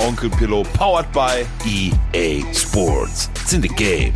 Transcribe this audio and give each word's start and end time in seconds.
Onkel 0.00 0.30
Pillow, 0.30 0.62
powered 0.72 1.12
by 1.12 1.46
EA 1.66 2.42
Sports. 2.54 3.28
It's 3.34 3.52
in 3.52 3.60
the 3.60 3.68
game. 3.68 4.14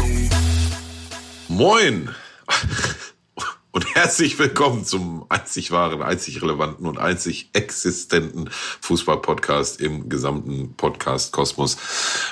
Moin! 1.48 2.08
Und 3.70 3.94
herzlich 3.94 4.38
willkommen 4.38 4.86
zum 4.86 5.26
einzig 5.28 5.72
wahren, 5.72 6.00
einzig 6.00 6.40
relevanten 6.40 6.86
und 6.86 6.96
einzig 6.98 7.50
existenten 7.54 8.48
Fußball-Podcast 8.80 9.80
im 9.80 10.08
gesamten 10.08 10.74
Podcast-Kosmos. 10.76 11.76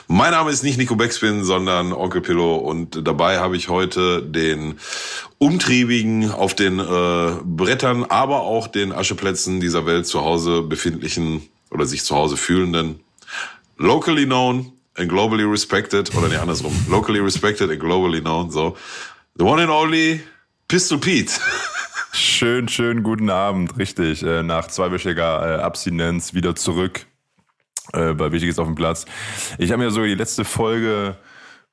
Mein 0.07 0.31
Name 0.31 0.53
ist 0.53 0.63
nicht 0.63 0.79
Nico 0.79 0.95
Beckspin, 0.95 1.43
sondern 1.43 1.93
Onkel 1.93 2.21
Pillow 2.21 2.55
und 2.55 3.07
dabei 3.07 3.39
habe 3.39 3.57
ich 3.57 3.69
heute 3.69 4.23
den 4.23 4.79
umtriebigen, 5.39 6.31
auf 6.31 6.55
den 6.55 6.79
äh, 6.79 7.33
Brettern, 7.45 8.05
aber 8.05 8.43
auch 8.43 8.69
den 8.69 8.93
Ascheplätzen 8.93 9.61
dieser 9.61 9.85
Welt 9.85 10.07
zu 10.07 10.21
Hause 10.21 10.63
befindlichen 10.63 11.43
oder 11.71 11.87
sich 11.87 12.05
zu 12.05 12.15
Hause 12.15 12.37
fühlenden, 12.37 13.01
locally 13.83 14.25
known 14.25 14.73
and 14.97 15.11
globally 15.11 15.45
respected, 15.45 16.15
oder 16.15 16.29
nee, 16.29 16.37
andersrum, 16.37 16.73
locally 16.89 17.21
respected 17.21 17.71
and 17.71 17.81
globally 17.81 18.21
known, 18.21 18.51
so, 18.51 18.77
the 19.37 19.45
one 19.45 19.61
and 19.61 19.71
only 19.71 20.21
Pistol 20.69 20.99
Pete. 20.99 21.33
Schön, 22.15 22.69
schön 22.69 23.03
guten 23.03 23.31
Abend, 23.31 23.79
richtig. 23.79 24.23
Äh, 24.23 24.43
nach 24.43 24.69
zweiwöchiger 24.69 25.59
äh, 25.59 25.63
Abstinenz 25.63 26.35
wieder 26.35 26.55
zurück 26.55 27.07
äh, 27.95 28.13
bei 28.13 28.31
Wichtiges 28.33 28.59
auf 28.59 28.67
dem 28.67 28.75
Platz. 28.75 29.07
Ich 29.59 29.73
habe 29.73 29.83
mir 29.83 29.91
sogar 29.91 30.09
die 30.09 30.15
letzte 30.15 30.45
Folge 30.45 31.17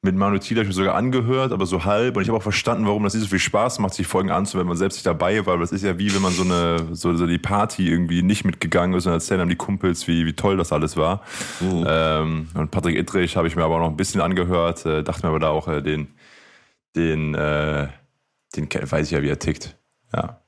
mit 0.01 0.15
Manu 0.15 0.37
Thiel 0.37 0.63
mir 0.63 0.71
sogar 0.71 0.95
angehört, 0.95 1.51
aber 1.51 1.65
so 1.65 1.83
halb. 1.83 2.15
Und 2.15 2.23
ich 2.23 2.29
habe 2.29 2.37
auch 2.37 2.43
verstanden, 2.43 2.85
warum 2.85 3.03
das 3.03 3.13
nicht 3.13 3.23
so 3.23 3.29
viel 3.29 3.39
Spaß 3.39 3.79
macht, 3.79 3.93
sich 3.93 4.07
Folgen 4.07 4.31
anzuhören, 4.31 4.65
wenn 4.65 4.69
man 4.69 4.77
selbst 4.77 4.95
nicht 4.95 5.05
dabei 5.05 5.45
war. 5.45 5.57
Das 5.57 5.73
ist 5.73 5.83
ja 5.83 5.99
wie, 5.99 6.13
wenn 6.13 6.21
man 6.21 6.31
so 6.31 6.43
eine, 6.43 6.95
so, 6.95 7.13
so 7.15 7.27
die 7.27 7.37
Party 7.37 7.89
irgendwie 7.89 8.21
nicht 8.21 8.45
mitgegangen 8.45 8.97
ist 8.97 9.07
und 9.07 9.11
erzählen 9.11 9.39
dann 9.39 9.49
die 9.49 9.57
Kumpels, 9.57 10.07
wie, 10.07 10.25
wie 10.25 10.33
toll 10.33 10.55
das 10.55 10.71
alles 10.71 10.95
war. 10.95 11.21
Mhm. 11.59 11.85
Ähm, 11.85 12.47
und 12.53 12.71
Patrick 12.71 12.97
Ittrich 12.97 13.35
habe 13.35 13.49
ich 13.49 13.57
mir 13.57 13.63
aber 13.63 13.75
auch 13.75 13.79
noch 13.79 13.89
ein 13.89 13.97
bisschen 13.97 14.21
angehört, 14.21 14.85
äh, 14.85 15.03
dachte 15.03 15.25
mir 15.25 15.29
aber 15.29 15.39
da 15.39 15.49
auch 15.49 15.67
äh, 15.67 15.81
den, 15.81 16.07
den, 16.95 17.35
äh, 17.35 17.89
den 18.55 18.69
weiß 18.71 19.07
ich 19.07 19.11
ja, 19.11 19.21
wie 19.21 19.29
er 19.29 19.39
tickt. 19.39 19.77
Ja. 20.15 20.38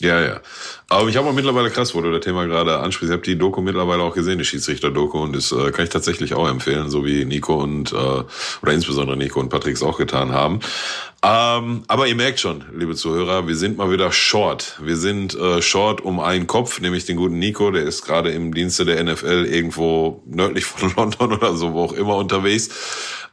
Ja, 0.00 0.20
ja. 0.20 0.40
Aber 0.88 1.08
ich 1.08 1.16
habe 1.16 1.28
auch 1.28 1.32
mittlerweile 1.32 1.70
krass, 1.70 1.94
wo 1.94 2.00
du 2.00 2.12
das 2.12 2.24
Thema 2.24 2.46
gerade 2.46 2.78
ansprichst. 2.78 3.10
Ich 3.10 3.16
habe 3.16 3.22
die 3.22 3.36
Doku 3.36 3.60
mittlerweile 3.60 4.02
auch 4.02 4.14
gesehen, 4.14 4.38
die 4.38 4.44
Schiedsrichter-Doku, 4.44 5.18
und 5.18 5.34
das 5.34 5.50
äh, 5.50 5.70
kann 5.72 5.84
ich 5.84 5.90
tatsächlich 5.90 6.34
auch 6.34 6.48
empfehlen, 6.48 6.88
so 6.88 7.04
wie 7.04 7.24
Nico 7.24 7.60
und 7.60 7.92
äh, 7.92 7.96
oder 7.96 8.72
insbesondere 8.72 9.16
Nico 9.16 9.40
und 9.40 9.48
Patrick 9.48 9.74
es 9.74 9.82
auch 9.82 9.98
getan 9.98 10.32
haben. 10.32 10.60
Ähm, 11.22 11.82
aber 11.88 12.06
ihr 12.06 12.14
merkt 12.14 12.38
schon, 12.38 12.64
liebe 12.72 12.94
Zuhörer, 12.94 13.48
wir 13.48 13.56
sind 13.56 13.76
mal 13.76 13.90
wieder 13.90 14.12
short. 14.12 14.78
Wir 14.80 14.96
sind 14.96 15.34
äh, 15.34 15.60
short 15.60 16.00
um 16.00 16.20
einen 16.20 16.46
Kopf, 16.46 16.80
nämlich 16.80 17.06
den 17.06 17.16
guten 17.16 17.40
Nico, 17.40 17.72
der 17.72 17.82
ist 17.82 18.06
gerade 18.06 18.30
im 18.30 18.54
Dienste 18.54 18.84
der 18.84 19.02
NFL 19.02 19.46
irgendwo 19.50 20.22
nördlich 20.26 20.64
von 20.64 20.92
London 20.96 21.32
oder 21.32 21.56
so, 21.56 21.72
wo 21.72 21.82
auch 21.82 21.92
immer 21.92 22.16
unterwegs. 22.16 22.70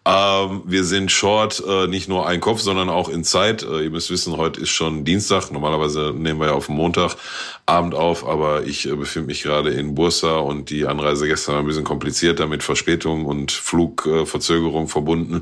Ähm, 0.08 0.62
wir 0.66 0.84
sind 0.84 1.12
short, 1.12 1.64
äh, 1.68 1.88
nicht 1.88 2.08
nur 2.08 2.28
ein 2.28 2.40
Kopf, 2.40 2.60
sondern 2.60 2.90
auch 2.90 3.10
in 3.10 3.24
Zeit. 3.24 3.64
Äh, 3.64 3.86
ihr 3.86 3.90
müsst 3.90 4.12
wissen, 4.12 4.38
heute 4.38 4.62
ist 4.62 4.70
schon 4.70 5.04
Dienstag. 5.04 5.50
Normalerweise 5.50 6.14
nehmen 6.16 6.40
wir 6.40 6.50
ja 6.50 6.54
auf 6.54 6.70
Montagabend 6.70 7.96
auf, 7.96 8.24
aber 8.24 8.66
ich 8.66 8.88
äh, 8.88 8.96
befinde 8.96 9.26
mich 9.26 9.42
gerade 9.42 9.72
in 9.72 9.96
Bursa 9.96 10.38
und 10.38 10.70
die 10.70 10.86
Anreise 10.86 11.28
gestern 11.28 11.56
war 11.56 11.62
ein 11.62 11.66
bisschen 11.66 11.86
komplizierter 11.86 12.46
mit 12.46 12.62
Verspätung 12.62 13.26
und 13.26 13.52
Flugverzögerung 13.52 14.90
verbunden, 14.90 15.42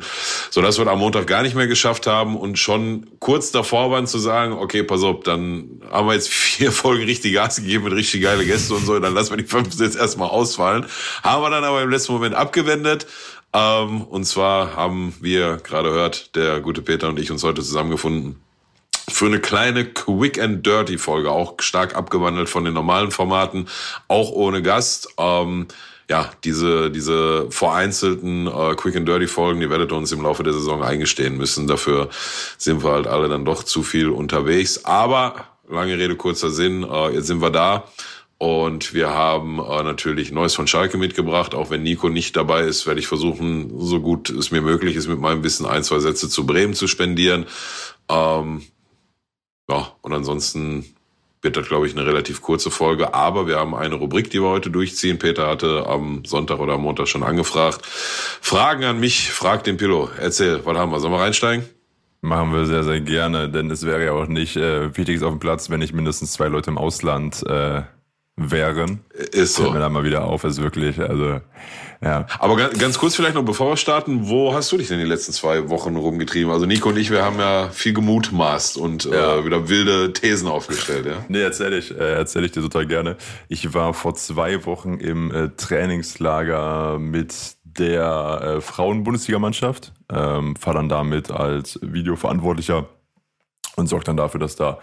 sodass 0.49 0.79
wir 0.79 0.87
am 0.87 0.99
Montag 0.99 1.27
gar 1.27 1.41
nicht 1.41 1.55
mehr 1.55 1.67
geschafft 1.67 2.07
haben 2.07 2.37
und 2.37 2.57
schon 2.57 3.07
kurz 3.19 3.51
davor 3.51 3.91
waren 3.91 4.07
zu 4.07 4.17
sagen, 4.17 4.53
okay, 4.53 4.83
pass 4.83 5.03
auf, 5.03 5.23
dann 5.25 5.81
haben 5.91 6.07
wir 6.07 6.13
jetzt 6.13 6.29
vier 6.33 6.71
Folgen 6.71 7.03
richtig 7.03 7.33
Gas 7.33 7.57
gegeben 7.57 7.83
mit 7.83 7.93
richtig 7.95 8.21
geile 8.21 8.45
Gäste 8.45 8.75
und 8.75 8.85
so, 8.85 8.97
dann 8.97 9.13
lassen 9.13 9.31
wir 9.31 9.43
die 9.43 9.49
fünf 9.49 9.77
jetzt 9.77 9.97
erstmal 9.97 10.29
ausfallen. 10.29 10.85
Haben 11.21 11.43
wir 11.43 11.49
dann 11.49 11.65
aber 11.65 11.81
im 11.81 11.89
letzten 11.89 12.13
Moment 12.13 12.33
abgewendet 12.33 13.07
ähm, 13.53 14.01
und 14.01 14.25
zwar 14.25 14.75
haben 14.75 15.13
wir 15.21 15.57
gerade 15.57 15.89
hört, 15.89 16.35
der 16.35 16.59
gute 16.61 16.81
Peter 16.81 17.09
und 17.09 17.19
ich 17.19 17.31
uns 17.31 17.43
heute 17.43 17.61
zusammengefunden 17.61 18.43
für 19.09 19.25
eine 19.25 19.39
kleine 19.39 19.85
Quick 19.85 20.39
and 20.39 20.65
Dirty 20.65 20.97
Folge, 20.97 21.31
auch 21.31 21.55
stark 21.59 21.95
abgewandelt 21.95 22.49
von 22.49 22.63
den 22.65 22.73
normalen 22.73 23.11
Formaten, 23.11 23.67
auch 24.07 24.31
ohne 24.31 24.61
Gast. 24.61 25.09
Ähm, 25.17 25.67
ja, 26.09 26.31
diese, 26.43 26.91
diese 26.91 27.49
vereinzelten 27.49 28.47
äh, 28.47 28.75
Quick 28.75 28.95
and 28.95 29.07
Dirty 29.07 29.27
Folgen, 29.27 29.61
die 29.61 29.69
werdet 29.69 29.91
ihr 29.91 29.97
uns 29.97 30.11
im 30.11 30.21
Laufe 30.21 30.43
der 30.43 30.53
Saison 30.53 30.83
eingestehen 30.83 31.37
müssen. 31.37 31.67
Dafür 31.67 32.09
sind 32.57 32.83
wir 32.83 32.91
halt 32.91 33.07
alle 33.07 33.29
dann 33.29 33.45
doch 33.45 33.63
zu 33.63 33.83
viel 33.83 34.09
unterwegs. 34.09 34.85
Aber 34.85 35.45
lange 35.69 35.97
Rede, 35.97 36.15
kurzer 36.15 36.49
Sinn, 36.49 36.83
äh, 36.83 37.09
jetzt 37.11 37.27
sind 37.27 37.41
wir 37.41 37.51
da. 37.51 37.85
Und 38.37 38.93
wir 38.93 39.11
haben 39.11 39.59
äh, 39.59 39.83
natürlich 39.83 40.31
Neues 40.31 40.53
von 40.53 40.67
Schalke 40.67 40.97
mitgebracht. 40.97 41.55
Auch 41.55 41.69
wenn 41.69 41.83
Nico 41.83 42.09
nicht 42.09 42.35
dabei 42.35 42.63
ist, 42.63 42.85
werde 42.85 42.99
ich 42.99 43.07
versuchen, 43.07 43.79
so 43.79 44.01
gut 44.01 44.29
es 44.29 44.51
mir 44.51 44.61
möglich 44.61 44.95
ist, 44.95 45.07
mit 45.07 45.19
meinem 45.19 45.43
Wissen 45.43 45.65
ein, 45.65 45.83
zwei 45.83 45.99
Sätze 45.99 46.27
zu 46.29 46.45
Bremen 46.45 46.73
zu 46.73 46.87
spendieren. 46.87 47.45
Ähm, 48.09 48.63
ja, 49.69 49.93
und 50.01 50.13
ansonsten 50.13 50.85
wird 51.41 51.57
das, 51.57 51.67
glaube 51.67 51.87
ich, 51.87 51.95
eine 51.95 52.05
relativ 52.05 52.41
kurze 52.41 52.71
Folge. 52.71 53.13
Aber 53.13 53.47
wir 53.47 53.57
haben 53.57 53.75
eine 53.75 53.95
Rubrik, 53.95 54.29
die 54.29 54.41
wir 54.41 54.49
heute 54.49 54.71
durchziehen. 54.71 55.19
Peter 55.19 55.47
hatte 55.47 55.85
am 55.87 56.23
Sonntag 56.25 56.59
oder 56.59 56.73
am 56.73 56.81
Montag 56.81 57.07
schon 57.07 57.23
angefragt. 57.23 57.85
Fragen 57.85 58.83
an 58.85 58.99
mich, 58.99 59.31
frag 59.31 59.63
den 59.63 59.77
Pillow. 59.77 60.09
Erzähl, 60.19 60.65
was 60.65 60.77
haben 60.77 60.91
wir? 60.91 60.99
Sollen 60.99 61.13
wir 61.13 61.19
reinsteigen? 61.19 61.65
Machen 62.21 62.53
wir 62.53 62.65
sehr, 62.65 62.85
sehr 62.85 63.01
gerne, 63.01 63.49
denn 63.49 63.69
es 63.69 63.85
wäre 63.85 64.05
ja 64.05 64.13
auch 64.13 64.27
nicht 64.27 64.55
äh, 64.55 64.95
wichtiges 64.95 65.23
auf 65.23 65.31
dem 65.31 65.39
Platz, 65.39 65.69
wenn 65.69 65.79
nicht 65.79 65.93
mindestens 65.93 66.31
zwei 66.31 66.47
Leute 66.47 66.69
im 66.69 66.77
Ausland 66.77 67.45
äh, 67.45 67.81
wären. 68.35 69.01
Ist 69.31 69.55
so. 69.55 69.63
Fällt 69.63 69.75
mir 69.75 69.79
da 69.79 69.89
mal 69.89 70.03
wieder 70.03 70.25
auf, 70.25 70.43
ist 70.43 70.61
wirklich, 70.61 70.99
also, 70.99 71.39
ja. 72.01 72.25
Aber 72.39 72.57
ganz, 72.57 72.79
ganz 72.79 72.97
kurz 72.97 73.15
vielleicht 73.15 73.35
noch, 73.35 73.45
bevor 73.45 73.69
wir 73.69 73.77
starten, 73.77 74.27
wo 74.27 74.53
hast 74.53 74.71
du 74.71 74.77
dich 74.77 74.87
denn 74.87 74.99
die 74.99 75.05
letzten 75.05 75.33
zwei 75.33 75.69
Wochen 75.69 75.95
rumgetrieben? 75.95 76.51
Also 76.51 76.65
Nico 76.65 76.89
und 76.89 76.97
ich, 76.97 77.11
wir 77.11 77.23
haben 77.23 77.37
ja 77.37 77.69
viel 77.69 77.93
gemutmaßt 77.93 78.77
und 78.77 79.05
äh, 79.05 79.13
ja. 79.13 79.37
äh, 79.37 79.45
wieder 79.45 79.69
wilde 79.69 80.13
Thesen 80.13 80.47
aufgestellt, 80.47 81.05
ja? 81.05 81.23
Nee, 81.27 81.41
erzähl 81.41 81.73
ich, 81.73 81.91
äh, 81.91 82.13
erzähl 82.13 82.43
ich 82.43 82.51
dir 82.51 82.61
total 82.61 82.87
gerne. 82.87 83.17
Ich 83.49 83.73
war 83.73 83.93
vor 83.93 84.15
zwei 84.15 84.65
Wochen 84.65 84.95
im 84.95 85.31
äh, 85.31 85.49
Trainingslager 85.55 86.97
mit 86.99 87.33
der 87.63 88.57
äh, 88.57 88.61
Frauen-Bundesligamannschaft, 88.61 89.93
ähm, 90.11 90.55
fahr 90.55 90.73
dann 90.73 90.89
damit 90.89 91.31
als 91.31 91.79
Videoverantwortlicher 91.81 92.87
und 93.75 93.87
sorgt 93.87 94.07
dann 94.07 94.17
dafür, 94.17 94.39
dass 94.39 94.55
da 94.55 94.79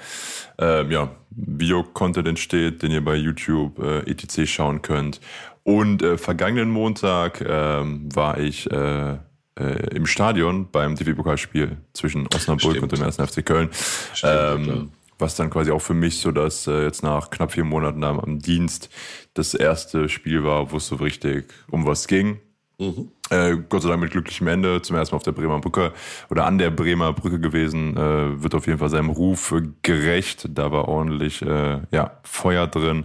ähm, 0.58 0.90
ja, 0.90 1.10
Video-Content 1.30 2.26
entsteht, 2.26 2.82
den 2.82 2.90
ihr 2.90 3.04
bei 3.04 3.16
YouTube 3.16 3.78
äh, 3.78 4.10
etc. 4.10 4.50
schauen 4.50 4.82
könnt. 4.82 5.20
Und 5.62 6.02
äh, 6.02 6.18
vergangenen 6.18 6.70
Montag 6.70 7.44
ähm, 7.46 8.08
war 8.14 8.38
ich 8.38 8.70
äh, 8.70 9.12
äh, 9.12 9.94
im 9.94 10.06
Stadion 10.06 10.68
beim 10.70 10.96
DFB-Pokalspiel 10.96 11.76
zwischen 11.92 12.26
Osnabrück 12.34 12.76
Stimmt. 12.76 12.92
und 12.92 12.98
dem 12.98 13.02
1. 13.02 13.16
FC 13.16 13.44
Köln. 13.44 13.68
Stimmt, 14.14 14.68
ähm, 14.68 14.90
was 15.18 15.36
dann 15.36 15.50
quasi 15.50 15.70
auch 15.70 15.82
für 15.82 15.94
mich 15.94 16.20
so, 16.20 16.32
dass 16.32 16.66
äh, 16.66 16.84
jetzt 16.84 17.02
nach 17.02 17.30
knapp 17.30 17.52
vier 17.52 17.64
Monaten 17.64 18.02
am, 18.04 18.18
am 18.18 18.38
Dienst 18.38 18.88
das 19.34 19.54
erste 19.54 20.08
Spiel 20.08 20.44
war, 20.44 20.72
wo 20.72 20.78
es 20.78 20.86
so 20.86 20.96
richtig 20.96 21.52
um 21.70 21.86
was 21.86 22.08
ging. 22.08 22.40
Mhm. 22.80 23.10
Äh, 23.28 23.58
Gott 23.68 23.82
sei 23.82 23.90
Dank 23.90 24.00
mit 24.00 24.10
glücklichem 24.10 24.48
Ende, 24.48 24.80
zum 24.80 24.96
ersten 24.96 25.14
Mal 25.14 25.18
auf 25.18 25.22
der 25.22 25.32
Bremer 25.32 25.60
Brücke 25.60 25.92
oder 26.30 26.46
an 26.46 26.56
der 26.56 26.70
Bremer 26.70 27.12
Brücke 27.12 27.38
gewesen, 27.38 27.94
äh, 27.94 28.42
wird 28.42 28.54
auf 28.54 28.66
jeden 28.66 28.78
Fall 28.78 28.88
seinem 28.88 29.10
Ruf 29.10 29.54
gerecht. 29.82 30.48
Da 30.48 30.72
war 30.72 30.88
ordentlich 30.88 31.42
äh, 31.42 31.82
ja, 31.90 32.18
Feuer 32.22 32.66
drin. 32.66 33.04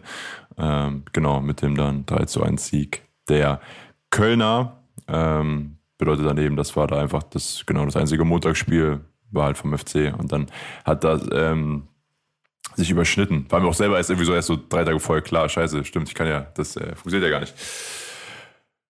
Ähm, 0.58 1.04
genau, 1.12 1.42
mit 1.42 1.62
dem 1.62 1.76
dann 1.76 2.06
3 2.06 2.24
zu 2.24 2.42
1 2.42 2.66
Sieg 2.66 3.04
der 3.28 3.60
Kölner. 4.12 4.82
Ähm, 5.10 5.78
bedeutet 5.98 6.26
dann 6.26 6.38
eben, 6.38 6.56
das 6.56 6.78
war 6.78 6.88
da 6.88 6.98
einfach 6.98 7.24
das, 7.24 7.66
genau, 7.66 7.86
das 7.86 7.98
einzige 7.98 8.24
Montagsspiel, 8.24 9.02
war 9.32 9.46
halt 9.46 9.58
vom 9.58 9.78
FC 9.78 10.14
und 10.18 10.32
dann 10.32 10.48
hat 10.86 11.04
das 11.04 11.28
ähm, 11.34 11.90
sich 12.76 12.90
überschnitten. 12.90 13.46
War 13.50 13.60
mir 13.60 13.68
auch 13.68 13.74
selber 13.74 13.98
erst 13.98 14.10
irgendwie 14.10 14.26
so 14.26 14.34
erst 14.34 14.48
so 14.48 14.58
drei 14.58 14.86
Tage 14.86 15.00
vorher 15.02 15.22
klar, 15.22 15.50
scheiße, 15.50 15.84
stimmt, 15.84 16.08
ich 16.08 16.16
kann 16.16 16.28
ja, 16.28 16.48
das 16.56 16.78
äh, 16.78 16.96
funktioniert 16.96 17.24
ja 17.24 17.30
gar 17.30 17.42
nicht. 17.42 17.54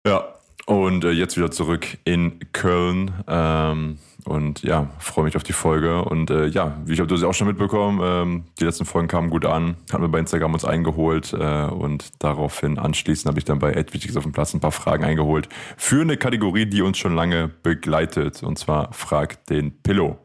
Ja, 0.06 0.34
und 0.66 1.04
äh, 1.04 1.12
jetzt 1.12 1.38
wieder 1.38 1.52
zurück 1.52 1.98
in 2.06 2.40
Köln. 2.54 3.12
Ähm, 3.28 3.98
und 4.26 4.64
ja, 4.64 4.90
freue 5.00 5.26
mich 5.26 5.36
auf 5.36 5.44
die 5.44 5.54
Folge. 5.54 6.04
Und 6.06 6.30
äh, 6.30 6.46
ja, 6.46 6.78
wie 6.86 6.94
ich 6.94 7.00
habe 7.00 7.08
du 7.08 7.18
sie 7.18 7.28
auch 7.28 7.34
schon 7.34 7.48
mitbekommen, 7.48 8.00
ähm, 8.02 8.44
die 8.60 8.64
letzten 8.64 8.86
Folgen 8.86 9.08
kamen 9.08 9.30
gut 9.30 9.46
an, 9.46 9.76
haben 9.92 10.02
wir 10.02 10.08
bei 10.08 10.20
Instagram 10.20 10.54
uns 10.54 10.64
eingeholt 10.64 11.34
äh, 11.34 11.66
und 11.66 12.24
daraufhin 12.24 12.80
anschließend 12.80 13.28
habe 13.28 13.40
ich 13.40 13.46
dann 13.46 13.60
bei 13.60 13.74
Ed 13.74 13.94
Wichtiges 13.94 14.16
auf 14.16 14.24
dem 14.24 14.32
Platz 14.32 14.54
ein 14.54 14.62
paar 14.62 14.72
Fragen 14.72 15.04
eingeholt 15.04 15.50
für 15.76 16.02
eine 16.02 16.16
Kategorie, 16.16 16.66
die 16.66 16.82
uns 16.82 16.98
schon 16.98 17.16
lange 17.16 17.50
begleitet. 17.50 18.44
Und 18.44 18.58
zwar 18.58 18.94
Frag 18.94 19.46
den 19.48 19.82
Pillow. 19.84 20.18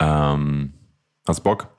Ähm, 0.00 0.72
hast 1.26 1.44
Bock? 1.44 1.73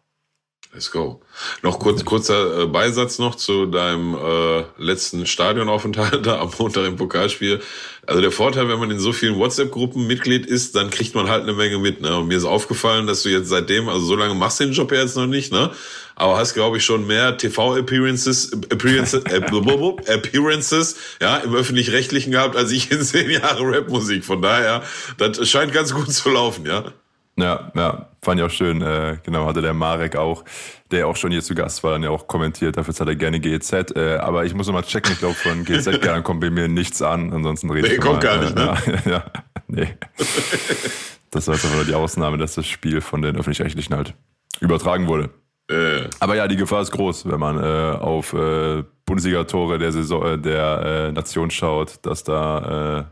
Let's 0.76 0.92
go. 0.92 1.22
Noch 1.62 1.80
kurz, 1.80 2.04
kurzer 2.04 2.64
äh, 2.64 2.66
Beisatz 2.66 3.18
noch 3.18 3.36
zu 3.36 3.66
deinem 3.66 4.14
äh, 4.14 4.66
letzten 4.78 5.26
Stadionaufenthalt 5.26 6.26
da 6.26 6.42
am 6.42 6.52
Montag 6.60 6.86
im 6.86 6.98
Pokalspiel. 6.98 7.62
Also 8.06 8.20
der 8.20 8.32
Vorteil, 8.32 8.68
wenn 8.68 8.80
man 8.80 8.92
in 8.92 9.00
so 9.00 9.14
vielen 9.14 9.38
WhatsApp-Gruppen 9.38 10.06
Mitglied 10.06 10.46
ist, 10.46 10.76
dann 10.76 10.90
kriegt 10.90 11.16
man 11.16 11.30
halt 11.30 11.44
eine 11.44 11.54
Menge 11.54 11.78
mit. 11.78 12.02
Ne? 12.02 12.18
Und 12.18 12.28
mir 12.28 12.38
ist 12.38 12.44
aufgefallen, 12.44 13.08
dass 13.08 13.24
du 13.24 13.30
jetzt 13.30 13.48
seitdem, 13.48 13.88
also 13.88 14.06
so 14.06 14.18
lange 14.18 14.36
machst 14.36 14.60
du 14.60 14.66
den 14.66 14.74
Job 14.74 14.92
ja 14.92 15.00
jetzt 15.00 15.16
noch 15.16 15.28
nicht, 15.28 15.54
ne? 15.54 15.72
Aber 16.18 16.38
hast, 16.38 16.54
glaube 16.54 16.78
ich, 16.78 16.84
schon 16.84 17.08
mehr 17.08 17.38
TV-Appearances, 17.38 18.52
Appearances, 18.70 19.26
Appearances, 19.26 20.96
ja, 21.22 21.38
im 21.38 21.56
öffentlich-rechtlichen 21.56 22.32
gehabt, 22.32 22.58
als 22.58 22.72
ich 22.72 22.92
in 22.92 23.02
zehn 23.02 23.30
Jahren 23.30 23.74
Rapmusik. 23.74 24.26
Von 24.26 24.42
daher, 24.42 24.84
das 25.18 25.50
scheint 25.50 25.72
ganz 25.72 25.94
gut 25.94 26.12
zu 26.12 26.30
laufen, 26.30 26.66
ja. 26.66 26.92
Ja, 27.38 27.72
ja, 27.76 28.10
fand 28.22 28.40
ich 28.40 28.46
auch 28.46 28.52
schön. 28.52 28.82
Äh, 28.82 29.18
genau, 29.24 29.46
hatte 29.46 29.62
der 29.62 29.74
Marek 29.74 30.16
auch, 30.16 30.46
der 30.92 31.08
auch 31.08 31.18
schon 31.18 31.32
hier 31.32 31.42
zu 31.42 31.54
Gast 31.54 31.84
war, 31.84 31.92
dann 31.92 32.04
ja 32.04 32.10
auch 32.10 32.28
kommentiert. 32.28 32.78
Dafür 32.78 32.94
hat 32.94 33.08
er 33.08 33.16
gerne 33.16 33.40
GEZ. 33.42 33.74
Äh, 33.96 34.18
aber 34.22 34.46
ich 34.46 34.54
muss 34.54 34.68
noch 34.68 34.74
mal 34.74 34.84
checken, 34.84 35.12
ich 35.12 35.20
glaube, 35.20 35.36
von 35.36 35.66
GEZ 35.66 35.86
gerne 36.02 36.24
kommt 36.24 36.40
bei 36.40 36.50
mir 36.50 36.70
nichts 36.70 37.02
an. 37.02 37.34
Ansonsten 37.34 37.70
rede 37.70 37.90
nee, 37.90 37.96
ich 37.96 38.02
kommt 38.02 38.24
mal, 38.24 38.38
gar 38.38 38.38
nicht, 38.38 38.56
ne? 38.56 38.78
Ja, 39.06 39.12
ja 39.12 39.24
nee. 39.68 39.98
das 41.32 41.48
war 41.48 41.56
jetzt 41.56 41.66
aber 41.66 41.76
nur 41.76 41.86
die 41.86 41.94
Ausnahme, 41.94 42.38
dass 42.38 42.56
das 42.56 42.68
Spiel 42.68 43.02
von 43.02 43.22
den 43.22 43.36
Öffentlich-Rechtlichen 43.36 43.96
halt 43.96 44.14
übertragen 44.62 45.08
wurde. 45.08 45.30
Äh. 45.70 46.08
Aber 46.20 46.36
ja, 46.36 46.48
die 46.48 46.56
Gefahr 46.56 46.84
ist 46.84 46.92
groß, 46.92 47.28
wenn 47.28 47.40
man 47.40 47.58
äh, 47.58 47.98
auf 47.98 48.32
äh, 48.32 48.84
Bundesliga-Tore 49.06 49.78
der 49.78 49.92
Saison, 49.92 50.26
äh, 50.26 50.38
der 50.38 51.10
äh, 51.10 51.12
Nation 51.12 51.52
schaut, 51.52 52.00
dass 52.04 52.24
da 52.24 53.00
äh, 53.00 53.04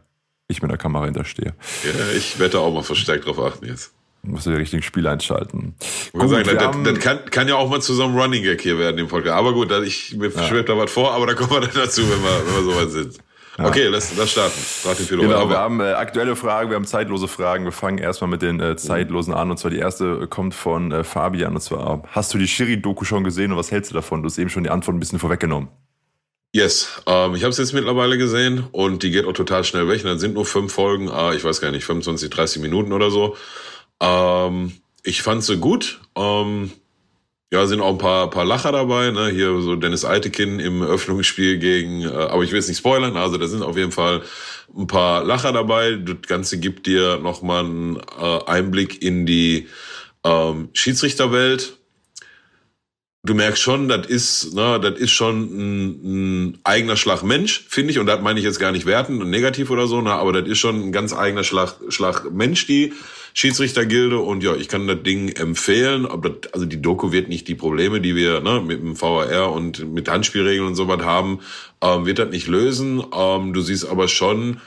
ich 0.48 0.62
mit 0.62 0.72
der 0.72 0.78
Kamera 0.78 1.06
hinterstehe. 1.06 1.56
Ja, 1.84 2.16
ich 2.16 2.40
werde 2.40 2.60
auch 2.60 2.74
mal 2.74 2.84
verstärkt 2.84 3.26
drauf 3.26 3.40
achten 3.40 3.66
jetzt. 3.66 3.94
Muss 4.26 4.46
den 4.46 4.54
richtigen 4.54 4.82
Spiel 4.82 5.06
einschalten. 5.06 5.76
Gut, 6.14 6.30
sagen, 6.30 6.46
das, 6.46 6.64
haben, 6.64 6.84
das, 6.86 7.00
kann, 7.00 7.20
kann, 7.30 7.48
ja 7.50 7.56
auch 7.56 7.70
mal 7.70 7.82
zu 7.82 7.94
so 7.94 8.04
einem 8.04 8.18
Running 8.18 8.42
Gag 8.42 8.62
hier 8.62 8.80
werden 8.80 8.98
im 8.98 9.10
Podcast. 9.10 9.36
Aber 9.36 9.54
gut, 9.54 9.70
ich, 9.86 10.16
mir 10.16 10.30
ja. 10.30 10.44
schwebt 10.44 10.70
da 10.70 10.78
was 10.78 10.92
vor, 10.92 11.14
aber 11.14 11.28
da 11.28 11.34
kommen 11.34 11.52
wir 11.52 11.60
dann 11.60 11.76
dazu, 11.76 12.04
wenn 12.04 12.24
wir, 12.24 12.42
wenn 12.46 12.66
wir 12.66 12.74
soweit 12.74 12.92
sind. 12.92 13.18
Ja. 13.58 13.68
Okay, 13.68 13.88
lass, 13.88 14.16
lass 14.18 14.32
starten. 14.32 14.60
Start 14.60 14.98
genau, 15.10 15.48
wir 15.48 15.58
haben 15.58 15.80
äh, 15.80 15.92
aktuelle 15.92 16.36
Fragen, 16.36 16.70
wir 16.70 16.76
haben 16.76 16.86
zeitlose 16.86 17.28
Fragen. 17.28 17.66
Wir 17.66 17.72
fangen 17.72 18.00
erstmal 18.00 18.30
mit 18.30 18.42
den 18.42 18.60
äh, 18.60 18.76
zeitlosen 18.78 19.34
an. 19.34 19.52
Und 19.52 19.58
zwar 19.58 19.70
die 19.70 19.78
erste 19.78 20.26
kommt 20.28 20.56
von 20.56 20.92
äh, 20.92 21.04
Fabian. 21.04 21.54
Und 21.54 21.62
zwar, 21.62 22.02
hast 22.10 22.34
du 22.34 22.40
die 22.40 22.48
Shiri-Doku 22.48 23.06
schon 23.06 23.24
gesehen 23.24 23.52
und 23.52 23.58
was 23.58 23.72
hältst 23.72 23.92
du 23.92 23.96
davon? 23.96 24.24
Du 24.24 24.28
hast 24.28 24.40
eben 24.40 24.50
schon 24.50 24.64
die 24.64 24.72
Antwort 24.72 24.96
ein 24.96 25.00
bisschen 25.00 25.20
vorweggenommen. 25.20 25.70
Yes, 26.56 27.02
ähm, 27.08 27.36
ich 27.36 27.44
habe 27.44 27.50
es 27.50 27.58
jetzt 27.58 27.74
mittlerweile 27.74 28.18
gesehen 28.18 28.66
und 28.72 29.04
die 29.04 29.12
geht 29.12 29.26
auch 29.26 29.34
total 29.34 29.64
schnell 29.64 29.88
weg. 29.88 30.04
Und 30.04 30.10
dann 30.10 30.20
sind 30.20 30.34
nur 30.34 30.46
fünf 30.46 30.74
Folgen, 30.74 31.10
ah, 31.10 31.34
ich 31.34 31.44
weiß 31.44 31.62
gar 31.62 31.72
nicht, 31.72 31.84
25, 31.84 32.30
30 32.32 32.62
Minuten 32.62 32.92
oder 32.92 33.12
so. 33.12 33.36
Ähm, 34.02 34.74
ich 35.04 35.22
fand 35.22 35.44
sie 35.44 35.58
gut. 35.58 36.02
Ähm, 36.16 36.72
ja, 37.52 37.66
sind 37.68 37.82
auch 37.82 37.92
ein 37.92 37.98
paar, 37.98 38.30
paar 38.30 38.46
Lacher 38.46 38.72
dabei. 38.72 39.12
Ne? 39.12 39.30
Hier 39.30 39.62
so 39.62 39.76
Dennis 39.76 40.06
Altekin 40.06 40.60
im 40.60 40.82
Öffnungsspiel 40.82 41.60
gegen, 41.60 42.02
äh, 42.02 42.08
aber 42.08 42.44
ich 42.44 42.52
will 42.52 42.60
es 42.60 42.68
nicht 42.68 42.80
spoilern. 42.80 43.16
Also 43.16 43.38
da 43.38 43.48
sind 43.48 43.62
auf 43.62 43.78
jeden 43.78 43.92
Fall 43.92 44.24
ein 44.76 44.88
paar 44.88 45.24
Lacher 45.24 45.52
dabei. 45.52 45.96
Das 45.96 46.28
Ganze 46.28 46.60
gibt 46.60 46.88
dir 46.88 47.20
nochmal 47.20 47.66
einen 47.66 47.98
äh, 47.98 48.40
Einblick 48.48 49.02
in 49.04 49.26
die 49.26 49.68
ähm, 50.24 50.70
Schiedsrichterwelt 50.74 51.78
du 53.26 53.34
merkst 53.34 53.62
schon, 53.62 53.88
das 53.88 54.08
ist, 54.08 54.54
ne, 54.54 54.80
das 54.80 55.00
ist 55.00 55.12
schon 55.12 55.44
ein, 55.44 56.50
ein 56.50 56.60
eigener 56.64 56.98
Schlag 56.98 57.24
Mensch, 57.24 57.66
finde 57.70 57.92
ich. 57.92 58.00
Und 58.00 58.06
das 58.06 58.22
meine 58.22 58.40
ich 58.40 58.46
jetzt 58.46 58.60
gar 58.60 58.72
nicht 58.72 58.86
wertend 58.86 59.22
und 59.22 59.30
negativ 59.30 59.70
oder 59.70 59.88
so, 59.88 60.02
ne, 60.02 60.12
aber 60.12 60.34
das 60.34 60.50
ist 60.50 60.60
schon 60.60 60.88
ein 60.88 60.92
ganz 60.92 61.14
eigener 61.14 61.44
Schlag, 61.44 61.76
Schlag 61.90 62.32
Mensch, 62.32 62.68
die 62.68 62.94
Schiedsrichtergilde. 63.34 64.20
Und 64.20 64.44
ja, 64.44 64.56
ich 64.56 64.68
kann 64.68 64.88
das 64.88 65.04
Ding 65.04 65.30
empfehlen. 65.30 66.08
Das, 66.22 66.54
also 66.54 66.66
die 66.66 66.82
Doku 66.82 67.12
wird 67.12 67.30
nicht 67.30 67.48
die 67.48 67.56
Probleme, 67.56 68.00
die 68.02 68.16
wir 68.16 68.42
ne, 68.42 68.62
mit 68.62 68.82
dem 68.82 69.00
VAR 69.00 69.52
und 69.52 69.92
mit 69.92 70.10
Handspielregeln 70.10 70.68
und 70.68 70.76
so 70.76 70.88
was 70.88 71.02
haben, 71.02 71.40
ähm, 71.82 72.06
wird 72.06 72.20
das 72.20 72.30
nicht 72.30 72.48
lösen. 72.48 73.04
Ähm, 73.16 73.54
du 73.54 73.62
siehst 73.62 73.88
aber 73.88 74.08
schon, 74.08 74.62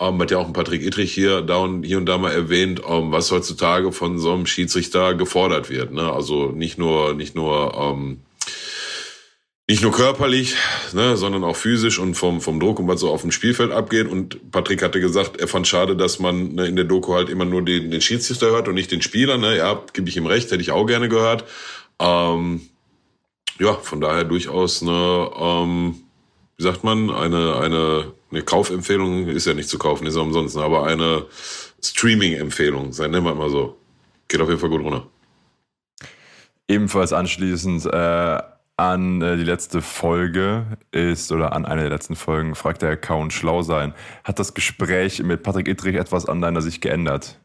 ähm, 0.00 0.20
hat 0.20 0.30
ja 0.30 0.38
auch 0.38 0.46
ein 0.46 0.52
Patrick 0.52 0.82
Ittrich 0.82 1.12
hier, 1.12 1.42
da 1.42 1.56
und, 1.56 1.84
hier 1.84 1.98
und 1.98 2.06
da 2.06 2.18
mal 2.18 2.32
erwähnt, 2.32 2.82
ähm, 2.88 3.12
was 3.12 3.30
heutzutage 3.30 3.92
von 3.92 4.18
so 4.18 4.32
einem 4.32 4.46
Schiedsrichter 4.46 5.14
gefordert 5.14 5.70
wird. 5.70 5.92
Ne? 5.92 6.12
Also 6.12 6.50
nicht 6.50 6.78
nur, 6.78 7.14
nicht 7.14 7.34
nur, 7.34 7.74
ähm, 7.74 8.18
nicht 9.68 9.82
nur 9.82 9.92
körperlich, 9.92 10.54
ne, 10.92 11.16
sondern 11.16 11.44
auch 11.44 11.56
physisch 11.56 11.98
und 11.98 12.14
vom, 12.14 12.40
vom 12.40 12.58
Druck 12.58 12.78
und 12.78 12.88
was 12.88 13.00
so 13.00 13.10
auf 13.10 13.20
dem 13.20 13.32
Spielfeld 13.32 13.70
abgeht. 13.70 14.08
Und 14.08 14.50
Patrick 14.50 14.82
hatte 14.82 15.00
gesagt, 15.00 15.38
er 15.38 15.48
fand 15.48 15.68
schade, 15.68 15.94
dass 15.94 16.18
man 16.18 16.54
ne, 16.54 16.66
in 16.66 16.76
der 16.76 16.86
Doku 16.86 17.14
halt 17.14 17.28
immer 17.28 17.44
nur 17.44 17.62
den, 17.62 17.90
den 17.90 18.00
Schiedsrichter 18.00 18.46
hört 18.46 18.68
und 18.68 18.74
nicht 18.74 18.90
den 18.90 19.02
Spieler. 19.02 19.36
Ne? 19.36 19.56
Ja, 19.58 19.82
gebe 19.92 20.08
ich 20.08 20.16
ihm 20.16 20.26
recht, 20.26 20.50
hätte 20.50 20.62
ich 20.62 20.70
auch 20.70 20.86
gerne 20.86 21.08
gehört. 21.08 21.44
Ähm, 21.98 22.62
ja, 23.58 23.74
von 23.74 24.00
daher 24.00 24.24
durchaus 24.24 24.82
eine, 24.82 25.30
ähm, 25.38 25.96
wie 26.56 26.62
sagt 26.62 26.82
man, 26.84 27.10
eine, 27.10 27.56
eine 27.56 28.12
eine 28.30 28.42
Kaufempfehlung 28.42 29.28
ist 29.28 29.46
ja 29.46 29.54
nicht 29.54 29.68
zu 29.68 29.78
kaufen, 29.78 30.06
ist 30.06 30.16
ja 30.16 30.22
umsonst, 30.22 30.56
ne? 30.56 30.62
aber 30.62 30.84
eine 30.84 31.26
Streaming-Empfehlung, 31.82 32.92
sei 32.92 33.08
nennen 33.08 33.24
wir 33.24 33.34
mal 33.34 33.50
so. 33.50 33.78
Geht 34.28 34.40
auf 34.40 34.48
jeden 34.48 34.60
Fall 34.60 34.68
gut 34.68 34.82
runter. 34.82 35.06
Ebenfalls 36.68 37.14
anschließend 37.14 37.86
äh, 37.86 38.38
an 38.78 39.20
äh, 39.20 39.36
die 39.36 39.44
letzte 39.44 39.82
Folge 39.82 40.78
ist, 40.92 41.32
oder 41.32 41.52
an 41.52 41.66
eine 41.66 41.82
der 41.82 41.90
letzten 41.90 42.14
Folgen, 42.16 42.54
fragt 42.54 42.82
der 42.82 42.90
Account 42.90 43.32
schlau 43.32 43.62
sein. 43.62 43.92
Hat 44.24 44.38
das 44.38 44.54
Gespräch 44.54 45.22
mit 45.22 45.42
Patrick 45.42 45.68
Ittrich 45.68 45.96
etwas 45.96 46.26
an 46.26 46.40
deiner 46.40 46.62
Sicht 46.62 46.80
geändert? 46.80 47.40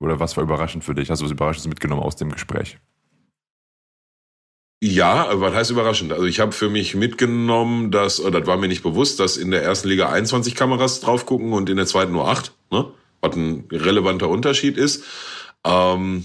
Oder 0.00 0.18
was 0.18 0.36
war 0.36 0.42
überraschend 0.42 0.84
für 0.84 0.94
dich? 0.94 1.08
Hast 1.08 1.20
du 1.20 1.24
was 1.24 1.32
Überraschendes 1.32 1.68
mitgenommen 1.68 2.02
aus 2.02 2.16
dem 2.16 2.32
Gespräch? 2.32 2.78
Ja, 4.82 5.28
was 5.40 5.54
heißt 5.54 5.70
überraschend? 5.70 6.12
Also 6.12 6.24
ich 6.24 6.40
habe 6.40 6.50
für 6.50 6.68
mich 6.68 6.96
mitgenommen, 6.96 7.92
dass, 7.92 8.18
oder 8.18 8.40
das 8.40 8.48
war 8.48 8.56
mir 8.56 8.66
nicht 8.66 8.82
bewusst, 8.82 9.20
dass 9.20 9.36
in 9.36 9.52
der 9.52 9.62
ersten 9.62 9.86
Liga 9.86 10.10
21 10.10 10.56
Kameras 10.56 10.98
drauf 10.98 11.24
gucken 11.24 11.52
und 11.52 11.70
in 11.70 11.76
der 11.76 11.86
zweiten 11.86 12.10
nur 12.10 12.28
acht, 12.28 12.52
ne? 12.72 12.90
was 13.20 13.36
ein 13.36 13.68
relevanter 13.70 14.28
Unterschied 14.28 14.76
ist. 14.76 15.04
Ähm, 15.64 16.24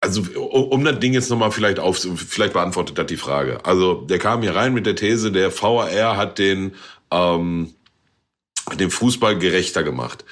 also 0.00 0.22
um 0.40 0.84
das 0.84 1.00
Ding 1.00 1.12
jetzt 1.12 1.30
nochmal 1.30 1.50
vielleicht 1.50 1.80
auf, 1.80 1.98
vielleicht 1.98 2.52
beantwortet 2.52 2.98
das 2.98 3.06
die 3.06 3.16
Frage. 3.16 3.64
Also 3.64 3.94
der 4.02 4.18
kam 4.18 4.42
hier 4.42 4.54
rein 4.54 4.72
mit 4.72 4.86
der 4.86 4.94
These, 4.94 5.32
der 5.32 5.50
VAR 5.50 6.16
hat 6.16 6.38
den, 6.38 6.74
ähm, 7.10 7.74
den 8.78 8.90
Fußball 8.90 9.38
gerechter 9.38 9.82
gemacht. 9.82 10.24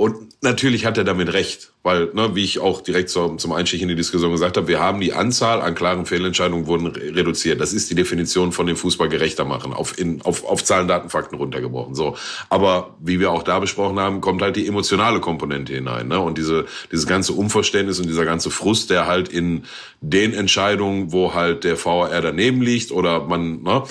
Und 0.00 0.42
natürlich 0.42 0.86
hat 0.86 0.96
er 0.96 1.04
damit 1.04 1.34
recht, 1.34 1.74
weil, 1.82 2.08
ne, 2.14 2.34
wie 2.34 2.42
ich 2.42 2.58
auch 2.58 2.80
direkt 2.80 3.10
zum, 3.10 3.36
zum 3.36 3.52
Einstieg 3.52 3.82
in 3.82 3.88
die 3.88 3.94
Diskussion 3.94 4.32
gesagt 4.32 4.56
habe, 4.56 4.66
wir 4.66 4.80
haben 4.80 4.98
die 4.98 5.12
Anzahl 5.12 5.60
an 5.60 5.74
klaren 5.74 6.06
Fehlentscheidungen 6.06 6.66
wurden 6.66 6.86
reduziert. 6.86 7.60
Das 7.60 7.74
ist 7.74 7.90
die 7.90 7.94
Definition 7.94 8.52
von 8.52 8.66
dem 8.66 8.78
Fußball 8.78 9.10
gerechter 9.10 9.44
machen, 9.44 9.74
auf, 9.74 9.98
in, 9.98 10.22
auf, 10.22 10.46
auf 10.46 10.64
Zahlen, 10.64 10.88
Daten, 10.88 11.10
Fakten 11.10 11.36
runtergebrochen. 11.36 11.94
So, 11.94 12.16
aber 12.48 12.96
wie 12.98 13.20
wir 13.20 13.30
auch 13.30 13.42
da 13.42 13.58
besprochen 13.58 14.00
haben, 14.00 14.22
kommt 14.22 14.40
halt 14.40 14.56
die 14.56 14.66
emotionale 14.66 15.20
Komponente 15.20 15.74
hinein, 15.74 16.08
ne? 16.08 16.18
Und 16.18 16.38
diese 16.38 16.64
dieses 16.90 17.06
ganze 17.06 17.34
Unverständnis 17.34 18.00
und 18.00 18.06
dieser 18.06 18.24
ganze 18.24 18.50
Frust, 18.50 18.88
der 18.88 19.06
halt 19.06 19.28
in 19.28 19.64
den 20.00 20.32
Entscheidungen, 20.32 21.12
wo 21.12 21.34
halt 21.34 21.62
der 21.62 21.76
VR 21.76 22.22
daneben 22.22 22.62
liegt 22.62 22.90
oder 22.90 23.26
man, 23.26 23.62
ne, 23.62 23.82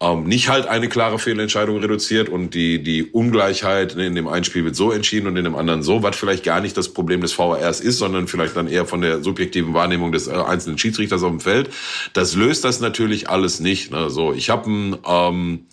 ähm, 0.00 0.24
nicht 0.24 0.48
halt 0.48 0.66
eine 0.66 0.88
klare 0.88 1.18
Fehlentscheidung 1.18 1.78
reduziert 1.78 2.28
und 2.28 2.54
die, 2.54 2.82
die 2.82 3.04
Ungleichheit 3.04 3.94
in 3.94 4.14
dem 4.14 4.28
einen 4.28 4.44
Spiel 4.44 4.64
wird 4.64 4.76
so 4.76 4.92
entschieden 4.92 5.26
und 5.26 5.36
in 5.36 5.44
dem 5.44 5.54
anderen 5.54 5.82
so, 5.82 6.02
was 6.02 6.16
vielleicht 6.16 6.44
gar 6.44 6.60
nicht 6.60 6.76
das 6.76 6.92
Problem 6.92 7.22
des 7.22 7.38
VARs 7.38 7.80
ist, 7.80 7.98
sondern 7.98 8.28
vielleicht 8.28 8.56
dann 8.56 8.68
eher 8.68 8.86
von 8.86 9.00
der 9.00 9.22
subjektiven 9.22 9.72
Wahrnehmung 9.72 10.12
des 10.12 10.28
äh, 10.28 10.32
einzelnen 10.32 10.78
Schiedsrichters 10.78 11.22
auf 11.22 11.30
dem 11.30 11.40
Feld. 11.40 11.70
Das 12.12 12.34
löst 12.34 12.64
das 12.64 12.80
natürlich 12.80 13.30
alles 13.30 13.60
nicht. 13.60 13.90
Ne? 13.90 14.10
So, 14.10 14.32
ich 14.32 14.50
habe 14.50 14.70
ein 14.70 14.96
ähm, 15.06 15.66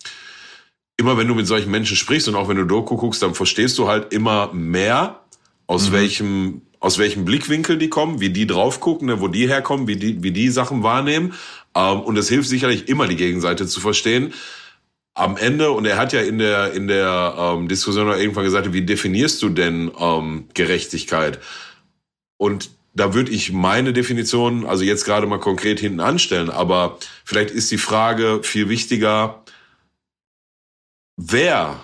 immer 0.96 1.18
wenn 1.18 1.28
du 1.28 1.34
mit 1.34 1.46
solchen 1.46 1.70
Menschen 1.70 1.96
sprichst 1.96 2.28
und 2.28 2.34
auch 2.34 2.48
wenn 2.48 2.56
du 2.56 2.64
Doku 2.64 2.96
guckst, 2.96 3.22
dann 3.22 3.34
verstehst 3.34 3.78
du 3.78 3.88
halt 3.88 4.12
immer 4.12 4.52
mehr, 4.52 5.20
aus 5.66 5.88
mhm. 5.88 5.92
welchem 5.92 6.62
aus 6.84 6.98
welchem 6.98 7.24
Blickwinkel 7.24 7.78
die 7.78 7.88
kommen, 7.88 8.20
wie 8.20 8.28
die 8.28 8.46
drauf 8.46 8.78
gucken, 8.78 9.06
ne, 9.06 9.18
wo 9.18 9.28
die 9.28 9.48
herkommen, 9.48 9.88
wie 9.88 9.96
die, 9.96 10.22
wie 10.22 10.32
die 10.32 10.50
Sachen 10.50 10.82
wahrnehmen. 10.82 11.32
Ähm, 11.74 12.00
und 12.00 12.18
es 12.18 12.28
hilft 12.28 12.46
sicherlich 12.46 12.88
immer, 12.88 13.08
die 13.08 13.16
Gegenseite 13.16 13.66
zu 13.66 13.80
verstehen. 13.80 14.34
Am 15.14 15.38
Ende, 15.38 15.70
und 15.70 15.86
er 15.86 15.96
hat 15.96 16.12
ja 16.12 16.20
in 16.20 16.38
der, 16.38 16.74
in 16.74 16.86
der 16.86 17.36
ähm, 17.38 17.68
Diskussion 17.68 18.08
irgendwann 18.08 18.44
gesagt, 18.44 18.74
wie 18.74 18.82
definierst 18.82 19.42
du 19.42 19.48
denn 19.48 19.92
ähm, 19.98 20.48
Gerechtigkeit? 20.52 21.38
Und 22.36 22.68
da 22.92 23.14
würde 23.14 23.30
ich 23.30 23.50
meine 23.50 23.94
Definition, 23.94 24.66
also 24.66 24.84
jetzt 24.84 25.06
gerade 25.06 25.26
mal 25.26 25.40
konkret 25.40 25.80
hinten 25.80 26.00
anstellen, 26.00 26.50
aber 26.50 26.98
vielleicht 27.24 27.50
ist 27.50 27.70
die 27.70 27.78
Frage 27.78 28.40
viel 28.42 28.68
wichtiger, 28.68 29.42
wer 31.16 31.80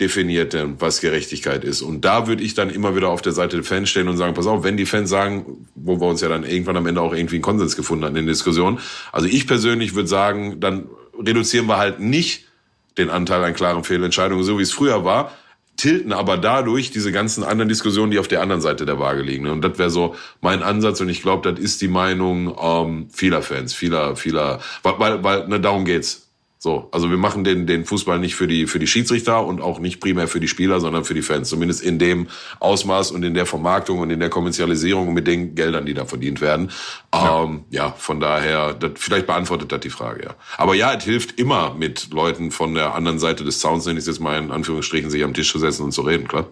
definiert 0.00 0.52
denn, 0.54 0.80
was 0.80 1.00
Gerechtigkeit 1.00 1.62
ist. 1.62 1.82
Und 1.82 2.04
da 2.04 2.26
würde 2.26 2.42
ich 2.42 2.54
dann 2.54 2.70
immer 2.70 2.96
wieder 2.96 3.08
auf 3.08 3.22
der 3.22 3.32
Seite 3.32 3.56
der 3.56 3.64
Fans 3.64 3.90
stehen 3.90 4.08
und 4.08 4.16
sagen, 4.16 4.34
pass 4.34 4.46
auf, 4.46 4.64
wenn 4.64 4.76
die 4.76 4.86
Fans 4.86 5.10
sagen, 5.10 5.66
wo 5.74 6.00
wir 6.00 6.08
uns 6.08 6.20
ja 6.22 6.28
dann 6.28 6.44
irgendwann 6.44 6.76
am 6.76 6.86
Ende 6.86 7.00
auch 7.00 7.12
irgendwie 7.12 7.36
einen 7.36 7.42
Konsens 7.42 7.76
gefunden 7.76 8.04
hatten 8.04 8.16
in 8.16 8.26
der 8.26 8.34
Diskussion. 8.34 8.80
Also 9.12 9.26
ich 9.26 9.46
persönlich 9.46 9.94
würde 9.94 10.08
sagen, 10.08 10.58
dann 10.60 10.88
reduzieren 11.18 11.66
wir 11.66 11.76
halt 11.76 12.00
nicht 12.00 12.46
den 12.98 13.10
Anteil 13.10 13.44
an 13.44 13.54
klaren 13.54 13.84
Fehlentscheidungen, 13.84 14.42
so 14.44 14.58
wie 14.58 14.62
es 14.62 14.72
früher 14.72 15.04
war, 15.04 15.32
tilten 15.76 16.12
aber 16.12 16.36
dadurch 16.36 16.90
diese 16.90 17.12
ganzen 17.12 17.42
anderen 17.42 17.68
Diskussionen, 17.68 18.10
die 18.10 18.18
auf 18.18 18.28
der 18.28 18.42
anderen 18.42 18.60
Seite 18.60 18.84
der 18.84 18.98
Waage 18.98 19.22
liegen. 19.22 19.46
Und 19.46 19.62
das 19.62 19.78
wäre 19.78 19.90
so 19.90 20.14
mein 20.40 20.62
Ansatz 20.62 21.00
und 21.00 21.08
ich 21.08 21.22
glaube, 21.22 21.50
das 21.50 21.58
ist 21.58 21.80
die 21.80 21.88
Meinung 21.88 22.54
ähm, 22.60 23.08
vieler 23.10 23.42
Fans, 23.42 23.72
vieler, 23.72 24.16
vieler, 24.16 24.60
weil, 24.82 24.98
weil, 24.98 25.24
weil 25.24 25.48
ne, 25.48 25.60
darum 25.60 25.84
geht's. 25.84 26.29
So, 26.62 26.90
also 26.92 27.08
wir 27.08 27.16
machen 27.16 27.42
den, 27.42 27.66
den 27.66 27.86
Fußball 27.86 28.18
nicht 28.18 28.34
für 28.34 28.46
die, 28.46 28.66
für 28.66 28.78
die 28.78 28.86
Schiedsrichter 28.86 29.46
und 29.46 29.62
auch 29.62 29.78
nicht 29.78 29.98
primär 29.98 30.28
für 30.28 30.40
die 30.40 30.48
Spieler, 30.48 30.78
sondern 30.78 31.06
für 31.06 31.14
die 31.14 31.22
Fans. 31.22 31.48
Zumindest 31.48 31.82
in 31.82 31.98
dem 31.98 32.28
Ausmaß 32.58 33.12
und 33.12 33.22
in 33.22 33.32
der 33.32 33.46
Vermarktung 33.46 34.00
und 34.00 34.10
in 34.10 34.20
der 34.20 34.28
Kommerzialisierung 34.28 35.08
und 35.08 35.14
mit 35.14 35.26
den 35.26 35.54
Geldern, 35.54 35.86
die 35.86 35.94
da 35.94 36.04
verdient 36.04 36.42
werden. 36.42 36.70
Ja, 37.14 37.44
ähm, 37.44 37.64
ja 37.70 37.92
von 37.92 38.20
daher, 38.20 38.74
das, 38.74 38.90
vielleicht 38.96 39.26
beantwortet 39.26 39.72
das 39.72 39.80
die 39.80 39.88
Frage, 39.88 40.22
ja. 40.22 40.34
Aber 40.58 40.74
ja, 40.74 40.92
es 40.92 41.04
hilft 41.04 41.40
immer 41.40 41.72
mit 41.72 42.12
Leuten 42.12 42.50
von 42.50 42.74
der 42.74 42.94
anderen 42.94 43.18
Seite 43.18 43.42
des 43.42 43.58
Sounds, 43.58 43.86
nenne 43.86 43.98
ich 43.98 44.04
jetzt 44.04 44.20
mal 44.20 44.36
in 44.36 44.50
Anführungsstrichen, 44.50 45.08
sich 45.08 45.24
am 45.24 45.32
Tisch 45.32 45.50
zu 45.50 45.58
setzen 45.58 45.84
und 45.84 45.92
zu 45.92 46.02
reden, 46.02 46.28
klar. 46.28 46.46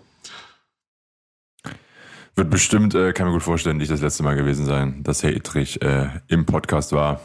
Wird 2.35 2.49
bestimmt, 2.49 2.95
äh, 2.95 3.13
kann 3.13 3.27
mir 3.27 3.35
gut 3.35 3.43
vorstellen, 3.43 3.77
nicht 3.77 3.91
das 3.91 4.01
letzte 4.01 4.23
Mal 4.23 4.37
gewesen 4.37 4.65
sein, 4.65 5.03
dass 5.03 5.23
Herr 5.23 5.37
Ittrich 5.37 5.83
äh, 5.83 6.09
im 6.29 6.47
Podcast 6.47 6.93
war. 6.93 7.21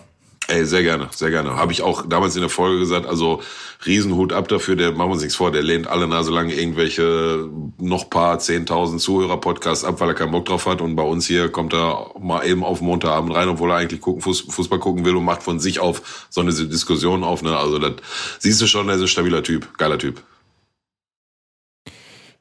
Ey, 0.49 0.65
sehr 0.65 0.83
gerne, 0.83 1.07
sehr 1.15 1.29
gerne. 1.29 1.55
Habe 1.55 1.71
ich 1.71 1.81
auch 1.81 2.05
damals 2.05 2.35
in 2.35 2.41
der 2.41 2.49
Folge 2.49 2.79
gesagt, 2.79 3.05
also 3.05 3.41
Riesenhut 3.85 4.33
ab 4.33 4.49
dafür, 4.49 4.75
der 4.75 4.91
machen 4.91 5.09
wir 5.09 5.13
uns 5.13 5.21
nichts 5.21 5.37
vor, 5.37 5.51
der 5.51 5.63
lehnt 5.63 5.87
alle 5.87 6.05
Nase 6.05 6.31
lang 6.31 6.49
irgendwelche 6.49 7.49
noch 7.77 8.09
paar 8.09 8.37
10.000 8.37 8.97
Zuhörer-Podcasts 8.97 9.85
ab, 9.85 10.01
weil 10.01 10.09
er 10.09 10.15
keinen 10.15 10.31
Bock 10.31 10.43
drauf 10.45 10.65
hat 10.65 10.81
und 10.81 10.97
bei 10.97 11.03
uns 11.03 11.27
hier 11.27 11.49
kommt 11.49 11.73
er 11.73 12.11
mal 12.19 12.45
eben 12.45 12.63
auf 12.63 12.81
Montagabend 12.81 13.33
rein, 13.33 13.47
obwohl 13.47 13.71
er 13.71 13.77
eigentlich 13.77 14.01
gucken, 14.01 14.21
Fußball 14.21 14.79
gucken 14.79 15.05
will 15.05 15.15
und 15.15 15.23
macht 15.23 15.43
von 15.43 15.59
sich 15.59 15.79
auf 15.79 16.27
so 16.29 16.41
eine 16.41 16.53
Diskussion 16.53 17.23
auf, 17.23 17.41
ne? 17.41 17.57
Also 17.57 17.79
das 17.79 17.93
siehst 18.39 18.61
du 18.61 18.67
schon, 18.67 18.89
er 18.89 18.95
ist 18.95 19.01
ein 19.01 19.07
stabiler 19.07 19.43
Typ, 19.43 19.77
geiler 19.77 19.97
Typ. 19.97 20.21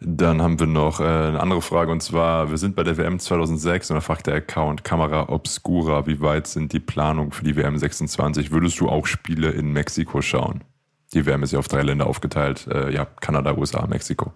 Dann 0.04 0.42
haben 0.42 0.58
wir 0.58 0.66
noch 0.66 1.00
äh, 1.00 1.04
eine 1.04 1.40
andere 1.40 1.62
Frage 1.62 1.92
und 1.92 2.02
zwar, 2.02 2.50
wir 2.50 2.58
sind 2.58 2.74
bei 2.74 2.82
der 2.82 2.96
WM 2.96 3.18
2006 3.18 3.90
und 3.90 3.96
da 3.96 4.00
fragt 4.00 4.26
der 4.26 4.34
Account 4.34 4.82
Kamera 4.84 5.28
Obscura, 5.28 6.06
wie 6.06 6.20
weit 6.20 6.46
sind 6.46 6.72
die 6.72 6.80
Planungen 6.80 7.30
für 7.30 7.44
die 7.44 7.54
WM 7.54 7.78
26? 7.78 8.50
Würdest 8.50 8.80
du 8.80 8.88
auch 8.88 9.06
Spiele 9.06 9.50
in 9.50 9.72
Mexiko 9.72 10.20
schauen? 10.20 10.64
Die 11.14 11.24
WM 11.24 11.42
ist 11.42 11.52
ja 11.52 11.58
auf 11.58 11.68
drei 11.68 11.82
Länder 11.82 12.06
aufgeteilt, 12.06 12.66
äh, 12.66 12.92
ja, 12.92 13.04
Kanada, 13.04 13.56
USA, 13.56 13.86
Mexiko. 13.86 14.32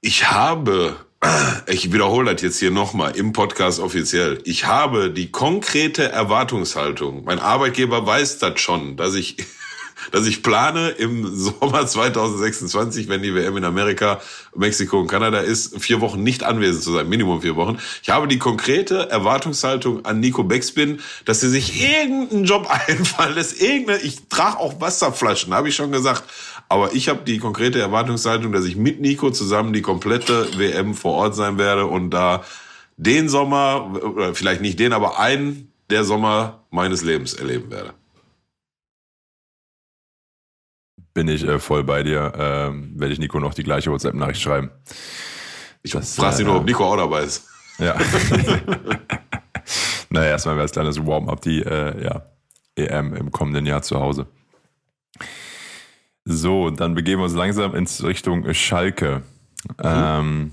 Ich 0.00 0.30
habe, 0.30 0.96
ich 1.66 1.92
wiederhole 1.92 2.32
das 2.32 2.42
jetzt 2.42 2.58
hier 2.58 2.70
nochmal 2.70 3.14
im 3.16 3.32
Podcast 3.32 3.80
offiziell, 3.80 4.40
ich 4.44 4.66
habe 4.66 5.10
die 5.10 5.30
konkrete 5.30 6.10
Erwartungshaltung, 6.10 7.24
mein 7.24 7.40
Arbeitgeber 7.40 8.06
weiß 8.06 8.38
das 8.38 8.58
schon, 8.60 8.96
dass 8.96 9.14
ich 9.14 9.36
dass 10.12 10.26
ich 10.26 10.42
plane, 10.42 10.90
im 10.90 11.26
Sommer 11.34 11.86
2026, 11.86 13.08
wenn 13.08 13.22
die 13.22 13.34
WM 13.34 13.56
in 13.56 13.64
Amerika, 13.64 14.20
Mexiko 14.54 15.00
und 15.00 15.06
Kanada 15.06 15.38
ist, 15.38 15.80
vier 15.80 16.00
Wochen 16.00 16.22
nicht 16.22 16.42
anwesend 16.42 16.82
zu 16.82 16.92
sein, 16.92 17.08
Minimum 17.08 17.42
vier 17.42 17.56
Wochen. 17.56 17.78
Ich 18.02 18.10
habe 18.10 18.28
die 18.28 18.38
konkrete 18.38 19.08
Erwartungshaltung 19.10 20.04
an 20.04 20.20
Nico 20.20 20.42
Beckspin, 20.44 21.00
dass 21.24 21.42
er 21.42 21.50
sich 21.50 21.82
irgendeinen 21.82 22.44
Job 22.44 22.68
einfallen 22.86 23.34
lässt, 23.34 23.60
irgendeine, 23.60 24.00
ich 24.00 24.28
trage 24.28 24.58
auch 24.58 24.80
Wasserflaschen, 24.80 25.54
habe 25.54 25.68
ich 25.68 25.76
schon 25.76 25.92
gesagt. 25.92 26.24
Aber 26.68 26.92
ich 26.94 27.08
habe 27.08 27.20
die 27.24 27.38
konkrete 27.38 27.80
Erwartungshaltung, 27.80 28.52
dass 28.52 28.64
ich 28.64 28.76
mit 28.76 29.00
Nico 29.00 29.30
zusammen 29.30 29.72
die 29.72 29.82
komplette 29.82 30.46
WM 30.56 30.94
vor 30.94 31.14
Ort 31.14 31.34
sein 31.34 31.58
werde 31.58 31.86
und 31.86 32.10
da 32.10 32.44
den 32.96 33.28
Sommer, 33.28 34.32
vielleicht 34.34 34.60
nicht 34.60 34.78
den, 34.78 34.92
aber 34.92 35.18
einen 35.18 35.72
der 35.88 36.04
Sommer 36.04 36.64
meines 36.70 37.02
Lebens 37.02 37.34
erleben 37.34 37.70
werde 37.70 37.94
bin 41.14 41.28
ich 41.28 41.46
äh, 41.46 41.58
voll 41.58 41.84
bei 41.84 42.02
dir. 42.02 42.32
Ähm, 42.36 42.98
werde 42.98 43.12
ich 43.12 43.18
Nico 43.18 43.40
noch 43.40 43.54
die 43.54 43.62
gleiche 43.62 43.90
WhatsApp-Nachricht 43.90 44.40
schreiben. 44.40 44.70
Ich 45.82 45.92
frage 45.92 46.36
sie 46.36 46.42
äh, 46.42 46.46
nur, 46.46 46.56
ob 46.56 46.64
Nico 46.64 46.84
auch 46.84 46.96
dabei 46.96 47.22
ist. 47.22 47.48
Ja. 47.78 47.98
naja, 50.10 50.30
erstmal 50.30 50.56
wäre 50.56 50.66
es 50.66 50.72
kleines 50.72 51.04
Warm-up 51.04 51.40
die 51.40 51.62
äh, 51.62 52.04
ja, 52.04 52.26
EM 52.76 53.14
im 53.14 53.30
kommenden 53.30 53.66
Jahr 53.66 53.82
zu 53.82 53.98
Hause. 53.98 54.26
So, 56.24 56.70
dann 56.70 56.94
begeben 56.94 57.20
wir 57.20 57.24
uns 57.24 57.34
langsam 57.34 57.74
in 57.74 57.86
Richtung 58.02 58.52
Schalke. 58.54 59.22
Mhm. 59.64 59.74
Ähm, 59.82 60.52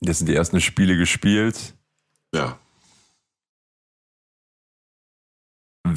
jetzt 0.00 0.18
sind 0.18 0.28
die 0.28 0.34
ersten 0.34 0.60
Spiele 0.60 0.96
gespielt. 0.96 1.74
Ja. 2.34 2.58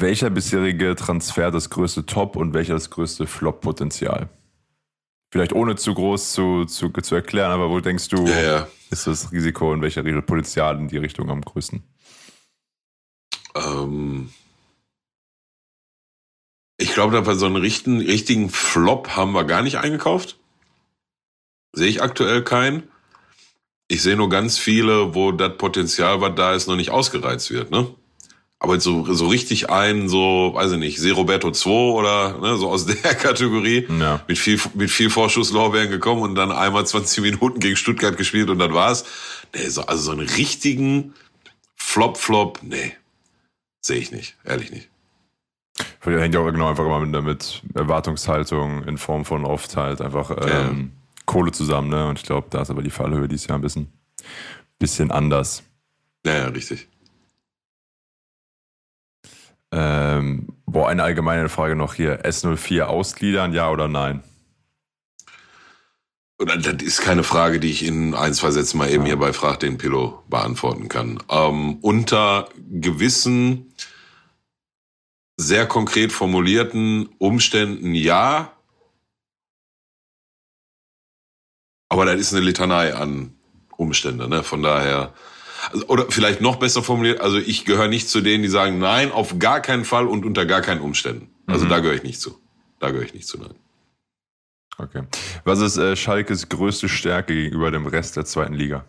Welcher 0.00 0.30
bisherige 0.30 0.94
Transfer 0.96 1.50
das 1.50 1.70
größte 1.70 2.06
Top 2.06 2.36
und 2.36 2.54
welcher 2.54 2.74
das 2.74 2.90
größte 2.90 3.26
Flop-Potenzial? 3.26 4.28
Vielleicht 5.30 5.52
ohne 5.52 5.76
zu 5.76 5.94
groß 5.94 6.32
zu, 6.32 6.64
zu, 6.64 6.90
zu 6.90 7.14
erklären, 7.14 7.50
aber 7.50 7.68
wo 7.70 7.80
denkst 7.80 8.08
du, 8.08 8.24
ja, 8.26 8.42
ja. 8.42 8.68
ist 8.90 9.06
das 9.06 9.32
Risiko 9.32 9.72
und 9.72 9.82
welcher 9.82 10.02
Potenzial 10.22 10.78
in 10.78 10.88
die 10.88 10.98
Richtung 10.98 11.28
am 11.28 11.40
größten? 11.40 11.82
Ähm 13.56 14.30
ich 16.76 16.92
glaube, 16.92 17.20
da 17.20 17.34
so 17.34 17.46
einen 17.46 17.56
richtigen, 17.56 18.00
richtigen 18.00 18.50
Flop 18.50 19.16
haben 19.16 19.32
wir 19.32 19.44
gar 19.44 19.62
nicht 19.62 19.78
eingekauft. 19.78 20.38
Sehe 21.72 21.88
ich 21.88 22.02
aktuell 22.02 22.42
keinen. 22.42 22.84
Ich 23.88 24.02
sehe 24.02 24.16
nur 24.16 24.28
ganz 24.28 24.58
viele, 24.58 25.14
wo 25.14 25.32
das 25.32 25.56
Potenzial, 25.56 26.20
was 26.20 26.34
da 26.36 26.54
ist, 26.54 26.68
noch 26.68 26.76
nicht 26.76 26.90
ausgereizt 26.90 27.50
wird. 27.50 27.70
Ne? 27.70 27.92
Aber 28.64 28.80
so, 28.80 29.12
so 29.12 29.26
richtig 29.26 29.68
ein, 29.68 30.08
so, 30.08 30.52
weiß 30.54 30.72
ich 30.72 30.78
nicht, 30.78 30.98
Se 30.98 31.12
Roberto 31.12 31.50
2 31.50 31.70
oder 31.70 32.38
ne, 32.38 32.56
so 32.56 32.70
aus 32.70 32.86
der 33.02 33.14
Kategorie, 33.14 33.86
ja. 34.00 34.22
mit 34.26 34.38
viel, 34.38 34.58
mit 34.72 34.90
viel 34.90 35.10
Vorschusslorbeeren 35.10 35.90
gekommen 35.90 36.22
und 36.22 36.34
dann 36.34 36.50
einmal 36.50 36.86
20 36.86 37.22
Minuten 37.22 37.60
gegen 37.60 37.76
Stuttgart 37.76 38.16
gespielt 38.16 38.48
und 38.48 38.58
dann 38.58 38.72
war's. 38.72 39.04
Nee, 39.54 39.68
so, 39.68 39.82
also 39.82 40.02
so 40.02 40.12
einen 40.12 40.26
richtigen 40.26 41.12
Flop-Flop, 41.74 42.60
nee, 42.62 42.96
sehe 43.82 43.98
ich 43.98 44.10
nicht, 44.10 44.34
ehrlich 44.44 44.70
nicht. 44.72 44.88
Vielleicht 46.00 46.22
hängt 46.22 46.34
ja 46.34 46.40
auch 46.40 46.50
genau 46.50 46.70
einfach 46.70 46.86
immer 46.86 47.00
mit, 47.00 47.22
mit 47.22 47.62
Erwartungshaltung 47.74 48.84
in 48.84 48.96
Form 48.96 49.26
von 49.26 49.44
oft 49.44 49.76
halt 49.76 50.00
einfach 50.00 50.30
ähm, 50.40 50.92
ja. 50.94 51.20
Kohle 51.26 51.52
zusammen, 51.52 51.90
ne? 51.90 52.08
Und 52.08 52.18
ich 52.18 52.24
glaube, 52.24 52.46
da 52.48 52.62
ist 52.62 52.70
aber 52.70 52.82
die 52.82 52.90
Fallhöhe 52.90 53.28
dieses 53.28 53.46
Jahr 53.46 53.58
ein 53.58 53.62
bisschen, 53.62 53.92
bisschen 54.78 55.10
anders. 55.10 55.64
Ja, 56.24 56.36
ja, 56.36 56.46
richtig. 56.46 56.88
Ähm, 59.76 60.46
boah, 60.66 60.88
eine 60.88 61.02
allgemeine 61.02 61.48
Frage 61.48 61.74
noch 61.74 61.94
hier. 61.94 62.24
S04 62.24 62.82
ausgliedern, 62.82 63.52
ja 63.52 63.70
oder 63.70 63.88
nein? 63.88 64.22
Das 66.38 66.82
ist 66.82 67.00
keine 67.00 67.24
Frage, 67.24 67.58
die 67.58 67.70
ich 67.70 67.84
in 67.84 68.14
ein, 68.14 68.34
zwei 68.34 68.52
Sätzen 68.52 68.78
mal 68.78 68.88
eben 68.88 69.02
ja. 69.02 69.08
hier 69.08 69.16
bei 69.16 69.32
Frag 69.32 69.58
den 69.60 69.78
Pillow 69.78 70.22
beantworten 70.28 70.88
kann. 70.88 71.20
Ähm, 71.28 71.78
unter 71.80 72.48
gewissen, 72.70 73.74
sehr 75.36 75.66
konkret 75.66 76.12
formulierten 76.12 77.08
Umständen 77.18 77.94
ja. 77.94 78.52
Aber 81.88 82.04
das 82.04 82.20
ist 82.20 82.32
eine 82.32 82.44
Litanei 82.44 82.94
an 82.94 83.34
Umstände, 83.76 84.28
ne? 84.28 84.44
Von 84.44 84.62
daher, 84.62 85.14
oder 85.88 86.06
vielleicht 86.10 86.40
noch 86.40 86.56
besser 86.56 86.82
formuliert, 86.82 87.20
also 87.20 87.38
ich 87.38 87.64
gehöre 87.64 87.88
nicht 87.88 88.08
zu 88.08 88.20
denen, 88.20 88.42
die 88.42 88.48
sagen, 88.48 88.78
nein, 88.78 89.12
auf 89.12 89.38
gar 89.38 89.60
keinen 89.60 89.84
Fall 89.84 90.06
und 90.06 90.24
unter 90.24 90.46
gar 90.46 90.60
keinen 90.60 90.80
Umständen. 90.80 91.30
Also 91.46 91.66
mhm. 91.66 91.70
da 91.70 91.80
gehöre 91.80 91.94
ich 91.94 92.02
nicht 92.02 92.20
zu. 92.20 92.40
Da 92.78 92.90
gehöre 92.90 93.04
ich 93.04 93.14
nicht 93.14 93.26
zu, 93.26 93.38
nein. 93.38 93.54
Okay. 94.76 95.04
Was 95.44 95.60
ist 95.60 95.76
äh, 95.76 95.94
Schalkes 95.96 96.48
größte 96.48 96.88
Stärke 96.88 97.34
gegenüber 97.34 97.70
dem 97.70 97.86
Rest 97.86 98.16
der 98.16 98.24
zweiten 98.24 98.54
Liga? 98.54 98.84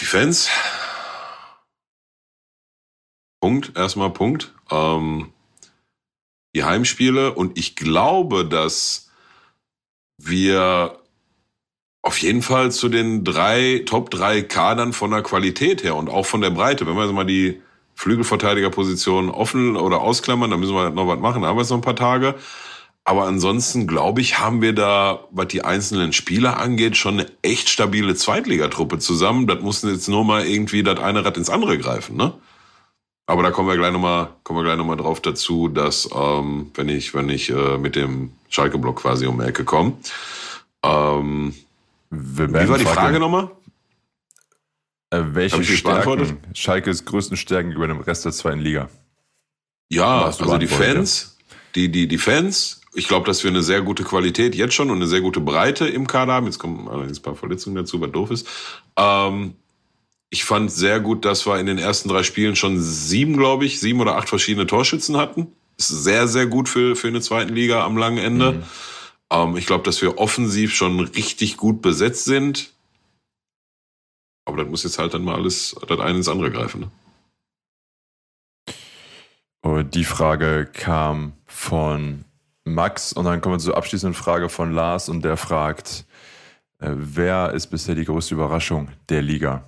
Die 0.00 0.04
Fans. 0.04 0.48
Punkt, 3.40 3.76
erstmal 3.76 4.10
Punkt. 4.10 4.52
Ähm, 4.70 5.32
die 6.54 6.64
Heimspiele 6.64 7.32
und 7.32 7.56
ich 7.56 7.76
glaube, 7.76 8.44
dass 8.44 9.10
wir 10.18 10.99
auf 12.02 12.18
jeden 12.18 12.42
Fall 12.42 12.72
zu 12.72 12.88
den 12.88 13.24
drei, 13.24 13.82
Top 13.86 14.10
drei 14.10 14.42
Kadern 14.42 14.92
von 14.92 15.10
der 15.10 15.22
Qualität 15.22 15.82
her 15.84 15.96
und 15.96 16.08
auch 16.08 16.26
von 16.26 16.40
der 16.40 16.50
Breite. 16.50 16.86
Wenn 16.86 16.94
wir 16.94 17.04
jetzt 17.04 17.14
mal 17.14 17.24
die 17.24 17.60
Flügelverteidigerposition 17.94 19.28
offen 19.28 19.76
oder 19.76 20.00
ausklammern, 20.00 20.50
dann 20.50 20.60
müssen 20.60 20.74
wir 20.74 20.90
noch 20.90 21.06
was 21.06 21.20
machen, 21.20 21.42
da 21.42 21.48
haben 21.48 21.56
wir 21.56 21.62
jetzt 21.62 21.70
noch 21.70 21.78
ein 21.78 21.82
paar 21.82 21.96
Tage. 21.96 22.34
Aber 23.04 23.24
ansonsten, 23.24 23.86
glaube 23.86 24.20
ich, 24.20 24.38
haben 24.38 24.62
wir 24.62 24.74
da, 24.74 25.24
was 25.30 25.48
die 25.48 25.64
einzelnen 25.64 26.12
Spieler 26.12 26.58
angeht, 26.58 26.96
schon 26.96 27.20
eine 27.20 27.26
echt 27.42 27.68
stabile 27.68 28.14
Zweitligatruppe 28.14 28.98
zusammen. 28.98 29.46
Das 29.46 29.60
mussten 29.60 29.88
jetzt 29.88 30.08
nur 30.08 30.24
mal 30.24 30.46
irgendwie 30.46 30.82
das 30.82 31.00
eine 31.00 31.24
Rad 31.24 31.36
ins 31.36 31.50
andere 31.50 31.78
greifen, 31.78 32.16
ne? 32.16 32.34
Aber 33.26 33.42
da 33.42 33.50
kommen 33.50 33.68
wir 33.68 33.76
gleich 33.76 33.92
nochmal, 33.92 34.28
kommen 34.42 34.58
wir 34.58 34.64
gleich 34.64 34.76
noch 34.76 34.84
mal 34.84 34.96
drauf 34.96 35.20
dazu, 35.20 35.68
dass, 35.68 36.08
ähm, 36.14 36.70
wenn 36.74 36.88
ich, 36.88 37.14
wenn 37.14 37.28
ich 37.28 37.50
äh, 37.50 37.78
mit 37.78 37.96
dem 37.96 38.32
Schalke-Block 38.48 38.96
quasi 39.02 39.26
um 39.26 39.38
die 39.38 39.46
Ecke 39.46 39.64
komme. 39.64 39.94
Ähm, 40.84 41.54
wie 42.10 42.68
war 42.68 42.78
die 42.78 42.84
Frage 42.84 43.18
nochmal? 43.18 43.50
Äh, 45.10 45.22
welche 45.32 45.64
Stärken, 45.64 46.38
Schalkes 46.54 47.04
größten 47.04 47.36
Stärken 47.36 47.72
über 47.72 47.86
dem 47.88 48.00
Rest 48.00 48.24
der 48.24 48.32
zweiten 48.32 48.60
Liga? 48.60 48.88
Ja, 49.88 50.24
also 50.24 50.58
die 50.58 50.68
Fans, 50.68 51.36
die, 51.74 51.90
die, 51.90 52.06
die 52.06 52.18
Fans, 52.18 52.80
ich 52.94 53.08
glaube, 53.08 53.26
dass 53.26 53.42
wir 53.42 53.50
eine 53.50 53.62
sehr 53.62 53.82
gute 53.82 54.04
Qualität 54.04 54.54
jetzt 54.54 54.74
schon 54.74 54.90
und 54.90 54.96
eine 54.96 55.06
sehr 55.06 55.20
gute 55.20 55.40
Breite 55.40 55.88
im 55.88 56.06
Kader 56.06 56.34
haben. 56.34 56.46
Jetzt 56.46 56.58
kommen 56.58 56.88
allerdings 56.88 57.18
ein 57.18 57.22
paar 57.22 57.34
Verletzungen 57.34 57.76
dazu, 57.76 58.00
was 58.00 58.12
doof 58.12 58.30
ist. 58.30 58.48
Ähm, 58.96 59.54
ich 60.30 60.44
fand 60.44 60.70
sehr 60.70 61.00
gut, 61.00 61.24
dass 61.24 61.44
wir 61.46 61.58
in 61.58 61.66
den 61.66 61.78
ersten 61.78 62.08
drei 62.08 62.22
Spielen 62.22 62.54
schon 62.54 62.80
sieben, 62.80 63.36
glaube 63.36 63.64
ich, 63.64 63.80
sieben 63.80 64.00
oder 64.00 64.16
acht 64.16 64.28
verschiedene 64.28 64.66
Torschützen 64.66 65.16
hatten. 65.16 65.48
Ist 65.76 65.88
sehr, 65.88 66.28
sehr 66.28 66.46
gut 66.46 66.68
für, 66.68 66.94
für 66.94 67.08
eine 67.08 67.20
zweiten 67.20 67.52
Liga 67.52 67.84
am 67.84 67.96
langen 67.96 68.18
Ende. 68.18 68.52
Mhm. 68.52 68.62
Ähm, 69.30 69.56
ich 69.56 69.66
glaube, 69.66 69.84
dass 69.84 70.02
wir 70.02 70.18
offensiv 70.18 70.74
schon 70.74 71.00
richtig 71.00 71.56
gut 71.56 71.82
besetzt 71.82 72.24
sind. 72.24 72.72
Aber 74.44 74.58
das 74.58 74.68
muss 74.68 74.82
jetzt 74.82 74.98
halt 74.98 75.14
dann 75.14 75.24
mal 75.24 75.36
alles 75.36 75.76
das 75.86 76.00
eine 76.00 76.18
ins 76.18 76.28
andere 76.28 76.50
greifen. 76.50 76.80
Ne? 76.80 76.90
Und 79.62 79.94
die 79.94 80.04
Frage 80.04 80.68
kam 80.72 81.34
von 81.46 82.24
Max 82.64 83.12
und 83.12 83.24
dann 83.24 83.40
kommen 83.40 83.56
wir 83.56 83.58
zur 83.60 83.76
abschließenden 83.76 84.14
Frage 84.14 84.48
von 84.48 84.72
Lars 84.72 85.08
und 85.08 85.22
der 85.22 85.36
fragt, 85.36 86.06
äh, 86.78 86.90
wer 86.94 87.52
ist 87.52 87.68
bisher 87.68 87.94
die 87.94 88.04
größte 88.04 88.34
Überraschung 88.34 88.88
der 89.08 89.22
Liga? 89.22 89.64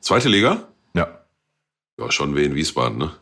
Zweite 0.00 0.28
Liga? 0.28 0.68
Ja. 0.94 1.20
Ja, 1.98 2.10
schon 2.10 2.34
wie 2.36 2.44
in 2.44 2.54
Wiesbaden, 2.54 2.98
ne? 2.98 3.12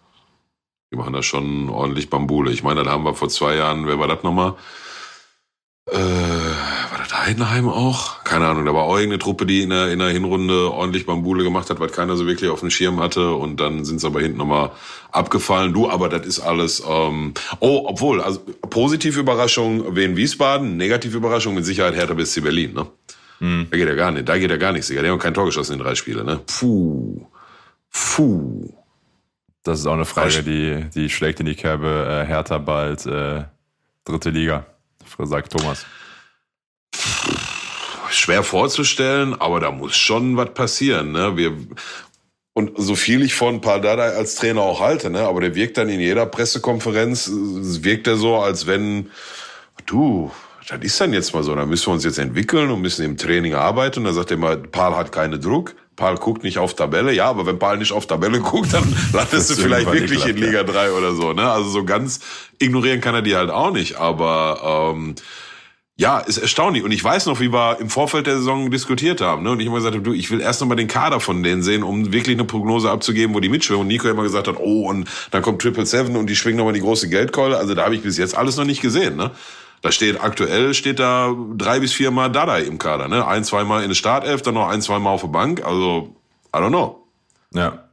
Die 0.92 0.96
machen 0.96 1.12
da 1.12 1.22
schon 1.22 1.68
ordentlich 1.70 2.10
Bambule. 2.10 2.52
Ich 2.52 2.62
meine, 2.62 2.84
da 2.84 2.92
haben 2.92 3.04
wir 3.04 3.14
vor 3.14 3.28
zwei 3.28 3.56
Jahren, 3.56 3.86
wer 3.86 3.98
war 3.98 4.06
das 4.06 4.22
nochmal? 4.22 4.54
Äh, 5.90 5.96
war 5.96 6.98
das 6.98 7.26
Heidenheim 7.26 7.68
auch? 7.68 8.24
Keine 8.24 8.46
Ahnung, 8.46 8.64
da 8.64 8.72
war 8.72 8.84
auch 8.84 8.96
irgendeine 8.96 9.18
Truppe, 9.18 9.44
die 9.44 9.62
in 9.62 9.70
der, 9.70 9.92
in 9.92 9.98
der 9.98 10.08
Hinrunde 10.08 10.72
ordentlich 10.72 11.04
Bambule 11.04 11.44
gemacht 11.44 11.68
hat, 11.68 11.78
weil 11.78 11.90
keiner 11.90 12.16
so 12.16 12.26
wirklich 12.26 12.48
auf 12.48 12.60
dem 12.60 12.70
Schirm 12.70 13.00
hatte 13.00 13.34
und 13.34 13.60
dann 13.60 13.84
sind 13.84 14.00
sie 14.00 14.06
aber 14.06 14.20
hinten 14.20 14.38
nochmal 14.38 14.70
abgefallen. 15.12 15.74
Du, 15.74 15.90
aber 15.90 16.08
das 16.08 16.26
ist 16.26 16.40
alles, 16.40 16.82
ähm, 16.88 17.34
oh, 17.60 17.84
obwohl, 17.86 18.22
also 18.22 18.40
positive 18.70 19.20
Überraschung 19.20 19.94
Wien 19.94 20.16
Wiesbaden, 20.16 20.78
negative 20.78 21.18
Überraschung 21.18 21.54
mit 21.54 21.66
Sicherheit 21.66 21.94
Hertha 21.94 22.14
BSC 22.14 22.40
Berlin, 22.40 22.72
ne? 22.72 22.86
Hm. 23.40 23.66
Da 23.70 23.76
geht 23.76 23.88
ja 23.88 23.94
gar 23.94 24.10
nicht, 24.10 24.28
da 24.28 24.38
geht 24.38 24.50
ja 24.50 24.56
gar 24.56 24.72
nichts, 24.72 24.88
Digga. 24.88 25.02
Die 25.02 25.08
haben 25.08 25.18
kein 25.18 25.34
Tor 25.34 25.44
geschossen 25.44 25.74
in 25.74 25.80
drei 25.80 25.94
Spielen, 25.94 26.24
ne? 26.24 26.40
Puh. 26.46 27.26
Puh. 27.90 28.72
Das 29.64 29.80
ist 29.80 29.86
auch 29.86 29.94
eine 29.94 30.04
Frage, 30.04 30.42
die, 30.42 30.86
die 30.94 31.10
schlägt 31.10 31.40
in 31.40 31.46
die 31.46 31.54
Kerbe 31.54 32.22
äh, 32.24 32.26
Hertha 32.26 32.58
bald 32.58 33.04
äh, 33.06 33.44
dritte 34.04 34.30
Liga, 34.30 34.66
sagt 35.18 35.52
Thomas. 35.52 35.86
Schwer 38.10 38.42
vorzustellen, 38.42 39.34
aber 39.40 39.60
da 39.60 39.70
muss 39.70 39.96
schon 39.96 40.36
was 40.36 40.54
passieren. 40.54 41.12
Ne? 41.12 41.36
Wir, 41.36 41.56
und 42.52 42.72
so 42.76 42.94
viel 42.94 43.22
ich 43.22 43.34
von 43.34 43.60
Pardadei 43.60 44.10
als 44.10 44.36
Trainer 44.36 44.62
auch 44.62 44.80
halte, 44.80 45.10
ne? 45.10 45.22
aber 45.26 45.40
der 45.40 45.54
wirkt 45.54 45.76
dann 45.76 45.88
in 45.88 46.00
jeder 46.00 46.26
Pressekonferenz, 46.26 47.28
wirkt 47.32 48.06
er 48.06 48.16
so, 48.16 48.36
als 48.38 48.66
wenn, 48.66 49.10
du, 49.86 50.30
das 50.68 50.80
ist 50.80 51.00
dann 51.00 51.12
jetzt 51.12 51.34
mal 51.34 51.42
so, 51.42 51.54
da 51.54 51.66
müssen 51.66 51.88
wir 51.88 51.94
uns 51.94 52.04
jetzt 52.04 52.18
entwickeln 52.18 52.70
und 52.70 52.80
müssen 52.80 53.04
im 53.04 53.16
Training 53.16 53.54
arbeiten. 53.54 54.00
Und 54.00 54.04
dann 54.06 54.14
sagt 54.14 54.30
er 54.30 54.36
mal, 54.36 54.56
Paul 54.56 54.94
hat 54.94 55.12
keinen 55.12 55.40
Druck, 55.40 55.74
Paul 55.96 56.16
guckt 56.16 56.42
nicht 56.44 56.58
auf 56.58 56.74
Tabelle. 56.74 57.12
Ja, 57.12 57.26
aber 57.26 57.46
wenn 57.46 57.58
Paul 57.58 57.78
nicht 57.78 57.92
auf 57.92 58.06
Tabelle 58.06 58.40
guckt, 58.40 58.72
dann 58.72 58.84
landest 59.12 59.50
du 59.50 59.54
vielleicht 59.54 59.90
wirklich 59.90 60.26
in 60.26 60.36
Liga 60.36 60.62
3 60.62 60.92
oder 60.92 61.14
so. 61.14 61.32
Ne? 61.32 61.50
Also 61.50 61.68
so 61.70 61.84
ganz 61.84 62.20
ignorieren 62.58 63.00
kann 63.00 63.14
er 63.14 63.22
die 63.22 63.36
halt 63.36 63.50
auch 63.50 63.70
nicht. 63.70 63.96
Aber 63.96 64.92
ähm, 64.94 65.14
ja, 65.96 66.18
ist 66.18 66.38
erstaunlich. 66.38 66.82
Und 66.82 66.90
ich 66.90 67.04
weiß 67.04 67.26
noch, 67.26 67.38
wie 67.38 67.52
wir 67.52 67.78
im 67.78 67.88
Vorfeld 67.88 68.26
der 68.26 68.38
Saison 68.38 68.68
diskutiert 68.70 69.20
haben. 69.20 69.44
Ne? 69.44 69.52
Und 69.52 69.60
ich 69.60 69.66
immer 69.66 69.76
gesagt 69.76 69.94
habe, 69.94 70.02
du, 70.02 70.12
ich 70.12 70.30
will 70.30 70.40
erst 70.40 70.60
noch 70.60 70.66
mal 70.66 70.74
den 70.74 70.88
Kader 70.88 71.20
von 71.20 71.44
denen 71.44 71.62
sehen, 71.62 71.84
um 71.84 72.12
wirklich 72.12 72.36
eine 72.36 72.44
Prognose 72.44 72.90
abzugeben, 72.90 73.32
wo 73.34 73.38
die 73.38 73.48
mitschwimmen. 73.48 73.82
Und 73.82 73.88
Nico 73.88 74.08
immer 74.08 74.24
gesagt 74.24 74.48
hat, 74.48 74.56
oh, 74.58 74.88
und 74.88 75.08
dann 75.30 75.42
kommt 75.42 75.62
Triple 75.62 75.86
Seven 75.86 76.16
und 76.16 76.28
die 76.28 76.34
schwingen 76.34 76.58
noch 76.58 76.64
mal 76.64 76.72
die 76.72 76.80
große 76.80 77.08
Geldkeule. 77.08 77.56
Also 77.56 77.74
da 77.74 77.84
habe 77.84 77.94
ich 77.94 78.02
bis 78.02 78.18
jetzt 78.18 78.36
alles 78.36 78.56
noch 78.56 78.64
nicht 78.64 78.82
gesehen. 78.82 79.14
Ne? 79.14 79.30
Da 79.84 79.92
steht 79.92 80.18
aktuell 80.18 80.72
steht 80.72 80.98
da 80.98 81.36
drei 81.58 81.78
bis 81.78 81.92
vier 81.92 82.10
Mal 82.10 82.32
Dada 82.32 82.56
im 82.56 82.78
Kader, 82.78 83.06
ne? 83.06 83.26
Ein, 83.26 83.44
zweimal 83.44 83.82
in 83.82 83.90
der 83.90 83.94
Startelf, 83.94 84.40
dann 84.40 84.54
noch 84.54 84.68
ein, 84.68 84.80
zweimal 84.80 85.12
auf 85.12 85.20
der 85.20 85.28
Bank. 85.28 85.62
Also, 85.62 86.16
I 86.56 86.58
don't 86.58 86.70
know. 86.70 87.06
Ja. 87.52 87.90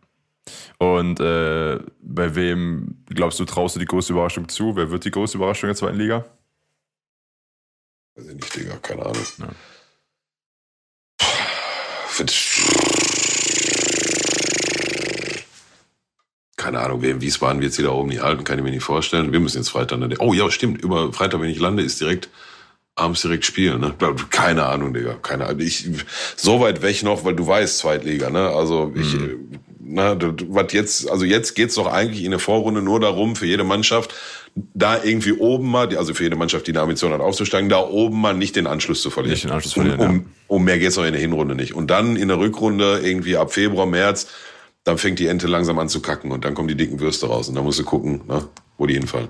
Und 0.77 1.19
äh, 1.19 1.79
bei 2.01 2.33
wem 2.33 3.03
glaubst 3.09 3.41
du, 3.41 3.45
traust 3.45 3.75
du 3.75 3.81
die 3.81 3.85
größte 3.85 4.13
Überraschung 4.13 4.47
zu? 4.47 4.73
Wer 4.77 4.89
wird 4.89 5.03
die 5.03 5.11
größte 5.11 5.37
Überraschung 5.37 5.67
in 5.67 5.73
der 5.73 5.79
zweiten 5.79 5.97
Liga? 5.97 6.23
Weiß 8.15 8.25
ich 8.25 8.35
nicht, 8.35 8.55
Digga, 8.55 8.77
keine 8.77 9.01
Ahnung. 9.01 9.25
Ja. 9.39 9.49
Keine 16.61 16.79
Ahnung, 16.79 17.01
wer 17.01 17.09
in 17.09 17.21
Wiesbaden 17.21 17.59
wird 17.59 17.73
sie 17.73 17.81
da 17.81 17.89
oben 17.89 18.09
nicht 18.09 18.21
halten, 18.21 18.43
kann 18.43 18.59
ich 18.59 18.63
mir 18.63 18.69
nicht 18.69 18.83
vorstellen. 18.83 19.33
Wir 19.33 19.39
müssen 19.39 19.57
jetzt 19.57 19.69
Freitag, 19.69 19.99
oh 20.19 20.33
ja, 20.33 20.51
stimmt, 20.51 20.81
über 20.83 21.11
Freitag, 21.11 21.41
wenn 21.41 21.49
ich 21.49 21.59
lande, 21.59 21.81
ist 21.81 21.99
direkt 21.99 22.29
abends 22.95 23.21
direkt 23.21 23.45
spielen, 23.45 23.81
ne? 23.81 23.95
Keine 24.29 24.65
Ahnung, 24.67 24.93
Digga, 24.93 25.15
keine 25.15 25.47
Ahnung. 25.47 25.61
Ich, 25.61 25.89
so 26.35 26.59
weit 26.59 26.83
weg 26.83 27.01
noch, 27.01 27.25
weil 27.25 27.35
du 27.35 27.47
weißt, 27.47 27.79
Zweitliga, 27.79 28.29
ne? 28.29 28.49
Also 28.49 28.93
ich, 28.95 29.15
mhm. 29.15 29.59
na, 29.79 30.15
was 30.49 30.71
jetzt, 30.73 31.09
also 31.09 31.25
jetzt 31.25 31.55
geht's 31.55 31.75
doch 31.75 31.91
eigentlich 31.91 32.23
in 32.23 32.31
der 32.31 32.39
Vorrunde 32.39 32.83
nur 32.83 32.99
darum, 32.99 33.35
für 33.35 33.47
jede 33.47 33.63
Mannschaft 33.63 34.13
da 34.53 35.01
irgendwie 35.03 35.33
oben 35.33 35.67
mal, 35.67 35.95
also 35.97 36.13
für 36.13 36.23
jede 36.23 36.35
Mannschaft, 36.35 36.67
die 36.67 36.71
eine 36.71 36.81
Ambition 36.81 37.11
hat 37.11 37.21
aufzusteigen, 37.21 37.69
da 37.69 37.79
oben 37.79 38.21
mal 38.21 38.33
nicht 38.33 38.55
den 38.55 38.67
Anschluss 38.67 39.01
zu 39.01 39.09
verlieren. 39.09 39.33
Nicht 39.33 39.45
den 39.45 39.51
Anschluss 39.51 39.73
verlieren, 39.73 39.99
um, 39.99 40.09
um, 40.09 40.25
um 40.47 40.63
mehr 40.63 40.77
geht's 40.77 40.97
noch 40.97 41.05
in 41.05 41.13
der 41.13 41.21
Hinrunde 41.21 41.55
nicht. 41.55 41.73
Und 41.73 41.87
dann 41.89 42.17
in 42.17 42.27
der 42.27 42.37
Rückrunde 42.37 42.99
irgendwie 43.01 43.37
ab 43.37 43.51
Februar, 43.51 43.87
März 43.87 44.27
dann 44.83 44.97
fängt 44.97 45.19
die 45.19 45.27
Ente 45.27 45.47
langsam 45.47 45.79
an 45.79 45.89
zu 45.89 46.01
kacken 46.01 46.31
und 46.31 46.45
dann 46.45 46.53
kommen 46.53 46.67
die 46.67 46.75
dicken 46.75 46.99
Würste 46.99 47.27
raus 47.27 47.49
und 47.49 47.55
dann 47.55 47.63
musst 47.63 47.79
du 47.79 47.83
gucken, 47.83 48.21
ne, 48.27 48.47
wo 48.77 48.87
die 48.87 48.95
hinfallen. 48.95 49.29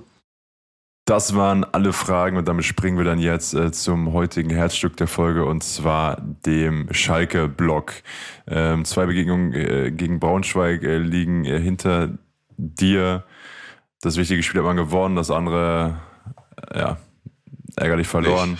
Das 1.05 1.35
waren 1.35 1.63
alle 1.63 1.93
Fragen 1.93 2.37
und 2.37 2.47
damit 2.47 2.63
springen 2.63 2.97
wir 2.97 3.03
dann 3.03 3.19
jetzt 3.19 3.53
äh, 3.53 3.71
zum 3.71 4.13
heutigen 4.13 4.51
Herzstück 4.51 4.95
der 4.97 5.07
Folge 5.07 5.45
und 5.45 5.63
zwar 5.63 6.21
dem 6.21 6.87
Schalke-Block. 6.91 7.93
Ähm, 8.47 8.85
zwei 8.85 9.07
Begegnungen 9.07 9.53
äh, 9.53 9.91
gegen 9.91 10.19
Braunschweig 10.19 10.83
äh, 10.83 10.99
liegen 10.99 11.43
äh, 11.43 11.59
hinter 11.59 12.17
dir. 12.55 13.25
Das 13.99 14.17
wichtige 14.17 14.43
Spiel 14.43 14.61
hat 14.61 14.67
man 14.67 14.77
gewonnen, 14.77 15.15
das 15.15 15.31
andere, 15.31 15.99
äh, 16.71 16.79
ja, 16.79 16.97
ärgerlich 17.75 18.07
verloren. 18.07 18.59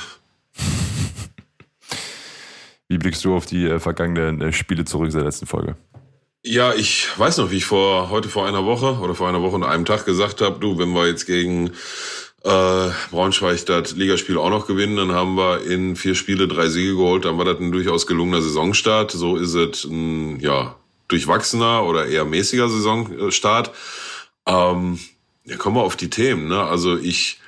Wie 2.90 2.98
blickst 2.98 3.24
du 3.24 3.36
auf 3.36 3.46
die 3.46 3.66
äh, 3.66 3.80
vergangenen 3.80 4.52
Spiele 4.52 4.84
zurück 4.84 5.12
seit 5.12 5.20
der 5.20 5.28
letzten 5.28 5.46
Folge? 5.46 5.78
Ja, 6.44 6.74
ich 6.74 7.08
weiß 7.20 7.38
noch, 7.38 7.52
wie 7.52 7.58
ich 7.58 7.66
vor 7.66 8.10
heute 8.10 8.28
vor 8.28 8.48
einer 8.48 8.66
Woche 8.66 8.98
oder 9.00 9.14
vor 9.14 9.30
einer 9.30 9.44
Woche 9.44 9.56
und 9.56 9.64
einem 9.64 9.86
Tag 9.86 10.06
gesagt 10.06 10.42
habe, 10.42 10.60
du, 10.60 10.80
wenn 10.80 10.92
wir 10.92 11.08
jetzt 11.08 11.28
gegen 11.28 11.68
äh, 12.44 12.90
Braunschweig 13.12 13.64
das 13.68 13.92
Ligaspiel 13.96 14.40
auch 14.40 14.50
noch 14.50 14.66
gewinnen, 14.66 14.98
dann 14.98 15.12
haben 15.12 15.36
wir 15.36 15.62
in 15.64 15.96
vier 15.96 16.16
Spiele 16.16 16.48
drei 16.48 16.68
Siege 16.68 16.96
geholt, 16.96 17.26
dann 17.26 17.38
war 17.38 17.46
das 17.46 17.60
ein 17.60 17.72
durchaus 17.72 18.08
gelungener 18.08 18.42
Saisonstart. 18.42 19.12
So 19.12 19.38
ist 19.38 19.54
es 19.54 19.84
ein 19.84 20.40
ja 20.40 20.76
durchwachsener 21.10 21.84
oder 21.84 22.08
eher 22.08 22.26
mäßiger 22.26 22.70
Saisonstart. 22.70 23.72
Ähm, 24.48 25.00
ja, 25.46 25.58
kommen 25.58 25.76
wir 25.76 25.84
auf 25.84 25.96
die 25.96 26.10
Themen. 26.10 26.48
Ne? 26.48 26.64
Also 26.64 26.98
ich 26.98 27.41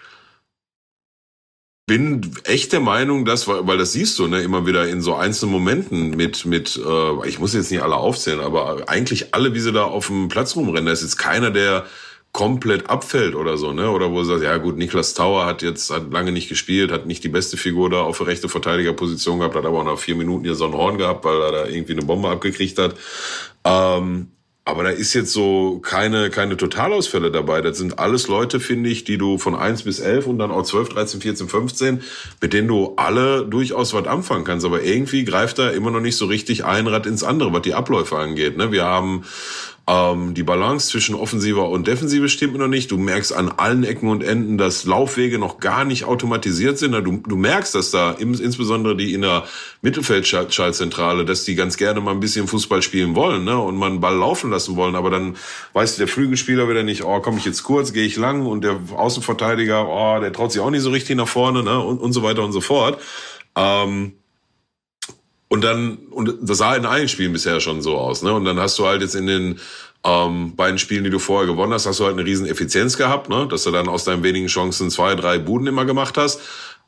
bin 1.86 2.32
echt 2.46 2.72
der 2.72 2.80
Meinung, 2.80 3.26
dass, 3.26 3.48
weil 3.48 3.78
das 3.78 3.91
siehst 3.91 4.17
du 4.17 4.28
ne, 4.28 4.41
immer 4.41 4.65
wieder 4.65 4.88
in 4.88 5.02
so 5.02 5.15
einzelnen 5.15 5.52
Momenten 5.52 6.12
mit, 6.12 6.46
mit 6.46 6.78
äh, 6.78 7.28
ich 7.28 7.39
muss 7.39 7.54
jetzt 7.54 7.72
nicht 7.72 7.84
alle 7.84 7.96
aufzählen, 7.96 8.39
aber 8.39 8.88
eigentlich 8.88 9.34
alle, 9.34 9.54
wie 9.54 9.60
sie 9.60 9.74
da 9.74 9.84
auf 9.84 10.08
dem 10.08 10.30
Platz 10.30 10.56
rumrennen, 10.56 10.86
da 10.86 10.91
ist 10.93 11.02
jetzt 11.02 11.17
keiner, 11.17 11.52
der 11.52 11.86
komplett 12.32 12.89
abfällt 12.89 13.36
oder 13.36 13.58
so, 13.58 13.74
ne? 13.74 13.91
Oder 13.91 14.12
wo 14.12 14.19
du 14.19 14.24
sagst, 14.24 14.43
ja 14.43 14.58
gut, 14.58 14.76
Niklas 14.76 15.13
Tauer 15.13 15.46
hat 15.46 15.62
jetzt 15.62 15.91
hat 15.91 16.12
lange 16.12 16.32
nicht 16.32 16.50
gespielt, 16.50 16.91
hat 16.91 17.06
nicht 17.06 17.24
die 17.24 17.30
beste 17.30 17.58
Figur 17.58 17.91
da 17.91 18.02
auf 18.02 18.17
der 18.17 18.28
rechte 18.28 18.50
Verteidigerposition 18.50 19.38
gehabt, 19.38 19.56
hat 19.56 19.65
aber 19.65 19.80
auch 19.80 19.86
nach 19.86 20.00
vier 20.00 20.15
Minuten 20.15 20.46
hier 20.46 20.56
so 20.56 20.65
ein 20.65 20.74
Horn 20.74 20.98
gehabt, 20.98 21.24
weil 21.26 21.39
er 21.39 21.52
da 21.52 21.65
irgendwie 21.67 21.93
eine 21.93 22.02
Bombe 22.02 22.30
abgekriegt 22.30 22.80
hat. 22.80 22.96
Ähm, 23.65 24.30
aber 24.65 24.84
da 24.84 24.89
ist 24.89 25.13
jetzt 25.13 25.34
so 25.34 25.80
keine, 25.80 26.30
keine 26.30 26.56
Totalausfälle 26.56 27.32
dabei. 27.32 27.62
Das 27.62 27.78
sind 27.78 27.99
alles 27.99 28.30
Leute, 28.30 28.62
finde 28.62 28.89
ich, 28.89 29.04
die 29.04 29.17
du 29.17 29.38
von 29.38 29.56
eins 29.56 29.84
bis 29.84 29.99
elf 29.99 30.26
und 30.26 30.39
dann 30.39 30.52
auch 30.52 30.63
zwölf, 30.63 30.88
dreizehn, 30.88 31.19
vierzehn, 31.19 31.49
fünfzehn, 31.49 32.02
mit 32.39 32.54
denen 32.54 32.69
du 32.69 32.93
alle 32.95 33.45
durchaus 33.45 33.93
was 33.93 34.08
anfangen 34.08 34.45
kannst. 34.45 34.65
Aber 34.65 34.82
irgendwie 34.82 35.26
greift 35.26 35.60
da 35.60 35.69
immer 35.69 35.91
noch 35.91 35.99
nicht 35.99 36.15
so 36.15 36.26
richtig 36.28 36.63
ein 36.63 36.88
Rad 36.88 37.06
ins 37.06 37.23
andere, 37.23 37.52
was 37.52 37.63
die 37.63 37.73
Abläufe 37.73 38.17
angeht. 38.17 38.56
Ne? 38.56 38.71
Wir 38.71 38.86
haben 38.86 39.26
Ähm, 39.86 40.34
die 40.34 40.43
Balance 40.43 40.88
zwischen 40.88 41.13
Offensiver 41.13 41.67
und 41.67 41.88
Defensive 41.88 42.30
stimmt 42.30 42.58
noch 42.58 42.69
nicht. 42.69 42.89
Du 42.89 42.98
merkst 42.98 43.34
an 43.34 43.50
allen 43.50 43.84
Ecken 43.84 44.08
und 44.08 44.24
Enden, 44.24 44.58
dass 44.58 44.86
Laufwege 44.86 45.38
noch 45.38 45.60
gar 45.60 45.84
nicht 45.84 46.06
automatisiert 46.06 46.78
sind. 46.78 46.93
Du, 46.93 47.17
du 47.17 47.36
merkst, 47.36 47.76
dass 47.76 47.91
da 47.91 48.12
insbesondere 48.12 48.96
die 48.96 49.13
in 49.13 49.24
der 49.24 49.43
Mittelfeldschaltzentrale, 49.82 51.26
dass 51.26 51.43
die 51.43 51.56
ganz 51.56 51.76
gerne 51.76 52.00
mal 52.00 52.12
ein 52.12 52.22
bisschen 52.22 52.48
Fußball 52.48 52.82
spielen 52.82 53.13
wollen 53.17 53.43
ne? 53.43 53.58
und 53.58 53.76
mal 53.76 53.88
einen 53.89 54.00
Ball 54.00 54.15
laufen 54.15 54.52
lassen 54.52 54.78
wollen. 54.78 54.96
Aber 54.96 55.10
dann 55.10 55.36
weiß 55.74 55.98
der 55.98 56.08
Flügelspieler 56.08 56.69
wieder 56.69 56.84
nicht, 56.84 57.04
oh, 57.04 57.19
komme 57.19 57.39
ich 57.39 57.46
jetzt 57.46 57.63
kurz, 57.63 57.91
gehe 57.91 58.06
ich 58.06 58.15
lang 58.15 58.46
und 58.46 58.63
der 58.63 58.80
Außenverteidiger, 58.96 59.86
oh, 59.86 60.22
der 60.22 60.32
traut 60.32 60.54
sich 60.54 60.62
auch 60.62 60.69
nicht 60.69 60.84
so 60.84 60.91
richtig 60.91 61.17
nach 61.17 61.28
vorne 61.28 61.62
ne? 61.62 61.78
und, 61.82 62.00
und 62.00 62.13
so 62.13 62.24
weiter 62.24 62.46
und 62.46 62.54
so 62.54 62.62
fort. 62.62 63.02
Ähm, 63.58 64.13
und 65.54 65.63
dann, 65.63 65.98
und 66.10 66.34
das 66.42 66.58
sah 66.58 66.76
in 66.76 66.88
allen 66.88 67.08
Spielen 67.08 67.32
bisher 67.32 67.60
schon 67.60 67.84
so 67.84 67.96
aus, 67.96 68.24
ne? 68.24 68.34
Und 68.34 68.44
dann 68.44 68.60
hast 68.60 68.80
du 68.80 68.88
halt 68.88 69.04
jetzt 69.04 69.13
in 69.13 69.28
den 69.28 69.60
ähm, 70.04 70.56
beiden 70.56 70.80
Spielen, 70.80 71.04
die 71.04 71.12
du 71.12 71.20
vorher 71.20 71.46
gewonnen 71.46 71.72
hast, 71.72 71.86
hast 71.86 72.00
du 72.00 72.06
halt 72.06 72.18
eine 72.18 72.26
riesen 72.26 72.48
Effizienz 72.48 72.98
gehabt, 72.98 73.30
ne? 73.30 73.48
Dass 73.48 73.62
du 73.62 73.70
dann 73.70 73.88
aus 73.88 74.04
deinen 74.04 74.24
wenigen 74.24 74.48
Chancen 74.48 74.89
zwei, 74.89 75.13
drei 75.13 75.38
Buden 75.38 75.68
immer 75.68 75.86
gemacht 75.86 76.18
hast. 76.18 76.42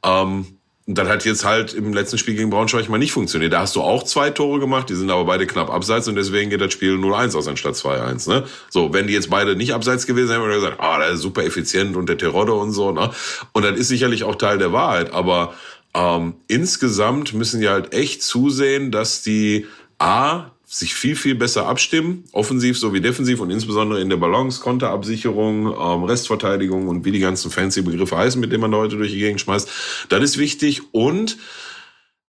Ähm, 0.04 0.48
und 0.88 0.98
dann 0.98 1.08
hat 1.08 1.26
jetzt 1.26 1.46
halt 1.46 1.76
im 1.76 1.94
letzten 1.94 2.18
Spiel 2.18 2.34
gegen 2.34 2.50
Braunschweig 2.50 2.90
mal 2.90 2.98
nicht 2.98 3.12
funktioniert. 3.12 3.54
Da 3.54 3.60
hast 3.60 3.76
du 3.76 3.82
auch 3.82 4.02
zwei 4.02 4.32
Tore 4.32 4.60
gemacht, 4.60 4.90
die 4.90 4.96
sind 4.96 5.12
aber 5.12 5.26
beide 5.26 5.46
knapp 5.46 5.72
abseits 5.72 6.08
und 6.08 6.16
deswegen 6.16 6.50
geht 6.50 6.62
das 6.62 6.74
Spiel 6.74 6.96
0-1 6.96 7.38
aus 7.38 7.48
anstatt 7.48 7.76
2-1. 7.76 8.30
Ne? 8.30 8.46
So, 8.72 8.94
wenn 8.94 9.06
die 9.06 9.14
jetzt 9.14 9.30
beide 9.30 9.56
nicht 9.56 9.76
abseits 9.76 10.08
gewesen 10.08 10.30
wären, 10.30 10.42
hätten 10.42 10.52
wir 10.52 10.56
gesagt, 10.56 10.80
ah, 10.80 10.98
der 10.98 11.10
ist 11.10 11.22
super 11.22 11.44
effizient 11.44 11.96
und 11.96 12.10
der 12.10 12.18
Terodde 12.18 12.54
und 12.54 12.72
so. 12.72 12.92
Ne? 12.92 13.12
Und 13.52 13.64
das 13.64 13.78
ist 13.78 13.90
sicherlich 13.90 14.24
auch 14.24 14.36
Teil 14.36 14.58
der 14.58 14.74
Wahrheit, 14.74 15.12
aber 15.12 15.54
ähm, 15.96 16.34
insgesamt 16.48 17.34
müssen 17.34 17.62
die 17.62 17.70
halt 17.70 17.94
echt 17.94 18.22
zusehen, 18.22 18.92
dass 18.92 19.22
die 19.22 19.66
A, 19.98 20.52
sich 20.68 20.96
viel, 20.96 21.16
viel 21.16 21.36
besser 21.36 21.68
abstimmen, 21.68 22.26
offensiv 22.32 22.78
sowie 22.78 23.00
defensiv 23.00 23.40
und 23.40 23.52
insbesondere 23.52 24.02
in 24.02 24.10
der 24.10 24.18
Balance, 24.18 24.60
Konterabsicherung, 24.62 25.68
ähm, 25.68 26.04
Restverteidigung 26.04 26.88
und 26.88 27.06
wie 27.06 27.12
die 27.12 27.20
ganzen 27.20 27.52
fancy 27.52 27.82
Begriffe 27.82 28.18
heißen, 28.18 28.42
mit 28.42 28.52
denen 28.52 28.62
man 28.62 28.72
Leute 28.72 28.98
durch 28.98 29.12
die 29.12 29.20
Gegend 29.20 29.40
schmeißt. 29.40 29.70
Das 30.10 30.24
ist 30.24 30.38
wichtig 30.38 30.82
und 30.92 31.38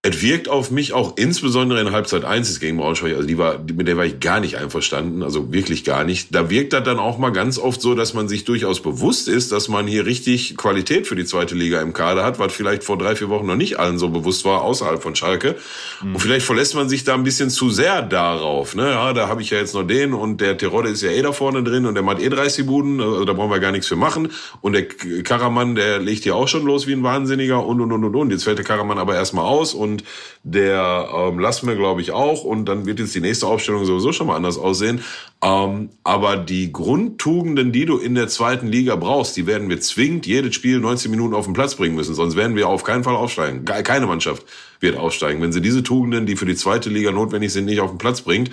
es 0.09 0.23
wirkt 0.23 0.49
auf 0.49 0.71
mich 0.71 0.93
auch 0.93 1.17
insbesondere 1.17 1.81
in 1.81 1.91
Halbzeit 1.91 2.25
1 2.25 2.61
gegen 2.61 2.77
Braunschweig, 2.77 3.15
also 3.15 3.27
die 3.27 3.39
war, 3.39 3.59
mit 3.59 3.89
der 3.89 3.97
war 3.97 4.05
ich 4.05 4.21
gar 4.21 4.41
nicht 4.41 4.57
einverstanden, 4.57 5.23
also 5.23 5.53
wirklich 5.53 5.85
gar 5.85 6.05
nicht. 6.05 6.35
Da 6.35 6.49
wirkt 6.49 6.73
das 6.73 6.85
dann 6.85 6.99
auch 6.99 7.19
mal 7.19 7.31
ganz 7.31 7.59
oft 7.59 7.81
so, 7.81 7.95
dass 7.95 8.15
man 8.15 8.29
sich 8.29 8.45
durchaus 8.45 8.81
bewusst 8.81 9.29
ist, 9.29 9.53
dass 9.53 9.69
man 9.69 9.87
hier 9.87 10.07
richtig 10.07 10.57
Qualität 10.57 11.07
für 11.07 11.17
die 11.17 11.25
zweite 11.25 11.55
Liga 11.55 11.81
im 11.81 11.93
Kader 11.93 12.25
hat, 12.25 12.39
was 12.39 12.53
vielleicht 12.53 12.85
vor 12.85 12.99
drei, 12.99 13.17
vier 13.17 13.29
Wochen 13.29 13.47
noch 13.47 13.57
nicht 13.57 13.79
allen 13.79 13.99
so 13.99 14.09
bewusst 14.09 14.45
war, 14.45 14.63
außerhalb 14.63 15.03
von 15.03 15.17
Schalke. 15.17 15.57
Mhm. 16.03 16.15
Und 16.15 16.21
vielleicht 16.21 16.47
verlässt 16.47 16.75
man 16.75 16.89
sich 16.89 17.05
da 17.05 17.15
ein 17.15 17.25
bisschen 17.25 17.51
zu 17.51 17.71
sehr 17.71 18.03
darauf. 18.03 18.75
Ne? 18.75 18.91
Ja, 18.91 19.13
da 19.13 19.29
habe 19.29 19.43
ich 19.43 19.51
ja 19.51 19.59
jetzt 19.59 19.75
noch 19.75 19.85
den 19.85 20.15
und 20.15 20.41
der 20.41 20.57
Terodde 20.57 20.91
ist 20.91 21.03
ja 21.03 21.11
eh 21.11 21.23
da 21.23 21.33
vorne 21.33 21.63
drin 21.63 21.87
und 21.87 21.95
der 21.95 22.03
macht 22.03 22.21
eh 22.21 22.29
30 22.29 22.67
Buden, 22.67 23.01
also 23.01 23.25
da 23.25 23.33
brauchen 23.33 23.51
wir 23.51 23.61
gar 23.61 23.73
nichts 23.73 23.89
für 23.89 23.97
machen. 23.97 24.31
Und 24.61 24.75
der 24.75 24.87
Karaman, 24.87 25.75
der 25.75 25.99
legt 25.99 26.23
hier 26.23 26.37
auch 26.37 26.49
schon 26.49 26.65
los 26.65 26.87
wie 26.87 26.93
ein 26.93 27.03
Wahnsinniger 27.03 27.65
und 27.65 27.81
und 27.81 27.93
und 27.93 28.05
und 28.05 28.15
und. 28.15 28.31
Jetzt 28.31 28.45
fällt 28.45 28.59
der 28.59 28.65
Karaman 28.65 28.99
aber 28.99 29.15
erstmal 29.15 29.45
aus 29.45 29.75
und 29.75 29.96
und 29.97 30.05
der 30.43 31.09
ähm, 31.15 31.39
lassen 31.39 31.67
wir, 31.67 31.75
glaube 31.75 32.01
ich, 32.01 32.13
auch. 32.13 32.45
Und 32.45 32.67
dann 32.67 32.87
wird 32.87 33.01
jetzt 33.01 33.15
die 33.15 33.21
nächste 33.21 33.47
Aufstellung 33.47 33.85
sowieso 33.85 34.13
schon 34.13 34.27
mal 34.27 34.37
anders 34.37 34.59
aussehen. 34.59 35.01
Ähm, 35.43 35.91
aber 36.05 36.37
die 36.37 36.73
Grundtugenden, 36.73 37.73
die 37.73 37.87
du 37.87 37.99
in 37.99 38.15
der 38.15 38.29
zweiten 38.29 38.69
Liga 38.69 38.97
brauchst, 38.97 39.37
die 39.37 39.47
werden 39.47 39.69
wir 39.69 39.81
zwingend 39.81 40.27
jedes 40.27 40.55
Spiel 40.55 40.79
90 40.81 41.11
Minuten 41.11 41.35
auf 41.35 41.47
den 41.47 41.55
Platz 41.55 41.75
bringen 41.75 41.95
müssen. 41.95 42.15
Sonst 42.15 42.37
werden 42.37 42.57
wir 42.57 42.69
auf 42.69 42.85
keinen 42.85 43.05
Fall 43.05 43.17
aufsteigen. 43.17 43.65
Keine 43.65 44.07
Mannschaft 44.07 44.45
wird 44.81 44.97
aufsteigen, 44.97 45.41
wenn 45.41 45.53
sie 45.53 45.63
diese 45.63 45.83
Tugenden, 45.83 46.27
die 46.27 46.37
für 46.37 46.47
die 46.47 46.57
zweite 46.57 46.91
Liga 46.91 47.11
notwendig 47.11 47.53
sind, 47.53 47.65
nicht 47.65 47.81
auf 47.81 47.91
den 47.91 47.99
Platz 47.99 48.21
bringt. 48.21 48.51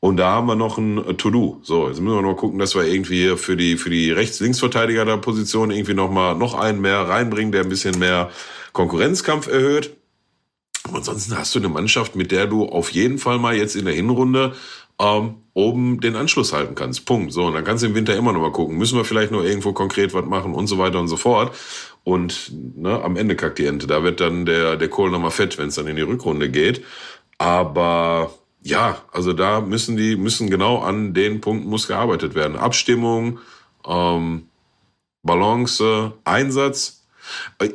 Und 0.00 0.16
da 0.16 0.30
haben 0.30 0.46
wir 0.46 0.56
noch 0.56 0.78
ein 0.78 1.16
To-Do. 1.18 1.60
So, 1.62 1.88
jetzt 1.88 2.00
müssen 2.00 2.16
wir 2.16 2.22
noch 2.22 2.36
gucken, 2.36 2.58
dass 2.58 2.74
wir 2.74 2.84
irgendwie 2.84 3.36
für 3.36 3.56
die, 3.56 3.76
für 3.76 3.90
die 3.90 4.10
Rechts-Links-Verteidiger 4.10 5.04
der 5.04 5.18
Position 5.18 5.70
irgendwie 5.70 5.94
noch 5.94 6.10
mal 6.10 6.34
noch 6.34 6.54
einen 6.54 6.80
mehr 6.80 7.00
reinbringen, 7.00 7.52
der 7.52 7.62
ein 7.62 7.68
bisschen 7.68 7.98
mehr 7.98 8.30
Konkurrenzkampf 8.72 9.46
erhöht. 9.46 9.94
Und 10.88 10.96
ansonsten 10.96 11.36
hast 11.36 11.54
du 11.54 11.58
eine 11.58 11.68
Mannschaft, 11.68 12.16
mit 12.16 12.32
der 12.32 12.46
du 12.46 12.64
auf 12.66 12.90
jeden 12.90 13.18
Fall 13.18 13.38
mal 13.38 13.56
jetzt 13.56 13.76
in 13.76 13.84
der 13.84 13.94
Hinrunde 13.94 14.54
ähm, 15.00 15.36
oben 15.54 16.00
den 16.00 16.16
Anschluss 16.16 16.52
halten 16.52 16.74
kannst. 16.74 17.06
Punkt. 17.06 17.32
So, 17.32 17.44
und 17.46 17.54
dann 17.54 17.64
kannst 17.64 17.82
du 17.82 17.88
im 17.88 17.94
Winter 17.94 18.16
immer 18.16 18.32
noch 18.32 18.40
mal 18.40 18.52
gucken. 18.52 18.76
Müssen 18.76 18.96
wir 18.96 19.04
vielleicht 19.04 19.32
noch 19.32 19.42
irgendwo 19.42 19.72
konkret 19.72 20.14
was 20.14 20.24
machen 20.24 20.54
und 20.54 20.66
so 20.66 20.78
weiter 20.78 21.00
und 21.00 21.08
so 21.08 21.16
fort. 21.16 21.54
Und 22.04 22.52
ne, 22.76 23.02
am 23.02 23.16
Ende 23.16 23.36
kackt 23.36 23.58
die 23.58 23.66
Ente. 23.66 23.86
Da 23.86 24.02
wird 24.02 24.20
dann 24.20 24.46
der, 24.46 24.76
der 24.76 24.88
Kohl 24.88 25.10
nochmal 25.10 25.30
fett, 25.30 25.58
wenn 25.58 25.68
es 25.68 25.74
dann 25.74 25.86
in 25.86 25.96
die 25.96 26.02
Rückrunde 26.02 26.50
geht. 26.50 26.84
Aber 27.38 28.32
ja, 28.62 29.02
also 29.12 29.32
da 29.32 29.60
müssen 29.60 29.96
die, 29.96 30.16
müssen 30.16 30.50
genau 30.50 30.78
an 30.78 31.14
den 31.14 31.40
Punkten 31.40 31.68
muss 31.68 31.88
gearbeitet 31.88 32.34
werden. 32.34 32.56
Abstimmung, 32.56 33.38
ähm, 33.86 34.48
Balance, 35.22 36.12
Einsatz 36.24 36.99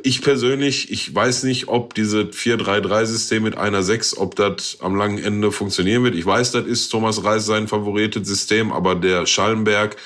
ich 0.02 0.22
persönlich, 0.22 0.90
ich 0.90 1.14
weiß 1.14 1.44
nicht, 1.44 1.68
ob 1.68 1.94
diese 1.94 2.22
4-3-3-System 2.22 3.42
mit 3.42 3.56
einer 3.56 3.82
6, 3.82 4.16
ob 4.18 4.34
das 4.36 4.78
am 4.80 4.96
langen 4.96 5.18
Ende 5.18 5.52
funktionieren 5.52 6.04
wird. 6.04 6.14
Ich 6.14 6.26
weiß, 6.26 6.52
das 6.52 6.66
ist 6.66 6.88
Thomas 6.88 7.24
Reis 7.24 7.46
sein 7.46 7.68
favoriertes 7.68 8.26
System, 8.26 8.72
aber 8.72 8.94
der 8.94 9.26
Schallenberg, 9.26 9.96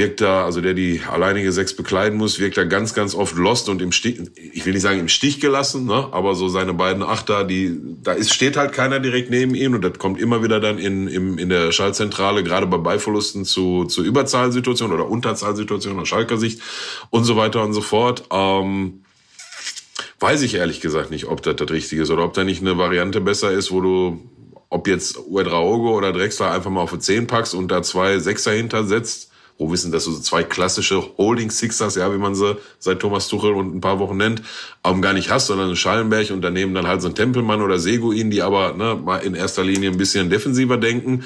wirkt 0.00 0.22
da, 0.22 0.46
also 0.46 0.62
der 0.62 0.72
die 0.72 1.02
alleinige 1.06 1.52
Sechs 1.52 1.76
bekleiden 1.76 2.18
muss, 2.18 2.40
wirkt 2.40 2.56
da 2.56 2.64
ganz, 2.64 2.94
ganz 2.94 3.14
oft 3.14 3.36
lost 3.36 3.68
und 3.68 3.82
im 3.82 3.92
Stich, 3.92 4.18
ich 4.34 4.64
will 4.64 4.72
nicht 4.72 4.82
sagen 4.82 4.98
im 4.98 5.08
Stich 5.08 5.40
gelassen, 5.40 5.84
ne? 5.84 6.08
aber 6.10 6.34
so 6.34 6.48
seine 6.48 6.72
beiden 6.72 7.02
Achter, 7.02 7.44
die, 7.44 7.78
da 8.02 8.12
ist, 8.12 8.32
steht 8.32 8.56
halt 8.56 8.72
keiner 8.72 8.98
direkt 8.98 9.30
neben 9.30 9.54
ihm 9.54 9.74
und 9.74 9.82
das 9.82 9.98
kommt 9.98 10.18
immer 10.18 10.42
wieder 10.42 10.58
dann 10.58 10.78
in, 10.78 11.06
in, 11.06 11.36
in 11.36 11.50
der 11.50 11.70
Schaltzentrale, 11.70 12.42
gerade 12.42 12.66
bei 12.66 12.78
Beiverlusten 12.78 13.44
zu, 13.44 13.84
zu 13.84 14.02
Überzahlsituationen 14.02 14.96
oder 14.96 15.06
Unterzahlsituationen 15.06 16.00
aus 16.00 16.08
Schalker 16.08 16.38
Sicht 16.38 16.62
und 17.10 17.24
so 17.24 17.36
weiter 17.36 17.62
und 17.62 17.74
so 17.74 17.82
fort. 17.82 18.24
Ähm, 18.32 19.02
weiß 20.18 20.40
ich 20.40 20.54
ehrlich 20.54 20.80
gesagt 20.80 21.10
nicht, 21.10 21.26
ob 21.26 21.42
das 21.42 21.56
das 21.56 21.70
Richtige 21.70 22.02
ist 22.02 22.10
oder 22.10 22.24
ob 22.24 22.32
da 22.32 22.42
nicht 22.42 22.62
eine 22.62 22.78
Variante 22.78 23.20
besser 23.20 23.52
ist, 23.52 23.70
wo 23.70 23.82
du 23.82 24.20
ob 24.70 24.86
jetzt 24.86 25.18
Uedraogo 25.28 25.94
oder 25.94 26.12
Drexler 26.12 26.52
einfach 26.52 26.70
mal 26.70 26.80
auf 26.80 26.92
die 26.92 27.00
10 27.00 27.26
packst 27.26 27.54
und 27.54 27.68
da 27.68 27.82
zwei 27.82 28.18
Sechser 28.18 28.52
hintersetzt, 28.52 29.29
wo 29.60 29.70
wissen, 29.70 29.92
dass 29.92 30.06
du 30.06 30.12
so 30.12 30.20
zwei 30.20 30.42
klassische 30.42 31.02
Holding 31.18 31.50
Sixers, 31.50 31.94
ja, 31.94 32.10
wie 32.12 32.18
man 32.18 32.34
sie 32.34 32.56
seit 32.78 32.98
Thomas 32.98 33.28
Tuchel 33.28 33.52
und 33.52 33.76
ein 33.76 33.82
paar 33.82 33.98
Wochen 33.98 34.16
nennt, 34.16 34.42
ähm, 34.84 35.02
gar 35.02 35.12
nicht 35.12 35.28
hast, 35.28 35.48
sondern 35.48 35.76
Schallenberg 35.76 36.30
und 36.30 36.40
daneben 36.40 36.72
dann 36.72 36.86
halt 36.86 37.02
so 37.02 37.08
ein 37.08 37.14
Tempelmann 37.14 37.60
oder 37.60 37.78
Seguin, 37.78 38.30
die 38.30 38.40
aber 38.40 38.72
ne, 38.72 38.96
mal 38.96 39.18
in 39.18 39.34
erster 39.34 39.62
Linie 39.62 39.90
ein 39.90 39.98
bisschen 39.98 40.30
defensiver 40.30 40.78
denken 40.78 41.24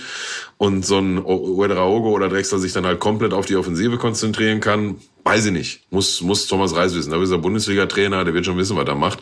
und 0.59 0.85
so 0.85 0.99
ein 0.99 1.25
Uedraogo 1.25 2.11
oder 2.11 2.29
Drexler 2.29 2.59
sich 2.59 2.73
dann 2.73 2.87
halt 2.87 2.99
komplett 2.99 3.33
auf 3.33 3.47
die 3.47 3.55
Offensive 3.55 3.99
konzentrieren 3.99 4.61
kann, 4.61 4.97
weiß 5.23 5.47
ich 5.47 5.53
nicht. 5.53 5.81
Muss, 5.91 6.21
muss 6.21 6.49
Thomas 6.49 6.75
Reis 6.75 6.93
wissen. 6.95 7.13
Da 7.13 7.23
ist 7.23 7.31
er 7.31 7.39
Bundesliga-Trainer, 7.39 8.25
der 8.25 8.35
wird 8.35 8.47
schon 8.47 8.59
wissen, 8.59 8.77
was 8.77 8.89
er 8.89 8.97
macht. 8.97 9.21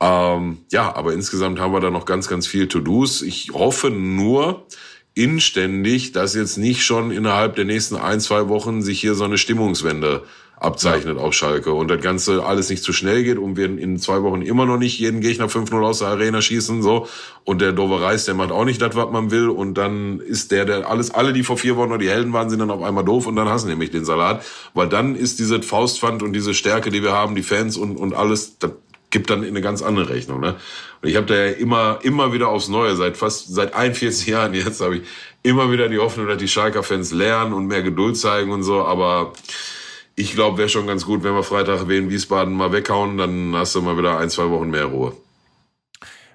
Ähm, 0.00 0.58
ja, 0.70 0.94
aber 0.94 1.14
insgesamt 1.14 1.58
haben 1.60 1.72
wir 1.72 1.80
da 1.80 1.90
noch 1.90 2.04
ganz, 2.04 2.28
ganz 2.28 2.46
viel 2.46 2.68
To-Dos. 2.68 3.22
Ich 3.22 3.52
hoffe 3.54 3.88
nur, 3.90 4.66
inständig, 5.14 6.12
dass 6.12 6.34
jetzt 6.34 6.56
nicht 6.56 6.84
schon 6.84 7.10
innerhalb 7.10 7.56
der 7.56 7.64
nächsten 7.64 7.96
ein, 7.96 8.20
zwei 8.20 8.48
Wochen 8.48 8.82
sich 8.82 9.00
hier 9.00 9.14
so 9.14 9.24
eine 9.24 9.38
Stimmungswende 9.38 10.22
abzeichnet 10.60 11.16
ja. 11.16 11.22
auf 11.22 11.32
Schalke 11.32 11.72
und 11.72 11.88
das 11.88 12.02
Ganze 12.02 12.44
alles 12.44 12.68
nicht 12.68 12.82
zu 12.82 12.92
schnell 12.92 13.24
geht 13.24 13.38
und 13.38 13.56
wir 13.56 13.64
in 13.64 13.98
zwei 13.98 14.22
Wochen 14.22 14.42
immer 14.42 14.66
noch 14.66 14.76
nicht 14.76 14.98
jeden 14.98 15.20
Gegner 15.20 15.48
5-0 15.48 15.82
aus 15.82 16.00
der 16.00 16.08
Arena 16.08 16.42
schießen, 16.42 16.82
so. 16.82 17.08
Und 17.44 17.62
der 17.62 17.72
Dover 17.72 18.02
Reis, 18.02 18.26
der 18.26 18.34
macht 18.34 18.52
auch 18.52 18.66
nicht 18.66 18.80
das, 18.80 18.94
was 18.94 19.10
man 19.10 19.30
will 19.30 19.48
und 19.48 19.74
dann 19.74 20.20
ist 20.20 20.52
der, 20.52 20.66
der 20.66 20.88
alles, 20.88 21.10
alle, 21.10 21.32
die 21.32 21.42
vor 21.42 21.56
vier 21.56 21.76
Wochen 21.76 21.88
noch 21.88 21.98
die 21.98 22.10
Helden 22.10 22.32
waren, 22.34 22.50
sind 22.50 22.58
dann 22.58 22.70
auf 22.70 22.82
einmal 22.82 23.04
doof 23.04 23.26
und 23.26 23.36
dann 23.36 23.48
hassen 23.48 23.68
nämlich 23.68 23.90
den 23.90 24.04
Salat, 24.04 24.44
weil 24.74 24.88
dann 24.88 25.16
ist 25.16 25.38
diese 25.38 25.62
Faustpfand 25.62 26.22
und 26.22 26.34
diese 26.34 26.52
Stärke, 26.52 26.90
die 26.90 27.02
wir 27.02 27.12
haben, 27.12 27.34
die 27.34 27.42
Fans 27.42 27.78
und, 27.78 27.96
und 27.96 28.12
alles, 28.12 28.58
das 28.58 28.72
gibt 29.10 29.30
dann 29.30 29.44
eine 29.44 29.60
ganz 29.60 29.82
andere 29.82 30.08
Rechnung. 30.08 30.40
Ne? 30.40 30.56
Und 31.02 31.08
ich 31.08 31.16
habe 31.16 31.26
da 31.26 31.34
ja 31.34 31.52
immer, 31.52 31.98
immer 32.02 32.32
wieder 32.32 32.48
aufs 32.48 32.68
Neue, 32.68 32.94
seit 32.96 33.16
fast 33.16 33.52
seit 33.54 33.74
41 33.74 34.26
Jahren 34.28 34.54
jetzt 34.54 34.80
habe 34.80 34.98
ich 34.98 35.02
immer 35.42 35.70
wieder 35.72 35.88
die 35.88 35.98
Hoffnung, 35.98 36.26
dass 36.26 36.38
die 36.38 36.48
Schalker-Fans 36.48 37.12
lernen 37.12 37.52
und 37.52 37.66
mehr 37.66 37.82
Geduld 37.82 38.16
zeigen 38.16 38.50
und 38.50 38.62
so. 38.62 38.84
Aber 38.84 39.32
ich 40.14 40.34
glaube, 40.34 40.58
wäre 40.58 40.68
schon 40.68 40.86
ganz 40.86 41.04
gut, 41.04 41.24
wenn 41.24 41.34
wir 41.34 41.42
Freitag 41.42 41.88
Wien 41.88 42.10
Wiesbaden 42.10 42.54
mal 42.54 42.72
weghauen, 42.72 43.18
dann 43.18 43.54
hast 43.56 43.74
du 43.74 43.82
mal 43.82 43.96
wieder 43.96 44.18
ein, 44.18 44.30
zwei 44.30 44.50
Wochen 44.50 44.70
mehr 44.70 44.86
Ruhe. 44.86 45.12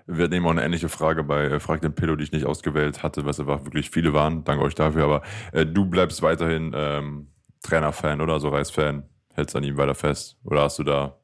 Wir 0.08 0.28
nehmen 0.28 0.46
auch 0.46 0.52
eine 0.52 0.64
ähnliche 0.64 0.90
Frage 0.90 1.24
bei 1.24 1.46
äh, 1.46 1.60
Frag 1.60 1.82
den 1.82 1.96
Pillow, 1.96 2.16
die 2.16 2.24
ich 2.24 2.32
nicht 2.32 2.46
ausgewählt 2.46 3.02
hatte, 3.02 3.26
was 3.26 3.40
einfach 3.40 3.64
wirklich 3.64 3.90
viele 3.90 4.14
waren. 4.14 4.44
Danke 4.44 4.64
euch 4.64 4.76
dafür. 4.76 5.04
Aber 5.04 5.22
äh, 5.52 5.66
du 5.66 5.86
bleibst 5.86 6.22
weiterhin 6.22 6.74
ähm, 6.76 7.28
Trainer-Fan 7.64 8.22
oder 8.22 8.40
so 8.40 8.50
Reis-Fan. 8.50 9.04
Hältst 9.34 9.56
an 9.56 9.64
ihm 9.64 9.78
weiter 9.78 9.96
fest? 9.96 10.38
Oder 10.44 10.62
hast 10.62 10.78
du 10.78 10.84
da 10.84 11.18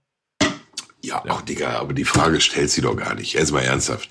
ja, 1.04 1.24
ja. 1.26 1.34
ach 1.34 1.42
Digga, 1.42 1.80
aber 1.80 1.94
die 1.94 2.06
Frage 2.06 2.42
stellt 2.42 2.70
sie 2.70 2.82
doch 2.82 2.96
gar 2.96 3.16
nicht. 3.16 3.34
Jetzt 3.34 3.52
mal 3.52 3.62
ernsthaft. 3.62 4.10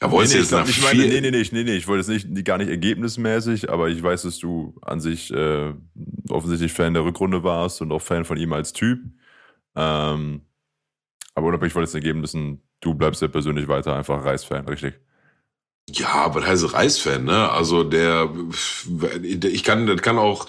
Ja, 0.00 0.10
wolltest 0.10 0.34
nee, 0.34 0.38
nee, 0.38 0.42
jetzt 0.42 0.52
nach 0.52 0.68
ich 0.68 0.82
meine, 0.82 1.06
nee, 1.06 1.20
nee, 1.20 1.30
nee, 1.30 1.48
nee, 1.52 1.64
nee, 1.64 1.76
ich 1.76 1.86
wollte 1.86 2.00
es 2.00 2.08
nicht, 2.08 2.44
gar 2.44 2.58
nicht 2.58 2.70
ergebnismäßig, 2.70 3.70
aber 3.70 3.88
ich 3.88 4.02
weiß, 4.02 4.22
dass 4.22 4.38
du 4.38 4.74
an 4.82 5.00
sich 5.00 5.32
äh, 5.32 5.72
offensichtlich 6.28 6.72
Fan 6.72 6.94
der 6.94 7.04
Rückrunde 7.04 7.44
warst 7.44 7.80
und 7.82 7.92
auch 7.92 8.02
Fan 8.02 8.24
von 8.24 8.36
ihm 8.36 8.52
als 8.52 8.72
Typ. 8.72 8.98
Ähm, 9.76 10.42
aber 11.34 11.46
unabhängig 11.46 11.72
von 11.72 11.84
den 11.84 11.94
Ergebnissen, 11.94 12.62
du 12.80 12.94
bleibst 12.94 13.22
ja 13.22 13.28
persönlich 13.28 13.68
weiter 13.68 13.94
einfach 13.96 14.24
Reis-Fan, 14.24 14.66
richtig? 14.66 14.94
Ja, 15.88 16.34
was 16.34 16.46
heißt 16.46 16.74
Reis-Fan, 16.74 17.24
ne? 17.24 17.50
Also 17.50 17.84
der, 17.84 18.28
ich 19.22 19.62
kann, 19.62 19.86
das 19.86 20.02
kann 20.02 20.18
auch, 20.18 20.46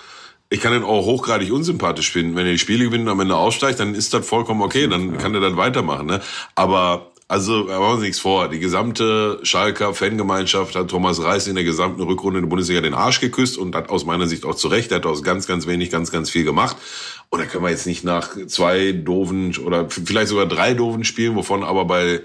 ich 0.54 0.62
kann 0.62 0.72
den 0.72 0.84
auch 0.84 1.06
hochgradig 1.06 1.52
unsympathisch 1.52 2.12
finden. 2.12 2.36
Wenn 2.36 2.46
er 2.46 2.52
die 2.52 2.60
Spiele 2.60 2.86
gewinnt 2.86 3.06
und 3.06 3.10
am 3.10 3.20
Ende 3.20 3.36
aussteigt, 3.36 3.80
dann 3.80 3.96
ist 3.96 4.14
das 4.14 4.26
vollkommen 4.26 4.62
okay, 4.62 4.88
dann 4.88 5.18
kann 5.18 5.34
er 5.34 5.42
dann 5.42 5.58
weitermachen, 5.58 6.06
ne? 6.06 6.22
Aber 6.54 7.12
also 7.28 7.64
machen 7.64 7.80
wir 7.80 7.90
uns 7.94 8.02
nichts 8.02 8.20
vor. 8.20 8.50
Die 8.50 8.60
gesamte 8.60 9.40
Schalker 9.42 9.96
Fangemeinschaft 9.96 10.76
hat 10.76 10.90
Thomas 10.90 11.24
Reis 11.24 11.48
in 11.48 11.56
der 11.56 11.64
gesamten 11.64 12.04
Rückrunde 12.04 12.38
in 12.38 12.46
der 12.46 12.50
Bundesliga 12.50 12.82
den 12.82 12.94
Arsch 12.94 13.20
geküsst 13.20 13.58
und 13.58 13.76
hat 13.76 13.90
aus 13.90 14.06
meiner 14.06 14.28
Sicht 14.28 14.46
auch 14.46 14.54
zu 14.54 14.68
Recht. 14.68 14.92
Er 14.92 14.98
hat 14.98 15.08
aus 15.08 15.24
ganz, 15.24 15.48
ganz 15.48 15.66
wenig 15.66 15.90
ganz, 15.90 16.12
ganz 16.12 16.30
viel 16.30 16.44
gemacht. 16.44 16.78
Und 17.30 17.40
da 17.40 17.46
können 17.46 17.64
wir 17.64 17.72
jetzt 17.72 17.88
nicht 17.88 18.04
nach 18.04 18.38
zwei 18.46 18.92
doofen 18.92 19.58
oder 19.58 19.90
vielleicht 19.90 20.28
sogar 20.28 20.46
drei 20.46 20.76
doofen 20.76 21.04
Spielen, 21.04 21.36
wovon 21.36 21.64
aber 21.64 21.86
bei 21.86 22.22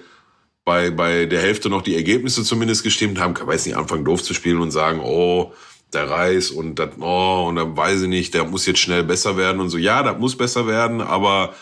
bei, 0.67 0.91
bei 0.91 1.25
der 1.25 1.41
Hälfte 1.41 1.71
noch 1.71 1.81
die 1.81 1.97
Ergebnisse 1.97 2.45
zumindest 2.45 2.85
gestimmt 2.85 3.19
haben, 3.19 3.33
kann 3.33 3.47
man 3.47 3.57
jetzt 3.57 3.65
nicht 3.65 3.79
anfangen 3.79 4.05
doof 4.05 4.23
zu 4.23 4.35
spielen 4.35 4.61
und 4.61 4.71
sagen, 4.71 5.01
oh, 5.03 5.55
der 5.93 6.11
Reis 6.11 6.51
und 6.51 6.79
das, 6.79 6.91
oh, 7.01 7.47
und 7.49 7.57
dann 7.57 7.77
weiß 7.77 8.03
ich 8.03 8.09
nicht, 8.09 8.35
der 8.35 8.45
muss 8.45 8.67
jetzt 8.67 8.81
schnell 8.81 9.05
besser 9.05 9.37
werden 9.37 9.61
und 9.61 9.71
so. 9.71 9.79
Ja, 9.79 10.03
das 10.03 10.19
muss 10.19 10.37
besser 10.37 10.67
werden, 10.67 11.01
aber 11.01 11.55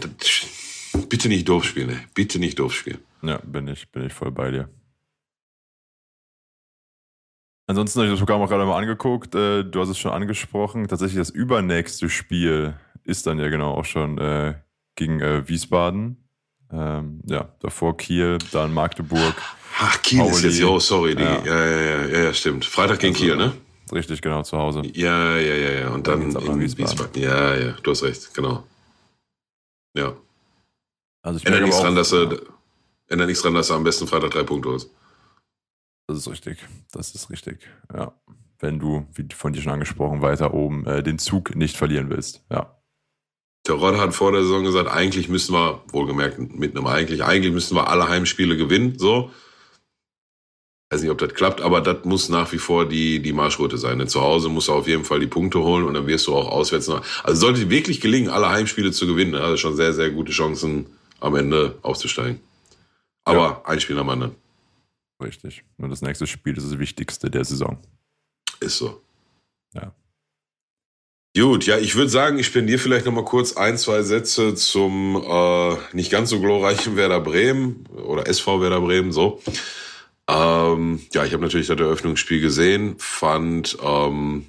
das, 0.00 0.46
bitte 1.08 1.28
nicht 1.28 1.48
doof 1.48 1.64
spielen, 1.64 1.90
ey. 1.90 1.98
bitte 2.14 2.38
nicht 2.38 2.58
doof 2.58 2.74
spielen. 2.74 2.98
Ja, 3.22 3.38
bin 3.38 3.68
ich, 3.68 3.90
bin 3.90 4.06
ich 4.06 4.12
voll 4.12 4.30
bei 4.30 4.50
dir. 4.50 4.68
Ansonsten 7.66 7.98
habe 8.00 8.06
ich 8.06 8.12
das 8.12 8.20
Programm 8.20 8.40
auch 8.40 8.48
gerade 8.48 8.64
mal 8.64 8.78
angeguckt. 8.78 9.34
Äh, 9.34 9.62
du 9.62 9.80
hast 9.80 9.90
es 9.90 9.98
schon 9.98 10.12
angesprochen. 10.12 10.88
Tatsächlich 10.88 11.18
das 11.18 11.28
übernächste 11.28 12.08
Spiel 12.08 12.74
ist 13.04 13.26
dann 13.26 13.38
ja 13.38 13.48
genau 13.48 13.74
auch 13.74 13.84
schon 13.84 14.16
äh, 14.16 14.54
gegen 14.94 15.20
äh, 15.20 15.46
Wiesbaden. 15.48 16.28
Ähm, 16.70 17.20
ja, 17.26 17.54
davor 17.60 17.96
Kiel, 17.96 18.38
dann 18.52 18.72
Magdeburg. 18.72 19.34
Ach, 19.80 20.02
Kiel 20.02 20.18
Pauli. 20.18 20.32
ist 20.32 20.42
jetzt, 20.42 20.64
oh, 20.64 20.80
sorry, 20.80 21.14
die, 21.14 21.22
ja. 21.22 21.44
Ja, 21.44 21.66
ja, 21.66 22.06
ja, 22.06 22.18
ja, 22.24 22.34
stimmt. 22.34 22.64
Freitag 22.64 22.98
gegen 22.98 23.14
also, 23.14 23.24
Kiel, 23.24 23.36
ne? 23.36 23.52
Richtig, 23.92 24.20
genau, 24.20 24.42
zu 24.42 24.58
Hause. 24.58 24.82
Ja, 24.92 25.36
ja, 25.38 25.54
ja, 25.54 25.70
ja. 25.80 25.88
Und 25.90 26.06
dann, 26.06 26.32
dann 26.32 26.44
in 26.44 26.60
Wiesbaden. 26.60 26.98
Wiesbaden. 26.98 27.22
Ja, 27.22 27.54
ja, 27.54 27.72
du 27.82 27.90
hast 27.90 28.02
recht, 28.02 28.34
genau. 28.34 28.64
Ja. 29.94 30.16
Also 31.22 31.38
ich 31.38 31.46
ändert 31.46 31.62
nichts 31.62 31.80
dran, 31.80 31.94
dass 31.94 32.12
er, 32.12 32.40
ändert 33.06 33.28
nichts 33.28 33.42
dran, 33.42 33.54
dass 33.54 33.70
er 33.70 33.76
am 33.76 33.84
besten 33.84 34.06
Freitag 34.06 34.32
drei 34.32 34.42
Punkte 34.42 34.72
hast. 34.72 34.90
Das 36.08 36.18
ist 36.18 36.28
richtig. 36.28 36.58
Das 36.92 37.14
ist 37.14 37.30
richtig. 37.30 37.60
Ja. 37.94 38.12
Wenn 38.58 38.80
du, 38.80 39.06
wie 39.14 39.26
von 39.32 39.52
dir 39.52 39.62
schon 39.62 39.72
angesprochen, 39.72 40.22
weiter 40.22 40.54
oben 40.54 40.86
äh, 40.86 41.02
den 41.02 41.18
Zug 41.18 41.54
nicht 41.54 41.76
verlieren 41.76 42.10
willst. 42.10 42.42
Ja. 42.50 42.78
Der 43.66 43.76
Rod 43.76 43.96
hat 43.96 44.14
vor 44.14 44.32
der 44.32 44.42
Saison 44.42 44.64
gesagt, 44.64 44.90
eigentlich 44.90 45.28
müssen 45.28 45.52
wir, 45.52 45.82
wohlgemerkt 45.92 46.38
mit 46.38 46.76
einem 46.76 46.86
eigentlich, 46.86 47.22
eigentlich 47.22 47.52
müssen 47.52 47.76
wir 47.76 47.88
alle 47.88 48.08
Heimspiele 48.08 48.56
gewinnen, 48.56 48.98
so. 48.98 49.30
Weiß 50.90 51.02
nicht, 51.02 51.10
ob 51.10 51.18
das 51.18 51.34
klappt, 51.34 51.60
aber 51.60 51.82
das 51.82 52.04
muss 52.04 52.30
nach 52.30 52.50
wie 52.52 52.58
vor 52.58 52.88
die, 52.88 53.20
die 53.20 53.34
Marschroute 53.34 53.76
sein. 53.76 53.98
Denn 53.98 54.08
zu 54.08 54.22
Hause 54.22 54.48
musst 54.48 54.68
du 54.68 54.72
auf 54.72 54.88
jeden 54.88 55.04
Fall 55.04 55.20
die 55.20 55.26
Punkte 55.26 55.58
holen 55.58 55.84
und 55.84 55.94
dann 55.94 56.06
wirst 56.06 56.26
du 56.26 56.34
auch 56.34 56.48
auswärts 56.48 56.88
noch. 56.88 57.04
Also 57.24 57.40
sollte 57.40 57.68
wirklich 57.68 58.00
gelingen, 58.00 58.30
alle 58.30 58.48
Heimspiele 58.48 58.90
zu 58.90 59.06
gewinnen, 59.06 59.34
also 59.34 59.58
schon 59.58 59.76
sehr, 59.76 59.92
sehr 59.92 60.10
gute 60.10 60.32
Chancen, 60.32 60.86
am 61.20 61.34
Ende 61.34 61.76
aufzusteigen. 61.82 62.40
Aber 63.24 63.38
ja. 63.38 63.62
ein 63.66 63.80
Spiel 63.80 63.98
am 63.98 64.08
anderen. 64.08 64.34
Richtig. 65.22 65.64
Und 65.76 65.90
das 65.90 66.00
nächste 66.00 66.26
Spiel 66.26 66.56
ist 66.56 66.70
das 66.70 66.78
wichtigste 66.78 67.30
der 67.30 67.44
Saison. 67.44 67.78
Ist 68.60 68.78
so. 68.78 69.02
Ja. 69.74 69.92
Gut, 71.36 71.66
ja, 71.66 71.78
ich 71.78 71.94
würde 71.94 72.08
sagen, 72.08 72.38
ich 72.38 72.46
spendiere 72.46 72.78
vielleicht 72.78 73.04
noch 73.04 73.12
mal 73.12 73.24
kurz 73.24 73.56
ein, 73.56 73.76
zwei 73.76 74.02
Sätze 74.02 74.54
zum 74.54 75.22
äh, 75.22 75.76
nicht 75.92 76.10
ganz 76.10 76.30
so 76.30 76.40
glorreichen 76.40 76.96
Werder 76.96 77.20
Bremen 77.20 77.86
oder 77.94 78.26
SV 78.26 78.60
Werder 78.62 78.80
Bremen, 78.80 79.12
so. 79.12 79.40
Ähm, 80.28 81.00
ja, 81.12 81.24
ich 81.24 81.32
habe 81.32 81.42
natürlich 81.42 81.68
das 81.68 81.80
Eröffnungsspiel 81.80 82.40
gesehen, 82.40 82.96
fand 82.98 83.78
ähm, 83.82 84.46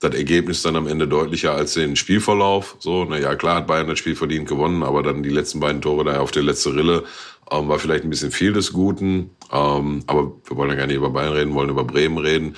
das 0.00 0.14
Ergebnis 0.14 0.62
dann 0.62 0.76
am 0.76 0.86
Ende 0.86 1.08
deutlicher 1.08 1.54
als 1.54 1.74
den 1.74 1.96
Spielverlauf. 1.96 2.76
So, 2.80 3.04
naja, 3.04 3.34
klar 3.34 3.56
hat 3.56 3.66
Bayern 3.66 3.88
das 3.88 3.98
Spiel 3.98 4.16
verdient 4.16 4.48
gewonnen, 4.48 4.82
aber 4.82 5.02
dann 5.02 5.22
die 5.22 5.30
letzten 5.30 5.60
beiden 5.60 5.80
Tore 5.80 6.04
da 6.04 6.20
auf 6.20 6.32
der 6.32 6.42
letzte 6.42 6.74
Rille 6.74 7.04
ähm, 7.50 7.68
war 7.68 7.78
vielleicht 7.78 8.04
ein 8.04 8.10
bisschen 8.10 8.30
viel 8.32 8.52
des 8.52 8.72
Guten. 8.72 9.30
Ähm, 9.50 10.02
aber 10.06 10.32
wir 10.44 10.56
wollen 10.56 10.70
ja 10.70 10.76
gar 10.76 10.86
nicht 10.86 10.96
über 10.96 11.10
Bayern 11.10 11.32
reden, 11.32 11.54
wollen 11.54 11.70
über 11.70 11.84
Bremen 11.84 12.18
reden. 12.18 12.56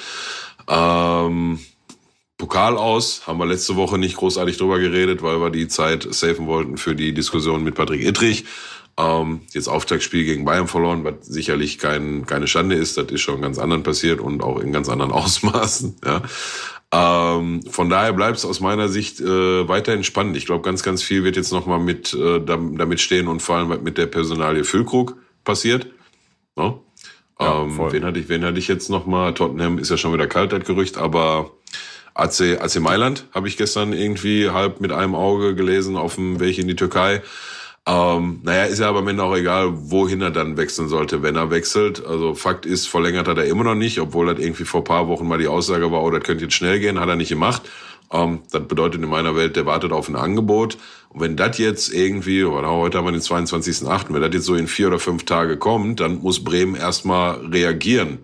Ähm, 0.68 1.60
Pokal 2.38 2.76
aus, 2.76 3.26
haben 3.26 3.38
wir 3.38 3.46
letzte 3.46 3.76
Woche 3.76 3.98
nicht 3.98 4.16
großartig 4.16 4.56
drüber 4.56 4.80
geredet, 4.80 5.22
weil 5.22 5.40
wir 5.40 5.50
die 5.50 5.68
Zeit 5.68 6.06
safen 6.12 6.46
wollten 6.46 6.76
für 6.76 6.96
die 6.96 7.14
Diskussion 7.14 7.62
mit 7.62 7.76
Patrick 7.76 8.02
Ittrich. 8.02 8.44
Ähm, 8.96 9.40
jetzt 9.52 9.68
Auftaktspiel 9.68 10.24
gegen 10.24 10.44
Bayern 10.44 10.68
verloren, 10.68 11.02
was 11.04 11.14
sicherlich 11.22 11.78
kein, 11.78 12.26
keine 12.26 12.46
Schande 12.46 12.76
ist. 12.76 12.96
Das 12.96 13.06
ist 13.06 13.22
schon 13.22 13.42
ganz 13.42 13.58
anderen 13.58 13.82
passiert 13.82 14.20
und 14.20 14.42
auch 14.42 14.60
in 14.60 14.72
ganz 14.72 14.88
anderen 14.88 15.10
Ausmaßen. 15.12 15.96
Ja. 16.04 16.22
Ähm, 16.92 17.62
von 17.68 17.88
daher 17.88 18.12
bleibt 18.12 18.38
es 18.38 18.44
aus 18.44 18.60
meiner 18.60 18.88
Sicht 18.88 19.20
äh, 19.20 19.68
weiterhin 19.68 20.04
spannend. 20.04 20.36
Ich 20.36 20.46
glaube, 20.46 20.62
ganz, 20.62 20.84
ganz 20.84 21.02
viel 21.02 21.24
wird 21.24 21.34
jetzt 21.34 21.52
nochmal 21.52 21.80
mit 21.80 22.14
äh, 22.14 22.40
damit 22.40 23.00
stehen 23.00 23.26
und 23.26 23.42
vor 23.42 23.56
allem 23.56 23.68
was 23.68 23.80
mit 23.80 23.98
der 23.98 24.06
Personalie 24.06 24.62
Füllkrug 24.62 25.16
passiert. 25.42 25.88
No? 26.54 26.84
Ja, 27.40 27.62
ähm, 27.62 27.78
wen 27.90 28.04
hatte 28.04 28.20
ich, 28.20 28.28
wen 28.28 28.44
hatte 28.44 28.60
ich 28.60 28.68
jetzt 28.68 28.90
nochmal? 28.90 29.34
Tottenham 29.34 29.78
ist 29.78 29.90
ja 29.90 29.96
schon 29.96 30.12
wieder 30.12 30.28
kalt, 30.28 30.52
das 30.52 30.64
Gerücht, 30.64 30.96
aber 30.96 31.50
AC, 32.14 32.60
AC 32.60 32.76
Mailand 32.80 33.26
habe 33.32 33.48
ich 33.48 33.56
gestern 33.56 33.92
irgendwie 33.92 34.50
halb 34.50 34.80
mit 34.80 34.92
einem 34.92 35.16
Auge 35.16 35.56
gelesen 35.56 35.96
auf 35.96 36.14
dem 36.14 36.38
Weg 36.38 36.58
in 36.58 36.68
die 36.68 36.76
Türkei. 36.76 37.22
Ähm, 37.86 38.40
naja, 38.42 38.64
ist 38.64 38.78
ja 38.78 38.88
aber 38.88 39.00
am 39.00 39.08
Ende 39.08 39.22
auch 39.22 39.36
egal, 39.36 39.72
wohin 39.90 40.22
er 40.22 40.30
dann 40.30 40.56
wechseln 40.56 40.88
sollte, 40.88 41.22
wenn 41.22 41.36
er 41.36 41.50
wechselt. 41.50 42.04
Also 42.04 42.34
Fakt 42.34 42.64
ist, 42.64 42.86
verlängert 42.88 43.28
hat 43.28 43.36
er 43.36 43.44
immer 43.44 43.64
noch 43.64 43.74
nicht, 43.74 44.00
obwohl 44.00 44.26
das 44.26 44.42
irgendwie 44.42 44.64
vor 44.64 44.84
paar 44.84 45.06
Wochen 45.08 45.28
mal 45.28 45.38
die 45.38 45.48
Aussage 45.48 45.92
war, 45.92 46.02
oh, 46.02 46.10
das 46.10 46.22
könnte 46.22 46.44
jetzt 46.44 46.54
schnell 46.54 46.80
gehen, 46.80 46.98
hat 46.98 47.08
er 47.08 47.16
nicht 47.16 47.28
gemacht. 47.28 47.62
Ähm, 48.10 48.40
das 48.50 48.66
bedeutet 48.66 49.02
in 49.02 49.08
meiner 49.10 49.36
Welt, 49.36 49.56
der 49.56 49.66
wartet 49.66 49.92
auf 49.92 50.08
ein 50.08 50.16
Angebot. 50.16 50.78
Und 51.10 51.20
wenn 51.20 51.36
das 51.36 51.58
jetzt 51.58 51.92
irgendwie, 51.92 52.44
oder 52.44 52.70
heute 52.70 52.98
haben 52.98 53.04
wir 53.04 53.12
den 53.12 53.20
22.8., 53.20 54.06
wenn 54.08 54.22
das 54.22 54.32
jetzt 54.32 54.46
so 54.46 54.54
in 54.54 54.66
vier 54.66 54.88
oder 54.88 54.98
fünf 54.98 55.24
Tage 55.24 55.58
kommt, 55.58 56.00
dann 56.00 56.22
muss 56.22 56.42
Bremen 56.42 56.76
erstmal 56.76 57.34
reagieren 57.46 58.18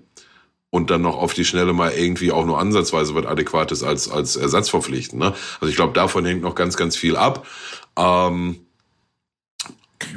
und 0.71 0.91
dann 0.91 1.03
noch 1.03 1.19
auf 1.19 1.35
die 1.35 1.45
Schnelle 1.45 1.75
mal 1.75 1.93
irgendwie 1.93 2.33
auch 2.33 2.47
nur 2.47 2.59
ansatzweise 2.59 3.15
was 3.15 3.27
Adäquates 3.27 3.83
als, 3.83 4.11
als 4.11 4.37
Ersatz 4.37 4.71
verpflichten. 4.71 5.19
Ne? 5.19 5.35
Also 5.61 5.69
ich 5.69 5.77
glaube, 5.77 5.93
davon 5.93 6.25
hängt 6.25 6.43
noch 6.43 6.55
ganz, 6.55 6.79
ganz 6.79 6.97
viel 6.97 7.17
ab. 7.17 7.47
Ähm, 7.99 8.61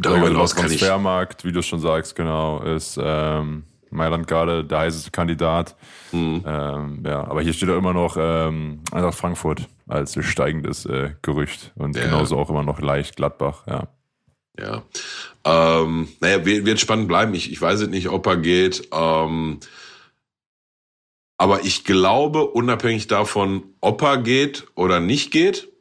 Darüber 0.02 0.28
hinaus 0.28 0.56
kann 0.56 0.66
ich. 0.66 0.80
Transfermarkt, 0.80 1.46
wie 1.46 1.52
du 1.52 1.62
schon 1.62 1.80
sagst, 1.80 2.16
genau, 2.16 2.62
ist 2.62 3.00
ähm, 3.02 3.64
Mailand 3.90 4.28
gerade 4.28 4.64
der 4.64 4.80
heißeste 4.80 5.12
Kandidat. 5.12 5.76
Mhm. 6.12 6.44
Ähm, 6.46 7.04
ja, 7.06 7.24
aber 7.24 7.42
hier 7.42 7.54
steht 7.54 7.70
auch 7.70 7.78
immer 7.78 7.94
noch 7.94 8.18
ähm, 8.20 8.82
Eintracht 8.92 9.18
Frankfurt 9.18 9.68
als 9.88 10.18
steigendes 10.26 10.86
äh, 10.86 11.12
Gerücht 11.22 11.72
und 11.76 11.96
ja. 11.96 12.06
genauso 12.06 12.38
auch 12.38 12.50
immer 12.50 12.64
noch 12.64 12.80
leicht 12.80 13.16
Gladbach, 13.16 13.64
ja. 13.68 13.88
Ja. 14.60 14.84
Ähm, 15.46 16.10
naja, 16.20 16.46
wird, 16.46 16.66
wird 16.66 16.80
spannend 16.80 17.08
bleiben. 17.08 17.34
Ich, 17.34 17.52
ich 17.52 17.60
weiß 17.60 17.88
nicht, 17.88 18.10
ob 18.10 18.28
er 18.28 18.38
geht. 18.38 18.88
Ähm, 18.94 19.60
aber 21.38 21.66
ich 21.66 21.84
glaube, 21.84 22.46
unabhängig 22.46 23.08
davon, 23.08 23.64
ob 23.82 24.02
er 24.04 24.18
geht 24.18 24.68
oder 24.76 25.00
nicht 25.00 25.32
geht, 25.32 25.73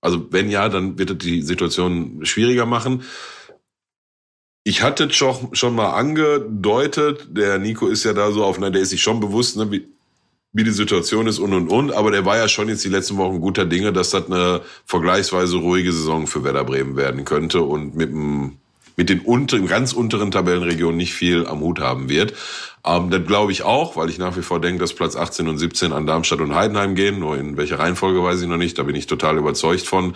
also 0.00 0.26
wenn 0.30 0.50
ja, 0.50 0.68
dann 0.68 0.98
wird 0.98 1.10
es 1.10 1.18
die 1.18 1.42
Situation 1.42 2.20
schwieriger 2.24 2.66
machen. 2.66 3.02
Ich 4.64 4.82
hatte 4.82 5.10
schon, 5.12 5.74
mal 5.74 5.92
angedeutet, 5.92 7.28
der 7.30 7.58
Nico 7.58 7.86
ist 7.86 8.04
ja 8.04 8.12
da 8.12 8.30
so 8.30 8.44
auf, 8.44 8.58
ne, 8.58 8.70
der 8.70 8.82
ist 8.82 8.90
sich 8.90 9.02
schon 9.02 9.20
bewusst, 9.20 9.56
ne, 9.56 9.70
wie, 9.70 9.88
wie 10.52 10.64
die 10.64 10.70
Situation 10.70 11.26
ist 11.26 11.38
und 11.38 11.54
und 11.54 11.68
und, 11.68 11.92
aber 11.92 12.10
der 12.10 12.24
war 12.24 12.36
ja 12.36 12.48
schon 12.48 12.68
jetzt 12.68 12.84
die 12.84 12.88
letzten 12.88 13.16
Wochen 13.16 13.40
guter 13.40 13.64
Dinge, 13.64 13.92
dass 13.92 14.10
das 14.10 14.26
eine 14.26 14.62
vergleichsweise 14.84 15.56
ruhige 15.56 15.92
Saison 15.92 16.26
für 16.26 16.44
Werder 16.44 16.64
Bremen 16.64 16.96
werden 16.96 17.24
könnte 17.24 17.62
und 17.62 17.94
mit 17.96 18.10
dem 18.10 18.58
mit 18.96 19.08
den 19.08 19.20
unteren, 19.20 19.66
ganz 19.66 19.94
unteren 19.94 20.30
Tabellenregionen 20.30 20.98
nicht 20.98 21.14
viel 21.14 21.46
am 21.46 21.60
Hut 21.60 21.80
haben 21.80 22.10
wird. 22.10 22.34
Ähm, 22.86 23.10
das 23.10 23.24
glaube 23.26 23.52
ich 23.52 23.62
auch, 23.62 23.96
weil 23.96 24.08
ich 24.08 24.18
nach 24.18 24.36
wie 24.36 24.42
vor 24.42 24.60
denke, 24.60 24.80
dass 24.80 24.94
Platz 24.94 25.16
18 25.16 25.48
und 25.48 25.58
17 25.58 25.92
an 25.92 26.06
Darmstadt 26.06 26.40
und 26.40 26.54
Heidenheim 26.54 26.94
gehen. 26.94 27.18
Nur 27.18 27.36
in 27.36 27.56
welcher 27.56 27.78
Reihenfolge 27.78 28.22
weiß 28.22 28.40
ich 28.40 28.48
noch 28.48 28.56
nicht. 28.56 28.78
Da 28.78 28.82
bin 28.84 28.96
ich 28.96 29.06
total 29.06 29.36
überzeugt 29.36 29.86
von. 29.86 30.14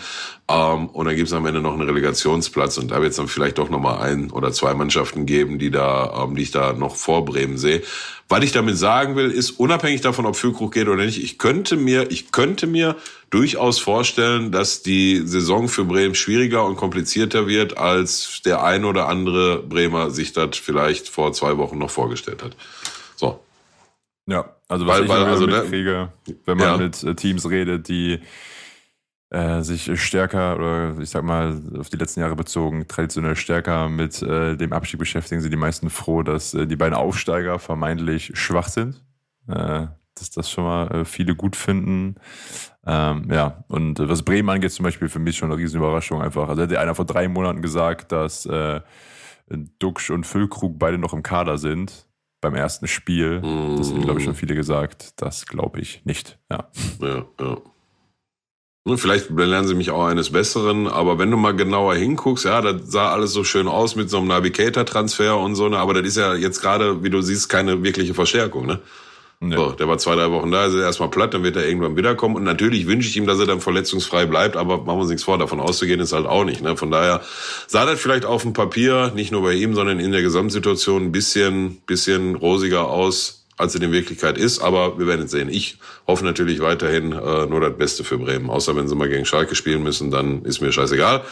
Ähm, 0.48 0.86
und 0.86 1.06
dann 1.06 1.16
gibt 1.16 1.28
es 1.28 1.34
am 1.34 1.46
Ende 1.46 1.60
noch 1.60 1.72
einen 1.72 1.88
Relegationsplatz. 1.88 2.78
Und 2.78 2.90
da 2.90 3.00
wird 3.00 3.10
es 3.10 3.16
dann 3.16 3.28
vielleicht 3.28 3.58
doch 3.58 3.68
nochmal 3.68 4.00
ein 4.02 4.30
oder 4.30 4.52
zwei 4.52 4.74
Mannschaften 4.74 5.26
geben, 5.26 5.58
die 5.58 5.70
da, 5.70 6.24
ähm, 6.24 6.36
die 6.36 6.42
ich 6.42 6.50
da 6.50 6.72
noch 6.72 6.96
vor 6.96 7.24
Bremen 7.24 7.58
sehe. 7.58 7.82
Was 8.28 8.42
ich 8.42 8.52
damit 8.52 8.78
sagen 8.78 9.16
will, 9.16 9.30
ist 9.30 9.50
unabhängig 9.50 10.00
davon, 10.00 10.24
ob 10.24 10.34
Füllkrug 10.36 10.72
geht 10.72 10.88
oder 10.88 11.04
nicht, 11.04 11.22
ich 11.22 11.38
könnte 11.38 11.76
mir, 11.76 12.10
ich 12.10 12.32
könnte 12.32 12.66
mir 12.66 12.96
durchaus 13.28 13.78
vorstellen, 13.78 14.50
dass 14.50 14.82
die 14.82 15.22
Saison 15.26 15.68
für 15.68 15.84
Bremen 15.84 16.14
schwieriger 16.14 16.64
und 16.64 16.76
komplizierter 16.76 17.46
wird, 17.46 17.76
als 17.76 18.40
der 18.44 18.64
ein 18.64 18.86
oder 18.86 19.08
andere 19.08 19.62
Bremer 19.62 20.10
sich 20.10 20.32
das 20.32 20.56
vielleicht 20.56 21.08
vor 21.08 21.32
zwei 21.34 21.58
Wochen 21.58 21.76
noch 21.76 21.90
vorgestellt 21.90 22.42
hat. 22.42 22.53
So. 23.16 23.40
Ja, 24.26 24.54
also 24.68 24.86
was 24.86 24.96
weil, 24.96 25.04
ich 25.04 25.08
weil, 25.10 25.24
also, 25.24 25.46
ne, 25.46 25.58
mitkriege, 25.58 26.08
wenn 26.46 26.56
man 26.56 26.66
ja. 26.66 26.76
mit 26.78 27.02
äh, 27.02 27.14
Teams 27.14 27.48
redet, 27.48 27.88
die 27.88 28.20
äh, 29.30 29.62
sich 29.62 30.00
stärker 30.00 30.56
oder 30.56 30.98
ich 31.00 31.10
sag 31.10 31.24
mal 31.24 31.60
auf 31.78 31.90
die 31.90 31.96
letzten 31.96 32.20
Jahre 32.20 32.36
bezogen 32.36 32.86
traditionell 32.88 33.36
stärker 33.36 33.88
mit 33.88 34.22
äh, 34.22 34.56
dem 34.56 34.72
Abstieg 34.72 34.98
beschäftigen, 34.98 35.40
sind 35.40 35.50
die 35.50 35.56
meisten 35.56 35.90
froh, 35.90 36.22
dass 36.22 36.54
äh, 36.54 36.66
die 36.66 36.76
beiden 36.76 36.94
Aufsteiger 36.94 37.58
vermeintlich 37.58 38.32
schwach 38.34 38.68
sind. 38.68 39.02
Äh, 39.48 39.86
dass 40.16 40.30
das 40.30 40.48
schon 40.48 40.62
mal 40.62 40.90
äh, 40.92 41.04
viele 41.04 41.34
gut 41.34 41.56
finden. 41.56 42.14
Ähm, 42.86 43.28
ja, 43.32 43.64
und 43.66 43.98
was 43.98 44.22
Bremen 44.22 44.48
angeht, 44.48 44.70
zum 44.70 44.84
Beispiel 44.84 45.08
für 45.08 45.18
mich 45.18 45.36
schon 45.36 45.50
eine 45.50 45.58
Riesenüberraschung 45.58 46.22
einfach. 46.22 46.48
Also 46.48 46.62
hätte 46.62 46.78
einer 46.78 46.94
vor 46.94 47.04
drei 47.04 47.26
Monaten 47.26 47.60
gesagt, 47.60 48.12
dass 48.12 48.48
Duxch 49.80 50.10
und 50.10 50.24
Füllkrug 50.24 50.78
beide 50.78 50.98
noch 50.98 51.12
im 51.12 51.24
Kader 51.24 51.58
sind 51.58 52.06
beim 52.44 52.54
ersten 52.54 52.86
Spiel. 52.86 53.40
Das 53.78 53.90
haben, 53.90 54.02
glaube 54.02 54.20
ich, 54.20 54.26
schon 54.26 54.34
viele 54.34 54.54
gesagt. 54.54 55.14
Das 55.16 55.46
glaube 55.46 55.80
ich 55.80 56.02
nicht. 56.04 56.38
Ja. 56.50 56.68
Ja, 57.00 57.24
ja. 57.40 57.56
Vielleicht 58.96 59.30
lernen 59.30 59.66
sie 59.66 59.74
mich 59.74 59.90
auch 59.90 60.04
eines 60.04 60.30
Besseren, 60.30 60.86
aber 60.86 61.18
wenn 61.18 61.30
du 61.30 61.38
mal 61.38 61.56
genauer 61.56 61.94
hinguckst, 61.94 62.44
ja, 62.44 62.60
das 62.60 62.92
sah 62.92 63.12
alles 63.12 63.32
so 63.32 63.42
schön 63.42 63.66
aus 63.66 63.96
mit 63.96 64.10
so 64.10 64.18
einem 64.18 64.28
Navigator-Transfer 64.28 65.38
und 65.38 65.54
so, 65.54 65.70
ne, 65.70 65.78
aber 65.78 65.94
das 65.94 66.04
ist 66.04 66.18
ja 66.18 66.34
jetzt 66.34 66.60
gerade, 66.60 67.02
wie 67.02 67.08
du 67.08 67.22
siehst, 67.22 67.48
keine 67.48 67.82
wirkliche 67.82 68.12
Verstärkung, 68.12 68.66
ne? 68.66 68.80
Nee. 69.48 69.56
So, 69.56 69.72
der 69.72 69.86
war 69.88 69.98
zwei, 69.98 70.14
drei 70.14 70.30
Wochen 70.30 70.50
da, 70.50 70.64
ist 70.64 70.74
er 70.74 70.82
erstmal 70.82 71.10
platt, 71.10 71.34
dann 71.34 71.42
wird 71.42 71.56
er 71.56 71.66
irgendwann 71.66 71.96
wiederkommen. 71.96 72.34
Und 72.34 72.44
natürlich 72.44 72.86
wünsche 72.86 73.08
ich 73.08 73.16
ihm, 73.16 73.26
dass 73.26 73.38
er 73.38 73.46
dann 73.46 73.60
verletzungsfrei 73.60 74.24
bleibt, 74.24 74.56
aber 74.56 74.78
machen 74.78 74.86
wir 74.86 75.02
uns 75.02 75.10
nichts 75.10 75.24
vor, 75.24 75.36
davon 75.36 75.60
auszugehen 75.60 76.00
ist 76.00 76.12
halt 76.12 76.26
auch 76.26 76.44
nicht. 76.44 76.62
Ne? 76.62 76.76
Von 76.76 76.90
daher 76.90 77.20
sah 77.66 77.84
das 77.84 78.00
vielleicht 78.00 78.24
auf 78.24 78.42
dem 78.42 78.54
Papier, 78.54 79.12
nicht 79.14 79.32
nur 79.32 79.42
bei 79.42 79.52
ihm, 79.52 79.74
sondern 79.74 80.00
in 80.00 80.12
der 80.12 80.22
Gesamtsituation 80.22 81.04
ein 81.04 81.12
bisschen, 81.12 81.76
bisschen 81.86 82.36
rosiger 82.36 82.88
aus, 82.88 83.44
als 83.56 83.74
es 83.74 83.80
in 83.80 83.92
Wirklichkeit 83.92 84.38
ist. 84.38 84.60
Aber 84.60 84.98
wir 84.98 85.06
werden 85.06 85.26
es 85.26 85.30
sehen. 85.30 85.50
Ich 85.50 85.78
hoffe 86.06 86.24
natürlich 86.24 86.60
weiterhin 86.60 87.12
äh, 87.12 87.46
nur 87.46 87.60
das 87.60 87.76
Beste 87.76 88.02
für 88.02 88.18
Bremen. 88.18 88.48
Außer 88.48 88.74
wenn 88.76 88.88
sie 88.88 88.94
mal 88.94 89.08
gegen 89.08 89.26
Schalke 89.26 89.54
spielen 89.54 89.82
müssen, 89.82 90.10
dann 90.10 90.42
ist 90.44 90.60
mir 90.60 90.72
scheißegal. 90.72 91.22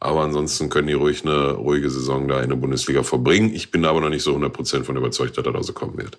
Aber 0.00 0.22
ansonsten 0.22 0.70
können 0.70 0.88
die 0.88 0.94
ruhig 0.94 1.24
eine 1.24 1.52
ruhige 1.52 1.90
Saison 1.90 2.26
da 2.26 2.40
in 2.40 2.48
der 2.48 2.56
Bundesliga 2.56 3.02
verbringen. 3.02 3.54
Ich 3.54 3.70
bin 3.70 3.82
da 3.82 3.90
aber 3.90 4.00
noch 4.00 4.08
nicht 4.08 4.22
so 4.22 4.34
100% 4.34 4.84
von 4.84 4.96
überzeugt, 4.96 5.36
dass 5.36 5.44
das 5.44 5.66
so 5.66 5.72
kommen 5.74 5.98
wird. 5.98 6.18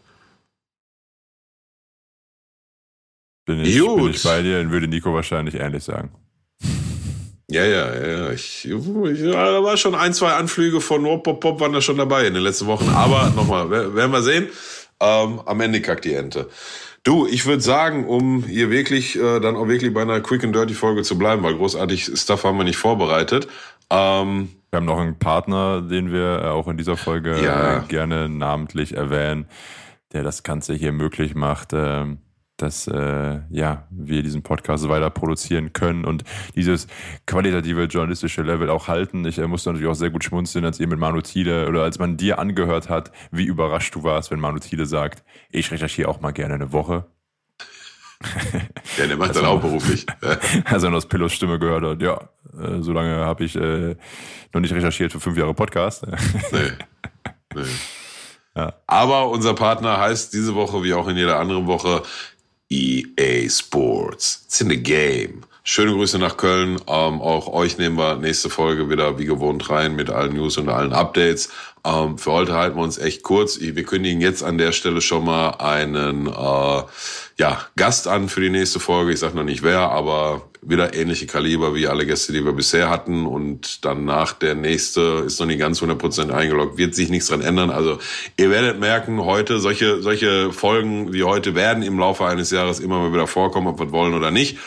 Bin 3.57 3.65
ich, 3.65 3.79
Gut. 3.79 3.97
bin 3.97 4.09
ich 4.11 4.23
bei 4.23 4.41
dir, 4.41 4.59
dann 4.59 4.71
würde 4.71 4.87
Nico 4.87 5.13
wahrscheinlich 5.13 5.55
ähnlich 5.55 5.83
sagen. 5.83 6.11
Ja, 7.53 7.65
ja, 7.65 7.93
ja. 8.07 8.31
Ich, 8.31 8.63
ich, 8.65 9.19
ja, 9.19 9.51
da 9.51 9.61
war 9.61 9.75
schon 9.75 9.93
ein, 9.93 10.13
zwei 10.13 10.31
Anflüge 10.31 10.79
von 10.79 11.03
Wop, 11.03 11.23
Pop, 11.25 11.41
Pop 11.41 11.59
waren 11.59 11.73
da 11.73 11.81
schon 11.81 11.97
dabei 11.97 12.25
in 12.25 12.33
den 12.33 12.43
letzten 12.43 12.65
Wochen. 12.67 12.87
Aber 12.87 13.29
nochmal, 13.35 13.69
wer- 13.69 13.93
werden 13.93 14.11
wir 14.13 14.21
sehen. 14.21 14.47
Ähm, 15.01 15.41
am 15.45 15.59
Ende 15.59 15.81
kackt 15.81 16.05
die 16.05 16.13
Ente. 16.13 16.47
Du, 17.03 17.27
ich 17.27 17.45
würde 17.45 17.61
sagen, 17.61 18.07
um 18.07 18.43
hier 18.45 18.69
wirklich 18.69 19.17
äh, 19.19 19.41
dann 19.41 19.57
auch 19.57 19.67
wirklich 19.67 19.93
bei 19.93 20.01
einer 20.03 20.21
Quick 20.21 20.45
and 20.45 20.55
Dirty 20.55 20.73
Folge 20.73 21.01
zu 21.03 21.17
bleiben, 21.17 21.43
weil 21.43 21.55
großartig 21.55 22.11
Stuff 22.15 22.45
haben 22.45 22.57
wir 22.57 22.63
nicht 22.63 22.77
vorbereitet. 22.77 23.49
Ähm, 23.89 24.47
Wir 24.69 24.77
haben 24.77 24.85
noch 24.85 24.99
einen 24.99 25.19
Partner, 25.19 25.81
den 25.81 26.13
wir 26.13 26.43
äh, 26.43 26.47
auch 26.47 26.69
in 26.69 26.77
dieser 26.77 26.95
Folge 26.95 27.43
Ja. 27.43 27.79
äh, 27.79 27.81
gerne 27.89 28.29
namentlich 28.29 28.95
erwähnen, 28.95 29.45
der 30.13 30.23
das 30.23 30.43
Ganze 30.43 30.73
hier 30.73 30.93
möglich 30.93 31.35
macht, 31.35 31.71
ähm, 31.73 32.19
dass 32.61 32.87
äh, 32.87 33.39
ja, 33.49 33.87
wir 33.89 34.23
diesen 34.23 34.43
Podcast 34.43 34.87
weiter 34.89 35.09
produzieren 35.09 35.73
können 35.73 36.05
und 36.05 36.23
dieses 36.55 36.87
qualitative 37.25 37.83
journalistische 37.85 38.41
Level 38.43 38.69
auch 38.69 38.87
halten. 38.87 39.25
Ich 39.25 39.37
äh, 39.39 39.47
musste 39.47 39.69
natürlich 39.69 39.89
auch 39.89 39.95
sehr 39.95 40.09
gut 40.09 40.23
schmunzeln, 40.23 40.65
als 40.65 40.79
ihr 40.79 40.87
mit 40.87 40.99
Manu 40.99 41.21
Thiele 41.21 41.67
oder 41.67 41.83
als 41.83 41.99
man 41.99 42.17
dir 42.17 42.39
angehört 42.39 42.89
hat, 42.89 43.11
wie 43.31 43.45
überrascht 43.45 43.95
du 43.95 44.03
warst, 44.03 44.31
wenn 44.31 44.39
Manu 44.39 44.59
Thiele 44.59 44.85
sagt, 44.85 45.23
ich 45.49 45.71
recherchiere 45.71 46.07
auch 46.09 46.21
mal 46.21 46.31
gerne 46.31 46.53
eine 46.55 46.71
Woche. 46.71 47.05
ja, 48.97 49.07
der 49.07 49.17
macht 49.17 49.29
Also- 49.35 49.41
dann 49.41 49.49
auch 49.49 49.61
beruflich. 49.61 50.05
als 50.65 50.83
er 50.83 50.93
aus 50.93 51.07
Pillows 51.07 51.33
Stimme 51.33 51.59
gehört 51.59 51.83
hat, 51.83 52.01
ja, 52.01 52.29
äh, 52.59 52.81
so 52.81 52.91
lange 52.93 53.15
habe 53.25 53.43
ich 53.43 53.55
äh, 53.55 53.95
noch 54.53 54.61
nicht 54.61 54.73
recherchiert 54.73 55.11
für 55.11 55.19
fünf 55.19 55.37
Jahre 55.37 55.53
Podcast. 55.53 56.05
Nee. 56.51 56.71
Nee. 57.55 57.63
Ja. 58.55 58.73
Aber 58.85 59.29
unser 59.29 59.53
Partner 59.53 59.97
heißt 59.97 60.33
diese 60.33 60.55
Woche 60.55 60.83
wie 60.83 60.93
auch 60.93 61.07
in 61.07 61.15
jeder 61.15 61.39
anderen 61.39 61.67
Woche 61.67 62.03
EA 62.71 63.49
Sports. 63.49 64.43
It's 64.45 64.61
in 64.61 64.69
the 64.69 64.77
game. 64.77 65.43
Schöne 65.63 65.91
Grüße 65.91 66.17
nach 66.17 66.37
Köln. 66.37 66.77
Ähm, 66.87 67.21
auch 67.21 67.47
euch 67.47 67.77
nehmen 67.77 67.95
wir 67.95 68.15
nächste 68.15 68.49
Folge 68.49 68.89
wieder 68.89 69.19
wie 69.19 69.25
gewohnt 69.25 69.69
rein 69.69 69.95
mit 69.95 70.09
allen 70.09 70.33
News 70.33 70.57
und 70.57 70.69
allen 70.69 70.91
Updates. 70.91 71.49
Ähm, 71.85 72.17
für 72.17 72.31
heute 72.31 72.53
halten 72.53 72.77
wir 72.77 72.83
uns 72.83 72.97
echt 72.97 73.21
kurz. 73.21 73.59
Wir 73.59 73.83
kündigen 73.83 74.21
jetzt 74.21 74.43
an 74.43 74.57
der 74.57 74.71
Stelle 74.71 75.01
schon 75.01 75.23
mal 75.23 75.51
einen 75.59 76.25
äh, 76.25 76.83
ja, 77.37 77.61
Gast 77.75 78.07
an 78.07 78.27
für 78.27 78.41
die 78.41 78.49
nächste 78.49 78.79
Folge. 78.79 79.11
Ich 79.11 79.19
sage 79.19 79.35
noch 79.35 79.43
nicht 79.43 79.61
wer, 79.61 79.91
aber 79.91 80.49
wieder 80.63 80.95
ähnliche 80.95 81.27
Kaliber 81.27 81.75
wie 81.75 81.87
alle 81.87 82.07
Gäste, 82.07 82.33
die 82.33 82.43
wir 82.43 82.53
bisher 82.53 82.89
hatten. 82.89 83.27
Und 83.27 83.85
danach 83.85 84.33
der 84.33 84.55
nächste 84.55 85.23
ist 85.27 85.39
noch 85.39 85.47
nicht 85.47 85.59
ganz 85.59 85.79
100% 85.79 86.31
eingeloggt. 86.31 86.79
Wird 86.79 86.95
sich 86.95 87.09
nichts 87.09 87.27
dran 87.27 87.41
ändern. 87.41 87.69
Also 87.69 87.99
ihr 88.35 88.49
werdet 88.49 88.79
merken, 88.79 89.25
heute 89.25 89.59
solche, 89.59 90.01
solche 90.01 90.51
Folgen 90.51 91.13
wie 91.13 91.23
heute 91.23 91.53
werden 91.53 91.83
im 91.83 91.99
Laufe 91.99 92.25
eines 92.25 92.49
Jahres 92.49 92.79
immer 92.79 92.97
mal 92.97 93.13
wieder 93.13 93.27
vorkommen, 93.27 93.67
ob 93.67 93.79
wir 93.79 93.91
wollen 93.91 94.15
oder 94.15 94.31
nicht. 94.31 94.57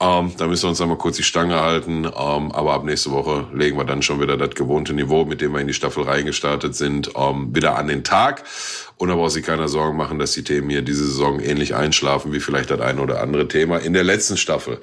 Ähm, 0.00 0.32
da 0.36 0.46
müssen 0.46 0.62
wir 0.64 0.68
uns 0.68 0.80
einmal 0.80 0.96
kurz 0.96 1.16
die 1.16 1.24
Stange 1.24 1.60
halten. 1.60 2.04
Ähm, 2.04 2.52
aber 2.52 2.72
ab 2.74 2.84
nächste 2.84 3.10
Woche 3.10 3.46
legen 3.52 3.76
wir 3.76 3.84
dann 3.84 4.02
schon 4.02 4.20
wieder 4.20 4.36
das 4.36 4.50
gewohnte 4.50 4.92
Niveau, 4.92 5.24
mit 5.24 5.40
dem 5.40 5.52
wir 5.52 5.60
in 5.60 5.66
die 5.66 5.74
Staffel 5.74 6.04
reingestartet 6.04 6.76
sind, 6.76 7.10
ähm, 7.16 7.54
wieder 7.54 7.76
an 7.76 7.88
den 7.88 8.04
Tag. 8.04 8.44
Und 8.96 9.08
da 9.08 9.16
braucht 9.16 9.32
sich 9.32 9.44
keiner 9.44 9.68
Sorgen 9.68 9.96
machen, 9.96 10.20
dass 10.20 10.32
die 10.32 10.44
Themen 10.44 10.70
hier 10.70 10.82
diese 10.82 11.04
Saison 11.04 11.40
ähnlich 11.40 11.74
einschlafen 11.74 12.32
wie 12.32 12.40
vielleicht 12.40 12.70
das 12.70 12.80
eine 12.80 13.00
oder 13.00 13.20
andere 13.20 13.48
Thema 13.48 13.78
in 13.78 13.92
der 13.92 14.04
letzten 14.04 14.36
Staffel. 14.36 14.78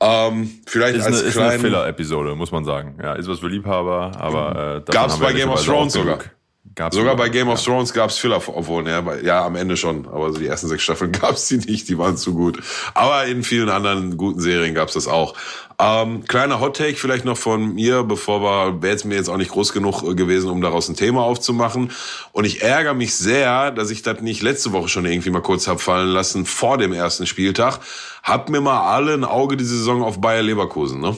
Ähm, 0.00 0.50
vielleicht 0.66 0.96
Ist 0.96 1.06
eine, 1.06 1.16
als 1.16 1.24
ist 1.24 1.38
eine 1.38 1.58
Filler-Episode, 1.58 2.34
muss 2.34 2.50
man 2.50 2.64
sagen. 2.64 2.98
Ja, 3.00 3.14
ist 3.14 3.28
was 3.28 3.38
für 3.38 3.48
Liebhaber, 3.48 4.12
aber 4.18 4.84
äh, 4.88 4.96
haben 4.96 5.20
wir 5.20 5.26
bei 5.26 5.32
Game 5.32 5.50
of 5.50 5.64
Thrones 5.64 5.92
sogar. 5.92 6.18
genug. 6.18 6.30
Gab's 6.76 6.94
Sogar 6.94 7.16
bei 7.16 7.28
Game 7.28 7.48
of 7.48 7.62
Thrones 7.62 7.92
gab's 7.92 8.18
Filler, 8.18 8.40
obwohl, 8.46 8.86
ja, 8.86 9.16
ja, 9.16 9.44
am 9.44 9.56
Ende 9.56 9.76
schon, 9.76 10.06
aber 10.06 10.32
so 10.32 10.38
die 10.38 10.46
ersten 10.46 10.68
sechs 10.68 10.84
Staffeln 10.84 11.10
gab's 11.20 11.48
die 11.48 11.58
nicht, 11.58 11.88
die 11.88 11.98
waren 11.98 12.16
zu 12.16 12.34
gut. 12.34 12.60
Aber 12.94 13.24
in 13.26 13.42
vielen 13.42 13.68
anderen 13.68 14.16
guten 14.16 14.40
Serien 14.40 14.74
gab's 14.74 14.92
das 14.92 15.08
auch. 15.08 15.34
Ähm, 15.80 16.24
kleiner 16.26 16.60
Hot 16.60 16.76
Take 16.76 16.94
vielleicht 16.94 17.24
noch 17.24 17.38
von 17.38 17.74
mir, 17.74 18.04
bevor 18.04 18.42
wir, 18.42 18.82
wäre 18.82 18.92
jetzt 18.92 19.04
mir 19.04 19.16
jetzt 19.16 19.28
auch 19.28 19.36
nicht 19.36 19.50
groß 19.50 19.72
genug 19.72 20.02
äh, 20.02 20.14
gewesen, 20.14 20.50
um 20.50 20.60
daraus 20.60 20.88
ein 20.88 20.94
Thema 20.94 21.22
aufzumachen. 21.22 21.90
Und 22.32 22.44
ich 22.44 22.62
ärgere 22.62 22.94
mich 22.94 23.16
sehr, 23.16 23.72
dass 23.72 23.90
ich 23.90 24.02
das 24.02 24.20
nicht 24.20 24.42
letzte 24.42 24.72
Woche 24.72 24.88
schon 24.88 25.06
irgendwie 25.06 25.30
mal 25.30 25.42
kurz 25.42 25.66
hab 25.66 25.80
fallen 25.80 26.08
lassen, 26.08 26.46
vor 26.46 26.78
dem 26.78 26.92
ersten 26.92 27.26
Spieltag. 27.26 27.80
Habt 28.22 28.48
mir 28.48 28.60
mal 28.60 28.94
alle 28.94 29.14
ein 29.14 29.24
Auge 29.24 29.56
die 29.56 29.64
Saison 29.64 30.02
auf 30.02 30.20
Bayer 30.20 30.42
Leverkusen, 30.42 31.00
ne? 31.00 31.16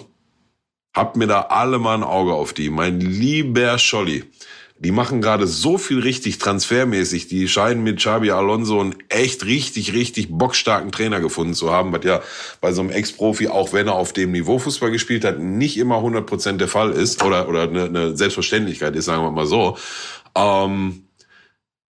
Habt 0.94 1.16
mir 1.16 1.26
da 1.26 1.40
alle 1.42 1.78
mal 1.78 1.94
ein 1.94 2.04
Auge 2.04 2.34
auf 2.34 2.52
die. 2.52 2.70
Mein 2.70 3.00
lieber 3.00 3.78
Scholli. 3.78 4.24
Die 4.84 4.90
machen 4.90 5.20
gerade 5.20 5.46
so 5.46 5.78
viel 5.78 6.00
richtig 6.00 6.38
transfermäßig. 6.38 7.28
Die 7.28 7.46
scheinen 7.46 7.84
mit 7.84 7.98
Xabi 7.98 8.32
Alonso 8.32 8.80
einen 8.80 8.96
echt 9.08 9.44
richtig, 9.44 9.92
richtig 9.92 10.28
bockstarken 10.30 10.90
Trainer 10.90 11.20
gefunden 11.20 11.54
zu 11.54 11.70
haben, 11.70 11.92
was 11.92 12.04
ja 12.04 12.20
bei 12.60 12.72
so 12.72 12.80
einem 12.80 12.90
Ex-Profi, 12.90 13.46
auch 13.46 13.72
wenn 13.72 13.86
er 13.86 13.94
auf 13.94 14.12
dem 14.12 14.32
Niveau 14.32 14.58
Fußball 14.58 14.90
gespielt 14.90 15.24
hat, 15.24 15.38
nicht 15.38 15.78
immer 15.78 15.98
100% 15.98 16.56
der 16.56 16.66
Fall 16.66 16.90
ist 16.90 17.22
oder, 17.22 17.48
oder 17.48 17.62
eine, 17.62 17.84
eine 17.84 18.16
Selbstverständlichkeit 18.16 18.96
ist, 18.96 19.04
sagen 19.04 19.22
wir 19.22 19.30
mal 19.30 19.46
so. 19.46 19.76
Ähm, 20.34 21.04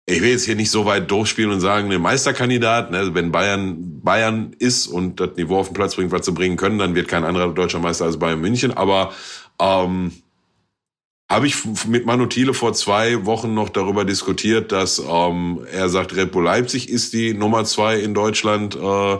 ich 0.05 0.21
will 0.21 0.29
jetzt 0.29 0.45
hier 0.45 0.55
nicht 0.55 0.69
so 0.69 0.85
weit 0.85 1.09
durchspielen 1.09 1.49
und 1.49 1.61
sagen, 1.61 1.91
ein 1.91 2.01
Meisterkandidat, 2.01 2.91
ne, 2.91 3.15
wenn 3.15 3.31
Bayern 3.31 4.01
Bayern 4.01 4.53
ist 4.59 4.85
und 4.85 5.19
das 5.19 5.35
Niveau 5.35 5.57
auf 5.57 5.69
den 5.69 5.73
Platz 5.73 5.95
bringt, 5.95 6.11
was 6.11 6.25
sie 6.25 6.31
bringen 6.31 6.57
können, 6.57 6.77
dann 6.77 6.93
wird 6.93 7.07
kein 7.07 7.23
anderer 7.23 7.51
deutscher 7.53 7.79
Meister 7.79 8.05
als 8.05 8.19
Bayern 8.19 8.41
München. 8.41 8.71
Aber 8.71 9.13
ähm, 9.59 10.11
habe 11.29 11.47
ich 11.47 11.55
mit 11.87 12.05
Manu 12.05 12.25
Thiele 12.27 12.53
vor 12.53 12.73
zwei 12.73 13.25
Wochen 13.25 13.53
noch 13.53 13.69
darüber 13.69 14.05
diskutiert, 14.05 14.71
dass 14.71 14.99
ähm, 14.99 15.65
er 15.71 15.89
sagt, 15.89 16.15
Red 16.15 16.31
Bull 16.31 16.43
Leipzig 16.43 16.89
ist 16.89 17.13
die 17.13 17.33
Nummer 17.33 17.65
zwei 17.65 17.99
in 17.99 18.13
Deutschland 18.13 18.75
äh, 18.75 19.17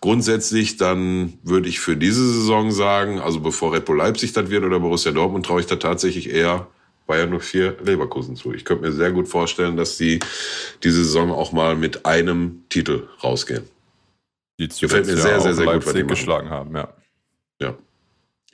grundsätzlich, 0.00 0.76
dann 0.76 1.38
würde 1.42 1.68
ich 1.68 1.80
für 1.80 1.96
diese 1.96 2.26
Saison 2.26 2.70
sagen, 2.70 3.20
also 3.20 3.40
bevor 3.40 3.72
Red 3.72 3.86
Bull 3.86 3.96
Leipzig 3.96 4.32
das 4.32 4.50
wird 4.50 4.64
oder 4.64 4.80
Borussia 4.80 5.12
Dortmund, 5.12 5.46
traue 5.46 5.60
ich 5.60 5.66
da 5.66 5.76
tatsächlich 5.76 6.28
eher 6.28 6.66
Bayern 7.06 7.38
04 7.38 7.76
Leverkusen 7.84 8.36
zu. 8.36 8.52
Ich 8.52 8.64
könnte 8.64 8.84
mir 8.84 8.92
sehr 8.92 9.12
gut 9.12 9.28
vorstellen, 9.28 9.76
dass 9.76 9.96
die 9.96 10.20
diese 10.82 11.04
Saison 11.04 11.30
auch 11.30 11.52
mal 11.52 11.76
mit 11.76 12.04
einem 12.04 12.64
Titel 12.68 13.08
rausgehen. 13.22 13.64
die 14.58 14.68
gefällt 14.68 15.06
mir 15.06 15.16
sehr, 15.16 15.32
ja 15.32 15.40
sehr, 15.40 15.52
auch 15.52 15.56
sehr 15.56 15.66
gut, 15.66 15.86
was 15.86 15.94
die 15.94 16.06
geschlagen 16.06 16.50
haben. 16.50 16.74
Ja. 16.74 16.88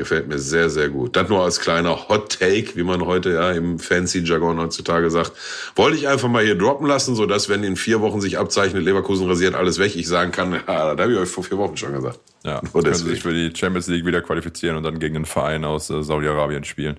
Gefällt 0.00 0.28
mir 0.28 0.38
sehr, 0.38 0.70
sehr 0.70 0.88
gut. 0.88 1.14
Das 1.14 1.28
nur 1.28 1.44
als 1.44 1.60
kleiner 1.60 2.08
Hot 2.08 2.38
Take, 2.38 2.74
wie 2.74 2.84
man 2.84 3.04
heute 3.04 3.34
ja 3.34 3.52
im 3.52 3.78
fancy 3.78 4.20
Jargon 4.20 4.58
heutzutage 4.58 5.10
sagt. 5.10 5.32
Wollte 5.76 5.98
ich 5.98 6.08
einfach 6.08 6.30
mal 6.30 6.42
hier 6.42 6.54
droppen 6.54 6.86
lassen, 6.86 7.14
so 7.14 7.26
dass 7.26 7.50
wenn 7.50 7.62
in 7.64 7.76
vier 7.76 8.00
Wochen 8.00 8.18
sich 8.22 8.38
abzeichnet, 8.38 8.82
Leverkusen 8.82 9.28
rasiert 9.28 9.54
alles 9.54 9.78
weg, 9.78 9.94
ich 9.96 10.08
sagen 10.08 10.32
kann, 10.32 10.52
ja, 10.66 10.94
da 10.94 11.02
habe 11.02 11.12
ich 11.12 11.18
euch 11.18 11.28
vor 11.28 11.44
vier 11.44 11.58
Wochen 11.58 11.76
schon 11.76 11.92
gesagt. 11.92 12.18
Ja, 12.46 12.62
Nur 12.72 12.82
können 12.82 12.94
sie 12.94 13.10
sich 13.10 13.20
für 13.20 13.34
die 13.34 13.54
Champions 13.54 13.88
League 13.88 14.06
wieder 14.06 14.22
qualifizieren 14.22 14.78
und 14.78 14.84
dann 14.84 15.00
gegen 15.00 15.16
einen 15.16 15.26
Verein 15.26 15.66
aus 15.66 15.90
äh, 15.90 16.02
Saudi-Arabien 16.02 16.64
spielen. 16.64 16.98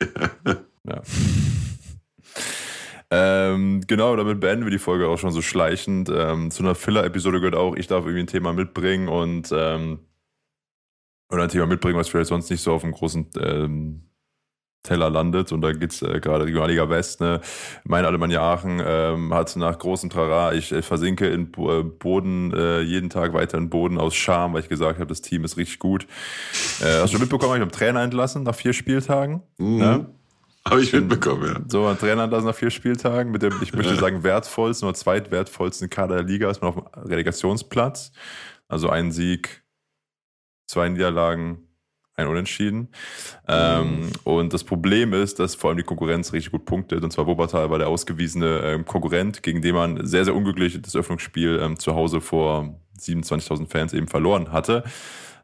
ja. 0.86 1.00
Ähm, 3.10 3.80
genau, 3.86 4.16
damit 4.16 4.38
beenden 4.38 4.66
wir 4.66 4.70
die 4.70 4.78
Folge 4.78 5.08
auch 5.08 5.16
schon 5.18 5.32
so 5.32 5.40
schleichend. 5.40 6.10
Ähm, 6.14 6.50
zu 6.50 6.62
einer 6.62 6.74
Filler-Episode 6.74 7.38
gehört 7.38 7.54
auch, 7.54 7.74
ich 7.74 7.86
darf 7.86 8.04
irgendwie 8.04 8.24
ein 8.24 8.26
Thema 8.26 8.52
mitbringen 8.52 9.08
und 9.08 9.48
ähm, 9.50 10.00
oder 11.34 11.44
ein 11.44 11.48
Thema 11.48 11.66
mitbringen, 11.66 11.98
was 11.98 12.08
vielleicht 12.08 12.28
sonst 12.28 12.50
nicht 12.50 12.62
so 12.62 12.72
auf 12.72 12.82
dem 12.82 12.92
großen 12.92 13.28
ähm, 13.40 14.02
Teller 14.84 15.10
landet. 15.10 15.50
Und 15.50 15.62
da 15.62 15.72
geht's 15.72 16.02
äh, 16.02 16.20
gerade 16.20 16.44
Regionalliga 16.44 16.88
West. 16.88 17.20
Ne? 17.20 17.40
Mein 17.84 18.04
Alemannia 18.04 18.40
Aachen 18.42 18.80
ähm, 18.84 19.34
hat 19.34 19.56
nach 19.56 19.78
großem 19.78 20.10
Trara, 20.10 20.52
ich 20.52 20.70
äh, 20.70 20.82
versinke 20.82 21.26
in 21.26 21.50
äh, 21.56 21.82
Boden, 21.82 22.52
äh, 22.52 22.82
jeden 22.82 23.10
Tag 23.10 23.32
weiter 23.32 23.58
in 23.58 23.70
Boden 23.70 23.98
aus 23.98 24.14
Scham, 24.14 24.52
weil 24.52 24.60
ich 24.60 24.68
gesagt 24.68 25.00
habe, 25.00 25.08
das 25.08 25.22
Team 25.22 25.44
ist 25.44 25.56
richtig 25.56 25.80
gut. 25.80 26.06
Äh, 26.80 27.00
hast 27.00 27.12
du 27.12 27.18
mitbekommen, 27.18 27.56
ich 27.56 27.62
habe 27.62 27.72
Trainer 27.72 28.02
entlassen 28.02 28.44
nach 28.44 28.54
vier 28.54 28.72
Spieltagen. 28.72 29.42
Mhm. 29.58 29.78
Ne? 29.78 30.06
Habe 30.66 30.80
ich 30.80 30.92
mitbekommen, 30.92 31.44
ja. 31.46 31.60
So, 31.68 31.86
ein 31.86 31.98
Trainer 31.98 32.24
entlassen 32.24 32.46
nach 32.46 32.54
vier 32.54 32.70
Spieltagen 32.70 33.32
mit 33.32 33.42
dem, 33.42 33.52
ich 33.62 33.74
möchte 33.74 33.96
sagen, 33.96 34.22
wertvollsten 34.22 34.88
oder 34.88 34.96
zweitwertvollsten 34.96 35.90
Kader 35.90 36.16
der 36.16 36.24
Liga 36.24 36.50
ist 36.50 36.62
man 36.62 36.70
auf 36.70 36.76
dem 36.76 37.02
Relegationsplatz. 37.02 38.12
Also 38.66 38.88
ein 38.88 39.12
Sieg, 39.12 39.63
zwei 40.66 40.88
Niederlagen, 40.88 41.68
ein 42.16 42.28
Unentschieden. 42.28 42.88
Ähm, 43.48 44.10
und 44.22 44.52
das 44.52 44.62
Problem 44.62 45.12
ist, 45.12 45.40
dass 45.40 45.54
vor 45.54 45.70
allem 45.70 45.78
die 45.78 45.84
Konkurrenz 45.84 46.32
richtig 46.32 46.52
gut 46.52 46.64
punktet. 46.64 47.02
Und 47.02 47.12
zwar 47.12 47.26
Wuppertal 47.26 47.70
war 47.70 47.78
der 47.78 47.88
ausgewiesene 47.88 48.60
ähm, 48.64 48.84
Konkurrent, 48.84 49.42
gegen 49.42 49.62
den 49.62 49.74
man 49.74 50.06
sehr, 50.06 50.24
sehr 50.24 50.34
unglücklich 50.34 50.80
das 50.80 50.94
Öffnungsspiel 50.94 51.58
ähm, 51.60 51.78
zu 51.78 51.94
Hause 51.94 52.20
vor 52.20 52.80
27.000 53.00 53.68
Fans 53.68 53.92
eben 53.92 54.06
verloren 54.06 54.52
hatte. 54.52 54.84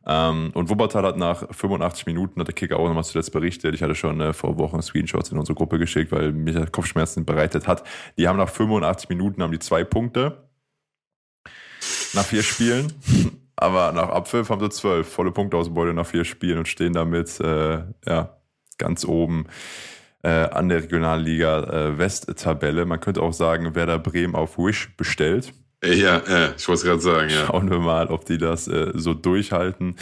Ähm, 0.07 0.51
und 0.55 0.71
Wuppertal 0.71 1.05
hat 1.05 1.17
nach 1.19 1.45
85 1.51 2.07
Minuten, 2.07 2.41
hat 2.41 2.47
der 2.47 2.55
Kicker 2.55 2.79
auch 2.79 2.87
nochmal 2.87 3.05
zuletzt 3.05 3.33
berichtet, 3.33 3.75
ich 3.75 3.83
hatte 3.83 3.95
schon 3.95 4.21
äh, 4.21 4.33
vor 4.33 4.57
Wochen 4.57 4.81
Screenshots 4.81 5.31
in 5.31 5.39
unsere 5.39 5.57
Gruppe 5.57 5.79
geschickt, 5.79 6.11
weil 6.11 6.33
mich 6.33 6.57
Kopfschmerzen 6.73 7.27
bereitet 7.27 7.67
hat. 7.67 7.85
Die 8.17 8.27
haben 8.27 8.39
nach 8.39 8.49
85 8.49 9.09
Minuten 9.11 9.43
haben 9.43 9.53
die 9.53 9.59
zwei 9.59 9.85
Punkte 9.85 10.49
nach 12.15 12.25
vier 12.25 12.43
Spielen. 12.43 12.93
Aber 13.61 13.93
nach 13.93 14.09
Abpfiff 14.09 14.49
haben 14.49 14.61
sie 14.61 14.71
zwölf 14.71 15.07
volle 15.07 15.33
Punktausbeute 15.33 15.93
nach 15.93 16.07
vier 16.07 16.25
Spielen 16.25 16.59
und 16.59 16.69
stehen 16.69 16.95
damit 16.95 17.39
äh, 17.41 17.83
ja, 18.07 18.39
ganz 18.79 19.05
oben 19.05 19.47
äh, 20.23 20.31
an 20.31 20.71
der 20.71 20.83
Regionalliga 20.83 21.65
äh, 21.65 21.99
West-Tabelle. 21.99 22.87
Man 22.87 23.01
könnte 23.01 23.21
auch 23.21 23.35
sagen, 23.35 23.75
Werder 23.75 23.99
Bremen 23.99 24.35
auf 24.35 24.57
Wish 24.57 24.97
bestellt. 24.97 25.53
Ja, 25.85 26.23
ja 26.27 26.55
ich 26.57 26.69
wollte 26.69 26.81
es 26.81 26.85
gerade 26.85 27.01
sagen, 27.01 27.29
ja. 27.29 27.47
Schauen 27.47 27.71
wir 27.71 27.81
mal, 27.81 28.07
ob 28.07 28.25
die 28.25 28.39
das 28.39 28.67
äh, 28.67 28.93
so 28.95 29.13
durchhalten. 29.13 29.97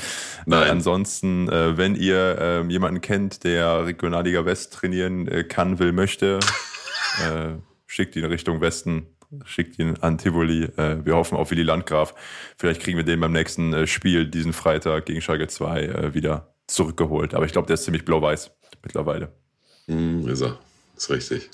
Nein. 0.46 0.66
Äh, 0.68 0.70
ansonsten, 0.70 1.48
äh, 1.48 1.76
wenn 1.76 1.96
ihr 1.96 2.38
äh, 2.40 2.62
jemanden 2.68 3.00
kennt, 3.00 3.42
der 3.42 3.86
Regionalliga 3.86 4.44
West 4.44 4.72
trainieren 4.72 5.26
äh, 5.26 5.42
kann, 5.42 5.80
will, 5.80 5.90
möchte, 5.90 6.38
äh, 7.24 7.54
schickt 7.86 8.14
ihn 8.14 8.24
Richtung 8.24 8.60
Westen 8.60 9.06
schickt 9.44 9.78
ihn 9.78 9.96
an 10.00 10.18
Tivoli. 10.18 10.64
Äh, 10.64 11.04
wir 11.04 11.16
hoffen 11.16 11.36
auf 11.36 11.50
Willi 11.50 11.62
Landgraf. 11.62 12.14
Vielleicht 12.56 12.80
kriegen 12.80 12.96
wir 12.96 13.04
den 13.04 13.20
beim 13.20 13.32
nächsten 13.32 13.72
äh, 13.72 13.86
Spiel 13.86 14.26
diesen 14.26 14.52
Freitag 14.52 15.06
gegen 15.06 15.20
Schalke 15.20 15.48
2 15.48 15.82
äh, 15.82 16.14
wieder 16.14 16.54
zurückgeholt. 16.66 17.34
Aber 17.34 17.44
ich 17.44 17.52
glaube, 17.52 17.66
der 17.66 17.74
ist 17.74 17.84
ziemlich 17.84 18.04
blau-weiß 18.04 18.50
mittlerweile. 18.82 19.32
Mm, 19.86 20.28
ist 20.28 20.42
er. 20.42 20.58
Ist 20.96 21.10
richtig. 21.10 21.50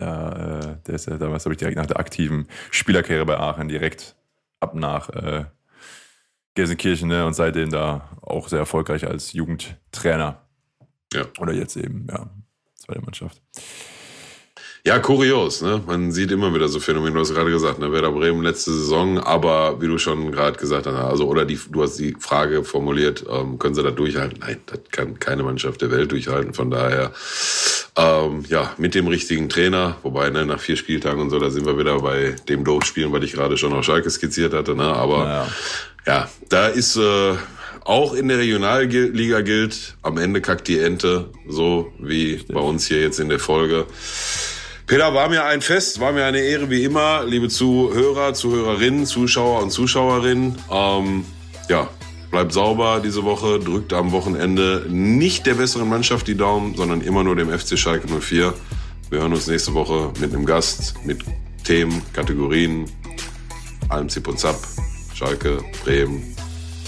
Ja, 0.00 0.58
äh, 0.58 0.76
der 0.86 0.94
ist 0.94 1.06
ja 1.06 1.16
damals, 1.16 1.44
habe 1.44 1.54
ich 1.54 1.58
direkt 1.58 1.76
nach 1.76 1.86
der 1.86 1.98
aktiven 1.98 2.48
Spielerkarriere 2.70 3.26
bei 3.26 3.38
Aachen 3.38 3.68
direkt 3.68 4.14
ab 4.60 4.74
nach 4.74 5.08
äh, 5.10 5.44
Gelsenkirchen 6.54 7.08
ne? 7.08 7.26
und 7.26 7.34
seitdem 7.34 7.70
da 7.70 8.10
auch 8.20 8.48
sehr 8.48 8.58
erfolgreich 8.58 9.06
als 9.06 9.32
Jugendtrainer. 9.32 10.42
Ja. 11.12 11.26
Oder 11.38 11.52
jetzt 11.52 11.76
eben, 11.76 12.06
ja, 12.10 12.28
zweite 12.74 13.00
Mannschaft. 13.00 13.40
Ja, 14.86 15.00
kurios, 15.00 15.62
ne? 15.62 15.82
Man 15.84 16.12
sieht 16.12 16.30
immer 16.30 16.54
wieder 16.54 16.68
so 16.68 16.78
Phänomene, 16.78 17.14
du 17.14 17.18
hast 17.18 17.34
gerade 17.34 17.50
gesagt, 17.50 17.80
ne? 17.80 17.90
Werder 17.90 18.12
Bremen 18.12 18.44
letzte 18.44 18.72
Saison, 18.72 19.18
aber 19.18 19.80
wie 19.80 19.88
du 19.88 19.98
schon 19.98 20.30
gerade 20.30 20.56
gesagt 20.56 20.86
hast, 20.86 20.94
also 20.94 21.26
oder 21.26 21.44
die, 21.44 21.58
du 21.72 21.82
hast 21.82 21.96
die 21.96 22.14
Frage 22.20 22.62
formuliert, 22.62 23.24
ähm, 23.28 23.58
können 23.58 23.74
sie 23.74 23.82
da 23.82 23.90
durchhalten? 23.90 24.38
Nein, 24.38 24.58
das 24.66 24.78
kann 24.92 25.18
keine 25.18 25.42
Mannschaft 25.42 25.82
der 25.82 25.90
Welt 25.90 26.12
durchhalten. 26.12 26.54
Von 26.54 26.70
daher, 26.70 27.10
ähm, 27.96 28.44
ja, 28.48 28.74
mit 28.78 28.94
dem 28.94 29.08
richtigen 29.08 29.48
Trainer, 29.48 29.96
wobei, 30.04 30.30
ne, 30.30 30.46
nach 30.46 30.60
vier 30.60 30.76
Spieltagen 30.76 31.20
und 31.20 31.30
so, 31.30 31.40
da 31.40 31.50
sind 31.50 31.66
wir 31.66 31.76
wieder 31.76 31.98
bei 31.98 32.36
dem 32.48 32.62
Doofspielen, 32.62 33.10
weil 33.10 33.24
ich 33.24 33.32
gerade 33.32 33.56
schon 33.56 33.72
auf 33.72 33.84
Schalke 33.84 34.08
skizziert 34.08 34.54
hatte, 34.54 34.76
ne? 34.76 34.84
Aber 34.84 35.24
ja, 35.24 35.48
ja 36.06 36.30
da 36.48 36.68
ist 36.68 36.94
äh, 36.94 37.34
auch 37.82 38.14
in 38.14 38.28
der 38.28 38.38
Regionalliga 38.38 39.40
gilt, 39.40 39.96
am 40.02 40.16
Ende 40.18 40.40
kackt 40.40 40.68
die 40.68 40.78
Ente, 40.78 41.30
so 41.48 41.92
wie 41.98 42.34
Richtig. 42.34 42.54
bei 42.54 42.60
uns 42.60 42.86
hier 42.86 43.00
jetzt 43.00 43.18
in 43.18 43.28
der 43.28 43.40
Folge. 43.40 43.86
Peter, 44.86 45.12
war 45.14 45.28
mir 45.28 45.44
ein 45.44 45.62
Fest, 45.62 45.98
war 45.98 46.12
mir 46.12 46.24
eine 46.26 46.38
Ehre 46.38 46.70
wie 46.70 46.84
immer, 46.84 47.24
liebe 47.24 47.48
Zuhörer, 47.48 48.34
Zuhörerinnen, 48.34 49.04
Zuschauer 49.04 49.60
und 49.60 49.70
Zuschauerinnen. 49.70 50.56
Ähm, 50.70 51.24
ja, 51.68 51.88
bleibt 52.30 52.52
sauber 52.52 53.00
diese 53.02 53.24
Woche, 53.24 53.58
drückt 53.58 53.92
am 53.92 54.12
Wochenende 54.12 54.86
nicht 54.88 55.44
der 55.44 55.54
besseren 55.54 55.88
Mannschaft 55.88 56.28
die 56.28 56.36
Daumen, 56.36 56.76
sondern 56.76 57.00
immer 57.00 57.24
nur 57.24 57.34
dem 57.34 57.50
FC 57.50 57.76
Schalke 57.76 58.06
04. 58.06 58.54
Wir 59.10 59.18
hören 59.18 59.32
uns 59.32 59.48
nächste 59.48 59.74
Woche 59.74 60.12
mit 60.20 60.32
einem 60.32 60.46
Gast, 60.46 60.94
mit 61.04 61.24
Themen, 61.64 62.00
Kategorien, 62.12 62.84
allem 63.88 64.08
Zip 64.08 64.28
und 64.28 64.38
Zap, 64.38 64.56
Schalke, 65.14 65.58
Bremen, 65.82 66.22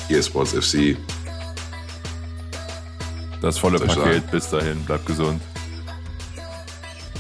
eSports 0.09 0.53
FC. 0.53 0.96
Das 3.42 3.59
volle 3.59 3.80
Paket, 3.80 4.30
bis 4.30 4.49
dahin, 4.51 4.84
bleibt 4.84 5.07
gesund. 5.07 5.42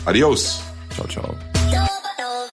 Adios. 0.04 0.67
Ciao, 0.98 1.06
ciao. 1.06 1.47